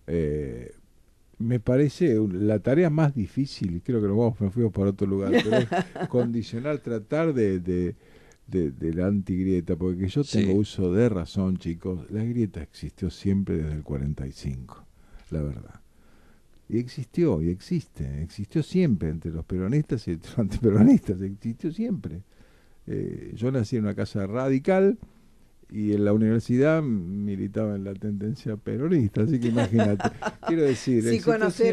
eh, 0.08 0.74
me 1.42 1.60
parece 1.60 2.18
la 2.32 2.60
tarea 2.60 2.90
más 2.90 3.14
difícil, 3.16 3.82
creo 3.84 4.02
que 4.02 4.08
nos 4.08 4.18
vamos, 4.18 4.40
nos 4.42 4.54
fuimos 4.54 4.72
para 4.72 4.92
otro 4.92 5.08
lugar, 5.08 5.32
pero 5.44 5.58
es 5.58 5.68
condicionar, 6.10 6.80
tratar 6.80 7.34
de, 7.34 7.60
de, 7.60 7.96
de, 8.48 8.72
de 8.72 8.94
la 8.94 9.08
antigrieta, 9.08 9.76
porque 9.76 10.08
yo 10.08 10.24
Sí. 10.24 10.40
tengo 10.40 10.54
uso 10.60 10.94
de 10.94 11.10
razón, 11.10 11.58
chicos, 11.58 12.10
la 12.12 12.24
grieta 12.24 12.62
existió 12.62 13.10
siempre 13.10 13.58
desde 13.58 13.74
el 13.74 13.84
45, 13.84 14.86
la 15.32 15.42
verdad. 15.42 15.82
Y 16.70 16.78
existió, 16.78 17.42
y 17.42 17.50
existe, 17.50 18.22
existió 18.24 18.64
siempre 18.64 19.10
entre 19.10 19.32
los 19.32 19.44
peronistas 19.44 20.08
y 20.08 20.12
entre 20.12 20.30
los 20.30 20.40
antiperonistas, 20.46 21.22
existió 21.22 21.72
siempre. 21.72 22.22
Eh, 22.88 23.34
yo 23.36 23.52
nací 23.52 23.76
en 23.78 23.84
una 23.84 23.94
casa 23.96 24.26
radical 24.26 24.98
y 25.72 25.94
en 25.94 26.04
la 26.06 26.12
universidad 26.14 26.82
militaba 26.84 27.76
en 27.76 27.86
la 27.86 27.94
tendencia 27.94 28.58
peronista, 28.58 29.22
así 29.22 29.40
que 29.40 29.48
imagínate. 29.48 30.10
Quiero 30.48 30.64
decir, 30.64 31.02
Si 31.04 31.20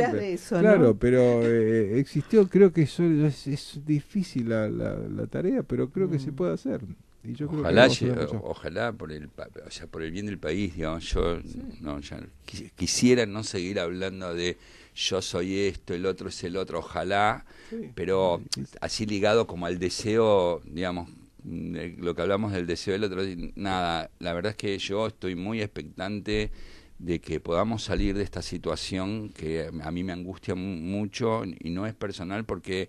siempre. 0.07 0.21
de 0.21 0.33
eso, 0.35 0.55
¿no? 0.55 0.61
Claro, 0.61 0.97
pero 0.97 1.21
eh, 1.45 1.99
existió, 1.99 2.49
creo 2.49 2.73
que 2.73 2.83
eso 2.83 3.03
es, 3.05 3.47
es 3.49 3.81
difícil 3.85 4.51
la, 4.51 4.69
la, 4.69 4.95
la 4.97 5.27
tarea, 5.27 5.63
pero 5.65 5.91
creo 5.91 6.09
que 6.09 6.19
se 6.21 6.31
puede 6.33 6.53
hacer. 6.55 6.81
Y 7.25 7.33
yo 7.35 7.49
creo 7.49 7.59
que 7.63 7.69
Ojalá, 7.69 7.89
ojalá 8.43 8.93
por 8.93 9.11
el, 9.11 9.27
o 9.67 9.71
sea, 9.71 9.87
por 9.89 10.03
el 10.03 10.13
bien 10.13 10.27
del 10.27 10.39
país, 10.39 10.77
digamos, 10.77 11.05
yo 11.11 11.41
no, 11.81 11.99
ya 12.01 12.21
quis- 12.47 12.71
quisiera 12.77 13.27
no 13.27 13.43
seguir 13.43 13.81
hablando 13.81 14.33
de 14.33 14.57
yo 14.95 15.21
soy 15.21 15.59
esto, 15.59 15.95
el 15.95 16.07
otro 16.07 16.29
es 16.29 16.43
el 16.45 16.57
otro, 16.57 16.79
ojalá, 16.79 17.45
Sí. 17.71 17.91
pero 17.95 18.41
Sí. 18.55 18.63
así 18.81 19.07
ligado 19.07 19.47
como 19.49 19.67
al 19.67 19.79
deseo, 19.81 20.61
digamos, 20.65 21.11
lo 21.45 22.15
que 22.15 22.23
hablamos 22.23 22.53
del 22.53 22.67
deseo 22.67 22.93
del 22.95 23.05
otro, 23.05 23.23
nada, 23.55 24.11
la 24.19 24.33
verdad 24.33 24.51
es 24.51 24.57
que 24.57 24.79
yo 24.79 25.07
estoy 25.07 25.35
muy 25.37 25.61
expectante 25.63 26.51
de 26.99 27.21
que 27.21 27.39
podamos 27.41 27.85
salir 27.85 28.17
de 28.17 28.25
esta 28.25 28.43
situación 28.43 29.29
que 29.31 29.71
a 29.83 29.91
mí 29.93 30.03
me 30.03 30.13
angustia 30.13 30.55
mu- 30.57 30.77
mucho 30.81 31.43
y 31.45 31.71
no 31.71 31.87
es 31.87 31.95
personal 31.95 32.45
porque 32.45 32.89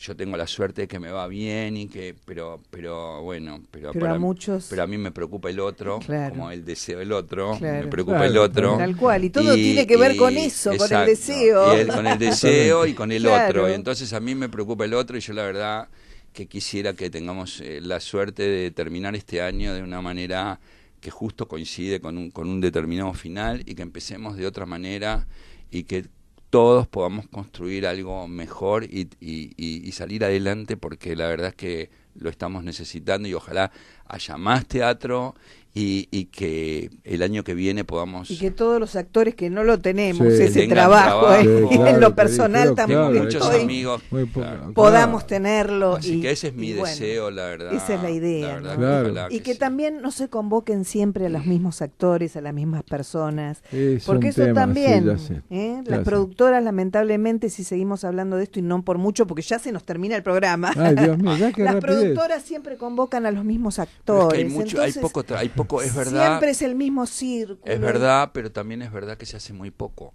yo 0.00 0.16
tengo 0.16 0.34
la 0.38 0.46
suerte 0.46 0.80
de 0.82 0.88
que 0.88 0.98
me 0.98 1.10
va 1.10 1.26
bien 1.28 1.76
y 1.76 1.86
que 1.86 2.14
pero 2.24 2.62
pero 2.70 3.20
bueno 3.20 3.60
pero, 3.70 3.92
Pero 3.92 4.08
a 4.14 4.18
muchos- 4.18 4.68
pero 4.70 4.82
a 4.82 4.86
mí 4.86 4.96
me 4.96 5.10
preocupa 5.10 5.50
el 5.50 5.60
otro 5.60 5.98
Claro. 5.98 6.30
como 6.30 6.50
el 6.50 6.64
deseo 6.64 7.00
del 7.00 7.12
otro 7.12 7.54
Claro. 7.58 7.84
me 7.84 7.90
preocupa 7.90 8.16
Claro, 8.16 8.30
el 8.32 8.38
otro 8.38 8.76
Tal 8.78 8.96
cual, 8.96 9.24
y 9.24 9.30
todo 9.30 9.54
tiene 9.54 9.86
que 9.86 9.98
ver 9.98 10.16
con 10.16 10.38
eso, 10.38 10.74
con 10.78 10.90
el 10.90 11.04
deseo. 11.06 11.76
y 11.76 11.80
el- 11.80 11.88
con 11.88 12.06
el 12.06 12.18
deseo 12.18 12.86
y 12.86 12.94
con 12.94 13.12
el 13.12 13.22
Claro. 13.24 13.48
otro 13.64 13.70
y 13.70 13.74
entonces 13.74 14.10
a 14.14 14.20
mí 14.20 14.34
me 14.34 14.48
preocupa 14.48 14.86
el 14.86 14.94
otro 14.94 15.18
y 15.18 15.20
yo 15.20 15.34
la 15.34 15.42
verdad 15.44 15.88
que 16.32 16.46
quisiera 16.48 16.94
que 16.94 17.10
tengamos 17.10 17.60
eh, 17.60 17.80
la 17.82 18.00
suerte 18.00 18.42
de 18.44 18.70
terminar 18.70 19.14
este 19.16 19.42
año 19.42 19.74
de 19.74 19.82
una 19.82 20.00
manera 20.02 20.60
que 21.00 21.10
justo 21.10 21.48
coincide 21.48 22.00
con 22.00 22.18
un, 22.18 22.30
con 22.30 22.48
un 22.48 22.60
determinado 22.60 23.12
final 23.14 23.62
y 23.66 23.74
que 23.74 23.82
empecemos 23.82 24.36
de 24.36 24.46
otra 24.46 24.66
manera 24.66 25.26
y 25.70 25.84
que 25.84 26.06
todos 26.50 26.88
podamos 26.88 27.28
construir 27.28 27.86
algo 27.86 28.26
mejor 28.28 28.84
y, 28.84 29.08
y- 29.20 29.92
salir 29.92 30.24
adelante 30.24 30.76
porque 30.76 31.14
la 31.16 31.28
verdad 31.28 31.48
es 31.50 31.54
que 31.54 31.90
lo 32.14 32.28
estamos 32.30 32.64
necesitando 32.64 33.28
y 33.28 33.34
ojalá 33.34 33.70
haya 34.06 34.36
más 34.36 34.66
teatro 34.66 35.34
y, 35.72 36.08
y 36.10 36.24
que 36.26 36.90
el 37.04 37.22
año 37.22 37.44
que 37.44 37.54
viene 37.54 37.84
podamos 37.84 38.28
Y 38.30 38.38
que 38.38 38.50
todos 38.50 38.80
los 38.80 38.96
actores 38.96 39.36
que 39.36 39.50
no 39.50 39.62
lo 39.62 39.78
tenemos, 39.78 40.26
Sí. 40.34 40.42
ese 40.42 40.66
trabajo, 40.66 41.32
eh, 41.34 41.68
en 41.70 42.00
lo 42.00 42.14
personal 42.16 42.74
también 42.74 42.98
claro, 43.00 43.22
muchos 43.24 43.42
estoy- 43.46 43.62
amigos 43.62 44.02
claro. 44.32 44.72
podamos 44.74 45.26
tenerlo. 45.28 45.94
Así 45.94 46.14
y, 46.14 46.20
que 46.22 46.32
ese 46.32 46.48
es 46.48 46.54
mi 46.54 46.70
y 46.70 46.72
bueno, 46.74 46.86
deseo, 46.88 47.30
la 47.30 47.44
verdad. 47.44 47.72
esa 47.72 47.94
es 47.94 48.02
la 48.02 48.10
idea, 48.10 48.48
La 48.48 48.54
verdad 48.54 48.70
¿no? 48.70 48.70
que 48.70 48.76
Claro. 48.80 49.02
ojalá 49.12 49.26
Y 49.30 49.40
que 49.40 49.52
sí. 49.52 49.58
también 49.60 50.02
no 50.02 50.10
se 50.10 50.28
convoquen 50.28 50.84
siempre 50.84 51.26
a 51.26 51.28
los 51.28 51.46
mismos 51.46 51.82
actores, 51.82 52.34
a 52.36 52.40
las 52.40 52.52
mismas 52.52 52.82
personas. 52.82 53.62
Es 53.70 54.04
Porque 54.04 54.28
eso 54.28 54.42
tema, 54.42 54.60
también, 54.62 55.18
sí. 55.18 55.34
¿eh? 55.50 55.82
Las 55.86 56.00
productoras 56.00 56.64
lamentablemente, 56.64 57.48
si 57.48 57.62
seguimos 57.64 58.02
hablando 58.04 58.36
de 58.36 58.42
esto 58.44 58.58
y 58.58 58.62
no 58.62 58.82
por 58.82 58.98
mucho, 58.98 59.26
porque 59.26 59.42
ya 59.42 59.58
se 59.60 59.70
nos 59.70 59.84
termina 59.84 60.16
el 60.16 60.22
programa, 60.24 60.72
Ay, 60.76 60.96
Dios 60.96 61.16
mío, 61.18 61.36
ya 61.36 61.52
que 61.52 61.62
las 61.62 61.74
rapidez. 61.74 61.96
productoras 62.00 62.42
siempre 62.42 62.76
convocan 62.76 63.24
a 63.26 63.30
los 63.30 63.44
mismos 63.44 63.74
es 63.74 63.78
actores. 63.80 64.38
que 64.38 64.44
hay 64.46 64.50
mucho, 64.50 64.76
entonces, 64.78 64.96
hay 64.96 65.48
poco, 65.48 65.59
es 65.82 65.94
verdad. 65.94 66.26
Siempre 66.28 66.50
es 66.50 66.62
el 66.62 66.74
mismo 66.74 67.06
círculo. 67.06 67.72
Es 67.72 67.80
verdad, 67.80 68.30
pero 68.32 68.50
también 68.52 68.82
es 68.82 68.92
verdad 68.92 69.16
que 69.18 69.26
se 69.26 69.36
hace 69.36 69.52
muy 69.52 69.70
poco. 69.70 70.14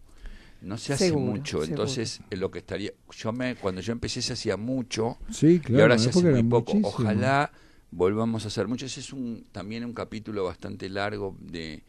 No 0.62 0.78
se 0.78 0.94
hace 0.94 1.08
Seguro, 1.08 1.26
mucho, 1.26 1.46
seguro. 1.60 1.66
entonces 1.70 2.22
eh, 2.32 2.38
lo 2.38 2.50
que 2.50 2.60
estaría, 2.60 2.92
yo 3.18 3.32
me, 3.34 3.56
cuando 3.56 3.82
yo 3.82 3.92
empecé 3.92 4.22
se 4.22 4.34
hacía 4.34 4.58
mucho 4.58 5.18
Sí, 5.30 5.60
claro. 5.60 5.78
y 5.78 5.82
ahora 5.82 5.98
se 6.00 6.10
hace 6.10 6.24
muy 6.32 6.42
poco. 6.44 6.74
muchísimo. 6.74 6.88
Ojalá 6.88 7.52
volvamos 7.92 8.46
a 8.46 8.48
hacer 8.48 8.68
mucho. 8.68 8.86
Ese 8.86 9.00
es 9.02 9.14
un, 9.14 9.46
también 9.52 9.86
un 9.86 9.94
capítulo 9.94 10.44
bastante 10.46 10.90
largo 10.90 11.36
de, 11.40 11.84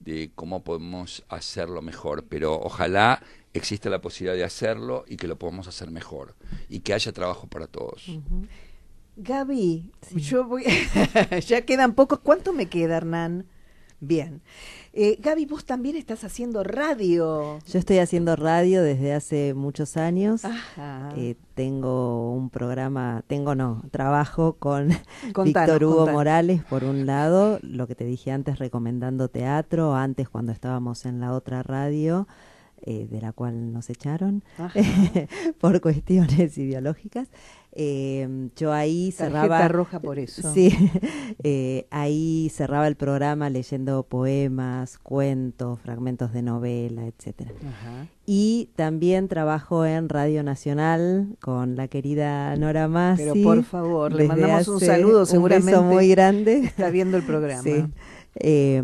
de 0.00 0.30
cómo 0.34 0.64
podemos 0.64 1.24
hacerlo 1.28 1.82
mejor, 1.82 2.24
pero 2.28 2.54
ojalá 2.58 3.22
exista 3.52 3.90
la 3.90 4.00
posibilidad 4.00 4.34
de 4.36 4.44
hacerlo 4.44 5.04
y 5.06 5.16
que 5.16 5.26
lo 5.26 5.36
podamos 5.38 5.66
hacer 5.68 5.90
mejor 5.90 6.34
y 6.70 6.80
que 6.80 6.94
haya 6.94 7.12
trabajo 7.12 7.48
para 7.48 7.66
todos. 7.66 8.06
Gaby, 9.16 9.92
yo 10.16 10.44
voy. 10.44 10.64
ya 11.46 11.62
quedan 11.62 11.94
pocos. 11.94 12.20
¿Cuánto 12.20 12.52
me 12.52 12.66
queda, 12.66 12.96
Hernán? 12.96 13.46
Bien. 14.00 14.42
Eh, 14.94 15.16
Gaby, 15.22 15.46
vos 15.46 15.64
también 15.64 15.96
estás 15.96 16.24
haciendo 16.24 16.64
radio. 16.64 17.58
Yo 17.66 17.78
estoy 17.78 17.98
haciendo 17.98 18.36
radio 18.36 18.82
desde 18.82 19.14
hace 19.14 19.54
muchos 19.54 19.96
años. 19.96 20.44
Ajá. 20.44 21.12
Eh, 21.16 21.36
tengo 21.54 22.32
un 22.32 22.50
programa, 22.50 23.22
tengo 23.26 23.54
no, 23.54 23.82
trabajo 23.90 24.56
con 24.58 24.88
Contanos, 25.32 25.44
Víctor 25.44 25.84
Hugo 25.84 25.96
contanos. 25.98 26.18
Morales 26.18 26.64
por 26.64 26.84
un 26.84 27.06
lado, 27.06 27.58
lo 27.62 27.86
que 27.86 27.94
te 27.94 28.04
dije 28.04 28.32
antes 28.32 28.58
recomendando 28.58 29.28
teatro, 29.28 29.94
antes 29.94 30.28
cuando 30.28 30.52
estábamos 30.52 31.06
en 31.06 31.20
la 31.20 31.32
otra 31.32 31.62
radio, 31.62 32.26
eh, 32.84 33.06
de 33.08 33.20
la 33.20 33.32
cual 33.32 33.72
nos 33.72 33.90
echaron 33.90 34.42
por 35.60 35.80
cuestiones 35.80 36.58
ideológicas. 36.58 37.28
Eh, 37.74 38.50
yo 38.54 38.72
ahí 38.72 39.14
Tarjeta 39.16 39.40
cerraba 39.40 39.68
roja 39.68 40.00
por 40.00 40.18
eso. 40.18 40.52
Sí, 40.52 40.76
eh, 41.42 41.86
ahí 41.90 42.50
cerraba 42.52 42.86
el 42.86 42.96
programa 42.96 43.48
leyendo 43.50 44.02
poemas, 44.02 44.98
cuentos, 44.98 45.78
fragmentos 45.80 46.32
de 46.32 46.42
novela, 46.42 47.06
etcétera. 47.06 47.52
Y 48.26 48.70
también 48.76 49.28
trabajo 49.28 49.86
en 49.86 50.08
Radio 50.08 50.42
Nacional 50.42 51.36
con 51.40 51.76
la 51.76 51.88
querida 51.88 52.54
Nora 52.56 52.88
Massi. 52.88 53.22
Pero 53.22 53.42
por 53.42 53.62
favor, 53.62 54.12
le 54.12 54.26
mandamos 54.26 54.68
un 54.68 54.80
saludo, 54.80 55.24
seguramente. 55.24 55.78
Un 55.78 55.84
beso 55.84 55.94
muy 55.94 56.08
grande. 56.08 56.58
Está 56.64 56.90
viendo 56.90 57.16
el 57.16 57.22
programa. 57.22 57.62
Sí. 57.62 57.84
Eh, 58.34 58.82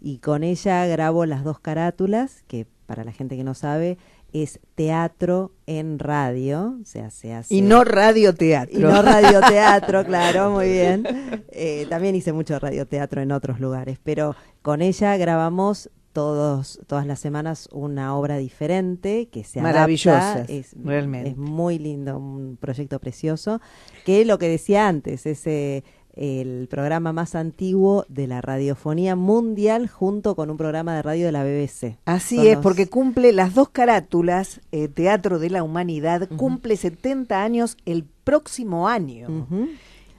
y 0.00 0.18
con 0.18 0.44
ella 0.44 0.86
grabo 0.86 1.26
las 1.26 1.44
dos 1.44 1.58
carátulas, 1.58 2.42
que 2.46 2.66
para 2.90 3.04
la 3.04 3.12
gente 3.12 3.36
que 3.36 3.44
no 3.44 3.54
sabe, 3.54 3.98
es 4.32 4.58
teatro 4.74 5.52
en 5.66 6.00
radio, 6.00 6.76
o 6.82 6.84
sea, 6.84 7.08
se 7.10 7.32
hace... 7.32 7.54
Y 7.54 7.62
no 7.62 7.84
radioteatro. 7.84 8.76
Y 8.76 8.82
no 8.82 9.00
radioteatro, 9.00 10.04
claro, 10.06 10.50
muy 10.50 10.70
bien. 10.70 11.06
Eh, 11.52 11.86
también 11.88 12.16
hice 12.16 12.32
mucho 12.32 12.58
radioteatro 12.58 13.22
en 13.22 13.30
otros 13.30 13.60
lugares, 13.60 14.00
pero 14.02 14.34
con 14.62 14.82
ella 14.82 15.16
grabamos 15.16 15.88
todos, 16.12 16.80
todas 16.88 17.06
las 17.06 17.20
semanas 17.20 17.68
una 17.70 18.16
obra 18.16 18.38
diferente 18.38 19.28
que 19.28 19.44
se 19.44 19.60
adapta. 19.60 19.78
Maravillosas, 19.78 20.50
es, 20.50 20.74
realmente. 20.82 21.30
Es 21.30 21.36
muy 21.36 21.78
lindo, 21.78 22.18
un 22.18 22.58
proyecto 22.60 22.98
precioso, 22.98 23.60
que 24.04 24.24
lo 24.24 24.36
que 24.40 24.48
decía 24.48 24.88
antes, 24.88 25.26
es 25.26 25.46
eh, 25.46 25.84
el 26.14 26.66
programa 26.68 27.12
más 27.12 27.34
antiguo 27.34 28.04
de 28.08 28.26
la 28.26 28.40
radiofonía 28.40 29.16
mundial 29.16 29.88
junto 29.88 30.34
con 30.34 30.50
un 30.50 30.56
programa 30.56 30.94
de 30.96 31.02
radio 31.02 31.26
de 31.26 31.32
la 31.32 31.44
BBC. 31.44 31.98
Así 32.04 32.36
Son 32.36 32.46
es, 32.46 32.54
los- 32.54 32.62
porque 32.62 32.88
cumple 32.88 33.32
las 33.32 33.54
dos 33.54 33.68
carátulas, 33.70 34.60
eh, 34.72 34.88
Teatro 34.88 35.38
de 35.38 35.50
la 35.50 35.62
Humanidad, 35.62 36.28
cumple 36.36 36.76
70 36.76 37.42
años 37.42 37.76
el 37.86 38.04
próximo 38.24 38.88
año. 38.88 39.46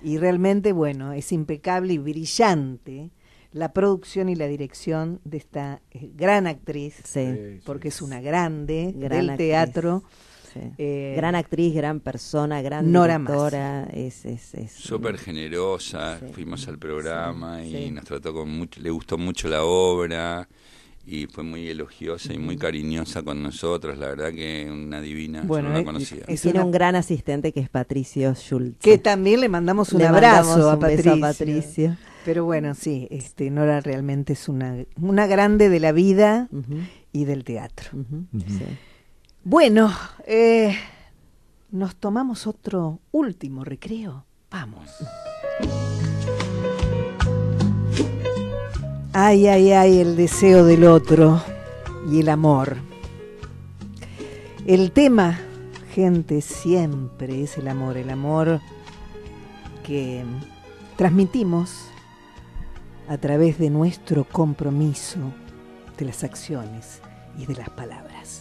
Y 0.04 0.18
realmente, 0.18 0.72
bueno, 0.72 1.14
es 1.14 1.32
impecable 1.32 1.94
y 1.94 1.98
brillante 1.98 3.12
la 3.52 3.74
producción 3.74 4.30
y 4.30 4.36
la 4.36 4.48
dirección 4.48 5.20
de 5.26 5.38
esta 5.38 5.82
eh, 5.92 6.10
gran 6.16 6.48
actriz. 6.48 6.96
Sí, 7.04 7.60
porque 7.66 7.90
es 7.90 8.02
una 8.02 8.22
grande 8.22 8.94
Gran 8.96 9.10
del 9.20 9.30
actriz. 9.32 9.48
teatro. 9.50 10.04
Sí. 10.54 10.60
Eh, 10.78 11.14
gran 11.16 11.36
actriz, 11.36 11.74
gran 11.74 12.00
persona, 12.00 12.62
gran 12.62 12.92
Nora 12.92 13.18
directora. 13.18 13.84
Es, 13.94 14.26
es, 14.26 14.54
es 14.54 14.72
Súper 14.72 15.18
generosa, 15.18 16.20
Sí. 16.20 16.26
fuimos 16.34 16.68
al 16.68 16.78
programa 16.78 17.60
Sí, 17.62 17.68
y 17.76 17.86
sí. 17.86 17.92
nos 17.92 18.06
trató 18.06 18.34
con 18.34 18.50
mucho, 18.50 18.82
le 18.82 18.90
gustó 18.90 19.18
mucho 19.18 19.48
la 19.48 19.64
obra 19.64 20.48
y 21.06 21.26
fue 21.26 21.44
muy 21.44 21.68
elogiosa 21.68 22.32
y 22.34 22.38
muy 22.38 22.58
cariñosa 22.58 23.24
con 23.24 23.42
nosotros, 23.42 23.98
la 23.98 24.08
verdad 24.08 24.32
que 24.32 24.70
una 24.72 25.02
divina, 25.02 25.42
Bueno, 25.44 25.70
yo 25.70 25.74
no 25.74 25.80
eh, 25.80 25.82
la 25.82 25.86
conocía. 25.86 26.24
Y 26.28 26.34
Es 26.34 26.42
tiene 26.42 26.60
una- 26.60 26.66
un 26.66 26.72
gran 26.72 26.96
asistente 26.96 27.52
que 27.52 27.60
es 27.60 27.70
Patricio 27.70 28.34
Schultz. 28.36 28.78
Que 28.82 28.98
también 28.98 29.42
le 29.42 29.50
mandamos 29.50 29.94
un 29.94 30.00
Le 30.00 30.08
abrazo 30.08 30.50
mandamos 30.50 30.72
a 30.72 30.74
un 30.76 30.80
beso 30.80 30.80
Patricia. 30.80 31.14
a 31.14 31.20
Patricio. 31.20 31.98
Pero 32.24 32.46
bueno, 32.46 32.76
sí, 32.76 33.08
este, 33.10 33.50
Nora 33.50 33.82
realmente 33.82 34.34
es 34.34 34.48
una, 34.48 34.76
una 34.96 35.26
grande 35.26 35.70
de 35.70 35.80
la 35.80 35.92
vida 35.92 36.50
y 37.12 37.26
del 37.26 37.44
teatro. 37.44 37.90
sí. 38.48 38.64
Bueno, 39.44 39.92
eh, 40.28 40.78
nos 41.72 41.96
tomamos 41.96 42.46
otro 42.46 43.00
último 43.12 43.64
recreo. 43.64 44.24
Vamos. 44.52 44.88
Ay, 49.14 49.48
ay, 49.48 49.72
ay, 49.72 50.00
el 50.00 50.16
deseo 50.16 50.64
del 50.64 50.84
otro 50.86 51.42
y 52.12 52.20
el 52.20 52.30
amor. 52.30 52.78
El 54.68 54.92
tema, 54.92 55.40
gente, 55.96 56.42
siempre 56.42 57.42
es 57.42 57.58
el 57.58 57.68
amor, 57.68 57.98
el 57.98 58.12
amor 58.12 58.62
que 59.84 60.24
transmitimos 60.98 61.88
a 63.10 63.18
través 63.18 63.58
de 63.58 63.72
nuestro 63.72 64.24
compromiso, 64.24 65.18
de 65.98 66.06
las 66.06 66.24
acciones 66.24 67.02
y 67.40 67.48
de 67.48 67.56
las 67.56 67.72
palabras. 67.72 68.41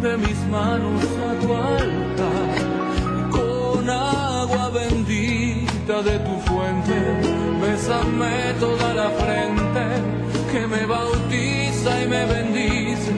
de 0.00 0.16
mis 0.18 0.38
manos 0.50 1.02
a 1.28 1.40
tu 1.40 1.54
altar 1.54 2.56
con 3.30 3.88
agua 3.88 4.70
bendita 4.70 6.02
de 6.02 6.18
tu 6.18 6.34
fuente, 6.46 6.98
bésame 7.60 8.54
toda 8.60 8.94
la 8.94 9.10
frente 9.10 9.84
que 10.52 10.66
me 10.66 10.84
bautiza 10.86 12.02
y 12.02 12.06
me 12.08 12.24
bendice, 12.26 13.12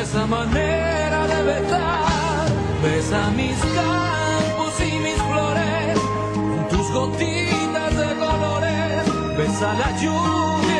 esa 0.00 0.26
manera 0.26 1.26
de 1.26 1.42
besar, 1.42 2.46
besa 2.82 3.30
mis 3.36 3.58
campos 3.78 4.74
y 4.80 4.98
mis 5.06 5.20
flores, 5.28 5.98
con 6.34 6.68
tus 6.68 6.90
gotitas 6.92 7.90
de 8.00 8.10
colores, 8.24 9.36
besa 9.36 9.74
la 9.74 9.90
lluvia 10.00 10.73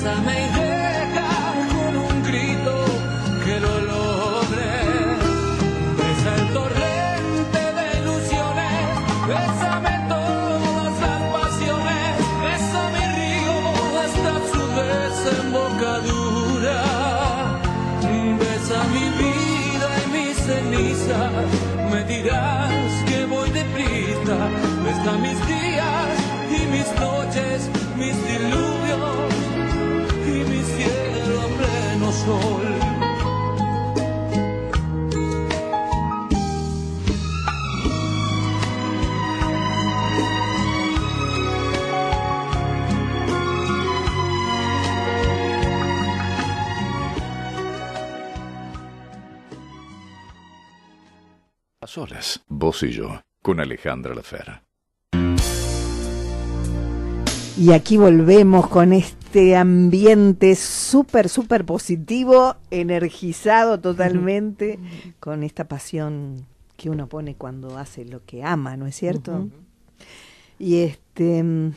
Bésame 0.00 0.48
y 0.56 0.59
solas, 51.90 52.40
vos 52.46 52.84
y 52.84 52.92
yo, 52.92 53.20
con 53.42 53.58
Alejandra 53.58 54.14
Lafera. 54.14 54.62
Y 57.58 57.72
aquí 57.72 57.96
volvemos 57.96 58.68
con 58.68 58.92
este 58.92 59.56
ambiente 59.56 60.54
súper, 60.54 61.28
súper 61.28 61.64
positivo, 61.64 62.54
energizado 62.70 63.80
totalmente, 63.80 64.78
con 65.18 65.42
esta 65.42 65.66
pasión 65.66 66.46
que 66.76 66.90
uno 66.90 67.08
pone 67.08 67.34
cuando 67.34 67.76
hace 67.76 68.04
lo 68.04 68.24
que 68.24 68.44
ama, 68.44 68.76
¿no 68.76 68.86
es 68.86 68.94
cierto? 68.94 69.48
Y 70.60 70.82
este, 70.82 71.42
mm, 71.42 71.72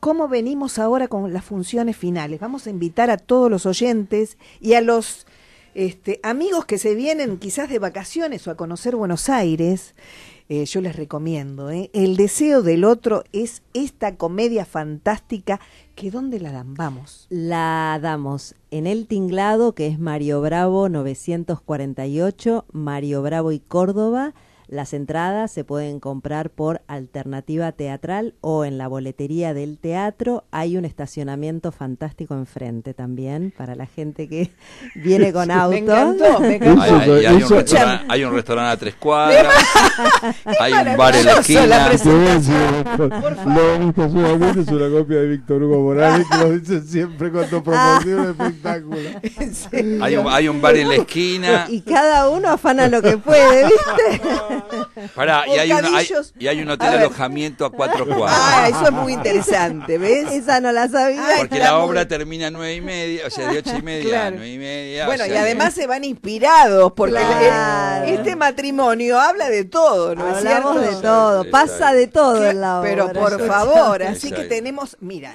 ¿cómo 0.00 0.26
venimos 0.26 0.80
ahora 0.80 1.06
con 1.06 1.32
las 1.32 1.44
funciones 1.44 1.96
finales? 1.96 2.40
Vamos 2.40 2.66
a 2.66 2.70
invitar 2.70 3.10
a 3.10 3.16
todos 3.16 3.48
los 3.48 3.64
oyentes 3.64 4.38
y 4.60 4.74
a 4.74 4.80
los 4.80 5.24
este, 5.74 6.20
amigos 6.22 6.64
que 6.64 6.78
se 6.78 6.94
vienen 6.94 7.38
quizás 7.38 7.68
de 7.68 7.78
vacaciones 7.78 8.46
o 8.46 8.50
a 8.50 8.56
conocer 8.56 8.96
Buenos 8.96 9.28
Aires. 9.28 9.94
eh, 10.48 10.64
yo 10.66 10.80
les 10.80 10.94
recomiendo. 10.96 11.70
¿eh? 11.70 11.90
El 11.92 12.16
deseo 12.16 12.62
del 12.62 12.84
otro 12.84 13.24
es 13.32 13.62
esta 13.72 14.16
comedia 14.16 14.64
fantástica 14.64 15.60
que 15.94 16.10
¿dónde 16.10 16.40
la 16.40 16.52
dan? 16.52 16.74
Vamos. 16.74 17.26
La 17.30 17.98
damos 18.02 18.54
en 18.70 18.86
El 18.86 19.06
Tinglado, 19.06 19.74
que 19.74 19.86
es 19.86 19.98
Mario 19.98 20.40
Bravo 20.40 20.88
948, 20.88 22.66
Mario 22.72 23.22
Bravo 23.22 23.52
y 23.52 23.60
Córdoba. 23.60 24.34
Las 24.66 24.94
entradas 24.94 25.50
se 25.52 25.62
pueden 25.64 26.00
comprar 26.00 26.50
por 26.50 26.80
alternativa 26.86 27.72
teatral 27.72 28.34
o 28.40 28.64
en 28.64 28.78
la 28.78 28.88
boletería 28.88 29.52
del 29.54 29.78
teatro. 29.78 30.44
Hay 30.50 30.76
un 30.76 30.84
estacionamiento 30.84 31.70
fantástico 31.70 32.34
enfrente 32.34 32.94
también 32.94 33.52
para 33.56 33.74
la 33.74 33.86
gente 33.86 34.28
que 34.28 34.50
viene 34.94 35.32
con 35.32 35.50
auto. 35.50 35.70
Me 35.70 35.78
encantó, 35.78 36.40
me 36.40 36.54
encantó. 36.56 36.82
Hay, 36.82 36.90
hay- 37.10 37.26
hay 37.26 37.42
un 37.42 37.48
restaurante, 37.50 38.04
hay 38.08 38.24
un 38.24 38.34
restaurante 38.34 38.72
a 38.72 38.76
tres 38.78 38.94
cuadras, 38.96 39.52
hay 40.60 40.72
un 40.72 40.96
bar 40.96 41.14
en 41.16 41.24
la 41.26 41.32
esquina. 41.40 41.90
Lo 43.46 43.76
único 43.76 44.08
solamente 44.10 44.60
es 44.60 44.68
una 44.68 44.88
copia 44.90 45.18
de 45.18 45.26
Víctor 45.28 45.62
Hugo 45.62 45.80
Morales 45.82 46.26
que 46.30 46.38
lo 46.38 46.50
dice 46.58 46.80
siempre 46.82 47.30
cuando 47.30 47.62
promociona 47.62 48.22
un 48.22 48.28
espectáculo. 48.30 48.96
Hay 50.02 50.16
un, 50.16 50.26
hay 50.28 50.48
un 50.48 50.60
bar 50.60 50.76
en 50.76 50.88
la 50.88 50.94
esquina. 50.96 51.66
Y 51.68 51.80
cada 51.82 52.28
uno 52.30 52.48
afana 52.50 52.88
lo 52.88 53.02
que 53.02 53.16
puede, 53.18 53.64
¿viste? 53.66 54.53
Pará, 55.14 55.44
y 55.46 55.58
hay, 55.58 55.70
un, 55.72 55.76
hay, 55.78 55.82
Bocadillos. 55.84 56.34
y 56.38 56.46
hay 56.48 56.60
un 56.62 56.70
hotel 56.70 56.90
de 56.92 56.98
alojamiento 56.98 57.64
a 57.66 57.70
cuatro 57.70 58.06
Ah, 58.10 58.14
cuadras. 58.16 58.68
eso 58.70 58.84
es 58.86 58.92
muy 58.92 59.12
interesante, 59.12 59.98
¿ves? 59.98 60.30
Esa 60.32 60.60
no 60.60 60.72
la 60.72 60.88
sabía. 60.88 61.22
Ay, 61.26 61.34
Porque 61.40 61.58
la 61.58 61.74
muy- 61.78 61.88
obra 61.88 62.06
termina 62.08 62.46
a 62.48 62.50
nueve 62.50 62.74
y 62.74 62.80
media, 62.80 63.26
o 63.26 63.30
sea, 63.30 63.50
de 63.50 63.58
ocho 63.58 63.76
y 63.76 63.82
media 63.82 64.08
Claro. 64.08 64.26
a 64.26 64.30
nueve 64.30 64.48
y 64.52 64.58
media. 64.58 65.06
Bueno, 65.06 65.26
y 65.26 65.30
sea 65.30 65.40
además 65.42 65.74
se 65.74 65.86
van 65.86 66.04
inspirados, 66.04 66.92
porque 66.94 67.14
Claro. 67.14 68.04
el- 68.06 68.14
este 68.14 68.36
matrimonio 68.36 69.20
habla 69.20 69.48
de 69.50 69.64
todo, 69.64 70.14
¿no 70.14 70.28
es 70.28 70.36
Hablamos 70.38 70.78
cierto? 70.78 70.96
de 70.96 71.02
todo, 71.02 71.50
pasa 71.50 71.92
de 71.92 72.06
todo 72.06 72.48
en 72.48 72.60
la 72.60 72.80
obra. 72.80 72.90
Pero 72.90 73.12
por 73.12 73.46
favor, 73.46 74.02
así 74.02 74.30
que 74.30 74.44
tenemos, 74.44 74.96
mira, 75.00 75.34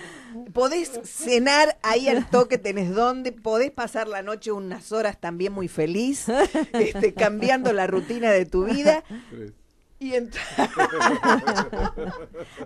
podés 0.53 0.91
cenar 1.03 1.77
ahí 1.83 2.07
al 2.07 2.29
toque, 2.29 2.57
tenés 2.57 2.93
dónde, 2.93 3.31
podés 3.31 3.71
pasar 3.71 4.07
la 4.07 4.21
noche 4.21 4.51
unas 4.51 4.91
horas 4.91 5.19
también 5.19 5.53
muy 5.53 5.67
feliz, 5.67 6.27
este, 6.73 7.13
cambiando 7.13 7.73
la 7.73 7.87
rutina 7.87 8.31
de 8.31 8.45
tu 8.45 8.65
vida. 8.65 9.03
Y 10.01 10.13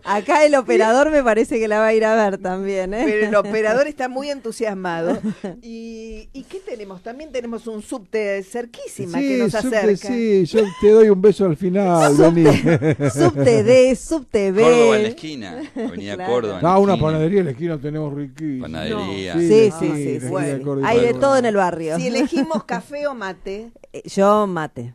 Acá 0.03 0.45
el 0.45 0.53
operador 0.55 1.09
me 1.09 1.23
parece 1.23 1.57
que 1.59 1.67
la 1.67 1.79
va 1.79 1.88
a 1.88 1.93
ir 1.93 2.05
a 2.05 2.15
ver 2.15 2.38
también, 2.38 2.93
¿eh? 2.93 3.01
Pero 3.05 3.27
el 3.27 3.36
operador 3.36 3.88
está 3.88 4.07
muy 4.07 4.29
entusiasmado. 4.29 5.19
¿Y, 5.63 6.29
¿y 6.31 6.43
qué 6.43 6.59
tenemos? 6.59 7.01
También 7.01 7.31
tenemos 7.31 7.65
un 7.65 7.81
subte 7.81 8.43
cerquísima 8.43 9.17
que 9.17 9.38
nos 9.38 9.51
subte, 9.51 9.77
acerca. 9.77 10.07
sí, 10.09 10.45
yo 10.45 10.59
te 10.79 10.89
doy 10.91 11.09
un 11.09 11.21
beso 11.21 11.45
al 11.45 11.57
final, 11.57 12.15
vení. 12.17 12.43
Subte 13.09 13.63
D, 13.63 13.95
subte 13.95 14.51
B. 14.51 14.61
Córdoba 14.61 14.95
en 14.97 15.03
la 15.03 15.09
esquina, 15.09 15.61
Avenida 15.75 16.15
Claro. 16.15 16.31
Córdoba. 16.31 16.57
en 16.57 16.63
la 16.63 16.73
Ah, 16.73 16.77
una 16.79 16.93
esquina. 16.93 17.07
panadería 17.07 17.39
en 17.39 17.45
la 17.45 17.51
esquina 17.51 17.77
tenemos 17.79 18.13
riquísimo. 18.13 18.61
Panadería. 18.61 19.34
Sí, 19.39 19.69
la 19.69 19.79
sí, 19.79 19.79
sí, 19.79 19.91
sí, 19.95 20.19
sí. 20.19 20.29
Córdoba. 20.63 20.88
Hay 20.88 20.99
de 20.99 21.13
todo 21.15 21.38
en 21.38 21.45
el 21.45 21.55
barrio. 21.55 21.95
Si 21.97 22.07
elegimos 22.07 22.63
café 22.65 23.07
o 23.07 23.15
mate, 23.15 23.71
Eh, 23.91 24.03
Yo 24.07 24.45
mate. 24.45 24.93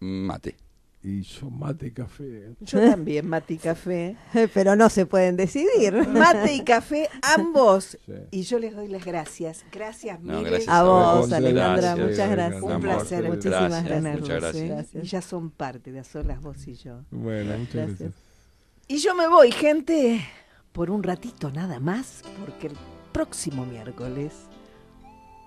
Mate. 0.00 0.56
Y 1.08 1.22
yo 1.22 1.48
mate 1.50 1.86
y 1.86 1.90
café. 1.92 2.56
yo 2.62 2.80
también 2.80 3.28
mate 3.28 3.54
y 3.54 3.58
café. 3.58 4.16
Pero 4.54 4.74
no 4.74 4.90
se 4.90 5.06
pueden 5.06 5.36
decidir. 5.36 5.92
Mate 6.08 6.52
y 6.54 6.62
café, 6.64 7.08
ambos. 7.22 7.96
Sí. 8.04 8.12
Y 8.32 8.42
yo 8.42 8.58
les 8.58 8.74
doy 8.74 8.88
las 8.88 9.04
gracias. 9.04 9.64
Gracias, 9.70 10.20
No, 10.20 10.38
miles. 10.38 10.50
gracias 10.50 10.68
A 10.74 10.82
vos, 10.82 11.32
Alejandra, 11.32 11.94
gracias, 11.94 12.08
muchas 12.08 12.30
gracias. 12.30 12.62
Un 12.62 12.72
amor, 12.72 12.82
placer, 12.82 13.28
muchísimas 13.28 13.70
gracias, 13.84 14.02
gracias. 14.02 14.20
Muchas 14.20 14.40
gracias. 14.40 14.68
Gracias. 14.68 15.04
Y 15.04 15.06
ya 15.06 15.22
son 15.22 15.50
parte 15.50 15.92
de 15.92 16.00
a 16.00 16.04
solas 16.04 16.40
vos 16.40 16.66
y 16.66 16.74
yo. 16.74 17.02
Bueno, 17.12 17.56
muchas 17.56 17.74
Gracias. 17.74 17.98
gracias. 18.00 18.12
Y 18.88 18.98
yo 18.98 19.14
me 19.14 19.28
voy, 19.28 19.52
gente, 19.52 20.26
por 20.72 20.90
un 20.90 21.04
ratito 21.04 21.52
nada 21.52 21.78
más, 21.78 22.22
porque 22.44 22.66
el 22.66 22.76
próximo 23.12 23.64
miércoles 23.64 24.32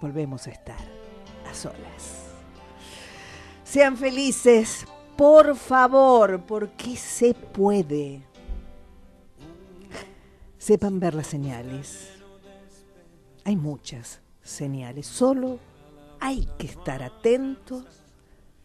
volvemos 0.01 0.47
a 0.47 0.51
estar 0.51 0.79
a 1.49 1.53
solas. 1.53 2.27
Sean 3.65 3.97
felices, 3.97 4.85
por 5.19 5.53
favor, 5.57 6.45
porque 6.47 6.95
se 6.95 7.33
puede. 7.33 8.21
Sepan 10.57 11.01
ver 11.01 11.13
las 11.13 11.27
señales. 11.27 12.11
Hay 13.43 13.57
muchas 13.57 14.21
señales, 14.41 15.07
solo 15.07 15.59
hay 16.21 16.47
que 16.57 16.67
estar 16.67 17.03
atentos 17.03 17.83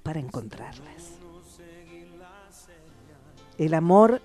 para 0.05 0.21
encontrarlas. 0.21 1.15
El 3.59 3.75
amor 3.75 4.23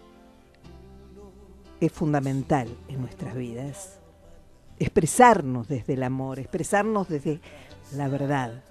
es 1.81 1.91
fundamental 1.91 2.67
en 2.89 3.01
nuestras 3.01 3.33
vidas 3.33 3.99
expresarnos 4.77 5.67
desde 5.67 5.93
el 5.93 6.03
amor, 6.03 6.37
expresarnos 6.37 7.09
desde 7.09 7.41
la 7.95 8.07
verdad. 8.07 8.63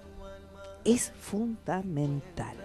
Es 0.85 1.11
fundamental. 1.11 2.55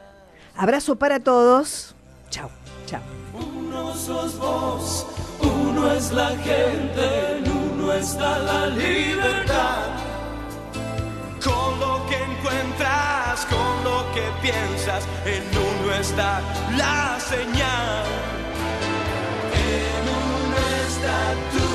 Abrazo 0.57 0.97
para 0.97 1.19
todos. 1.19 1.95
Chao, 2.31 2.51
chao. 2.87 3.01
Uno 3.33 3.95
sos 3.95 4.39
vos, 4.39 5.07
uno 5.41 5.91
es 5.93 6.13
la 6.13 6.31
gente, 6.31 7.39
en 7.39 7.51
uno 7.51 7.93
está 7.93 8.39
la 8.39 8.67
libertad. 8.67 9.89
Con 11.43 11.81
lo 11.81 12.07
que 12.09 12.17
encuentras, 12.17 13.47
con 13.47 13.85
lo 13.85 14.05
que 14.15 14.23
piensas, 14.43 15.05
en 15.27 15.43
uno 15.59 15.93
está 15.95 16.41
la 16.77 17.19
señal. 17.19 18.05
En 19.53 20.05
uno 20.09 20.57
está 20.87 21.35
tu 21.53 21.74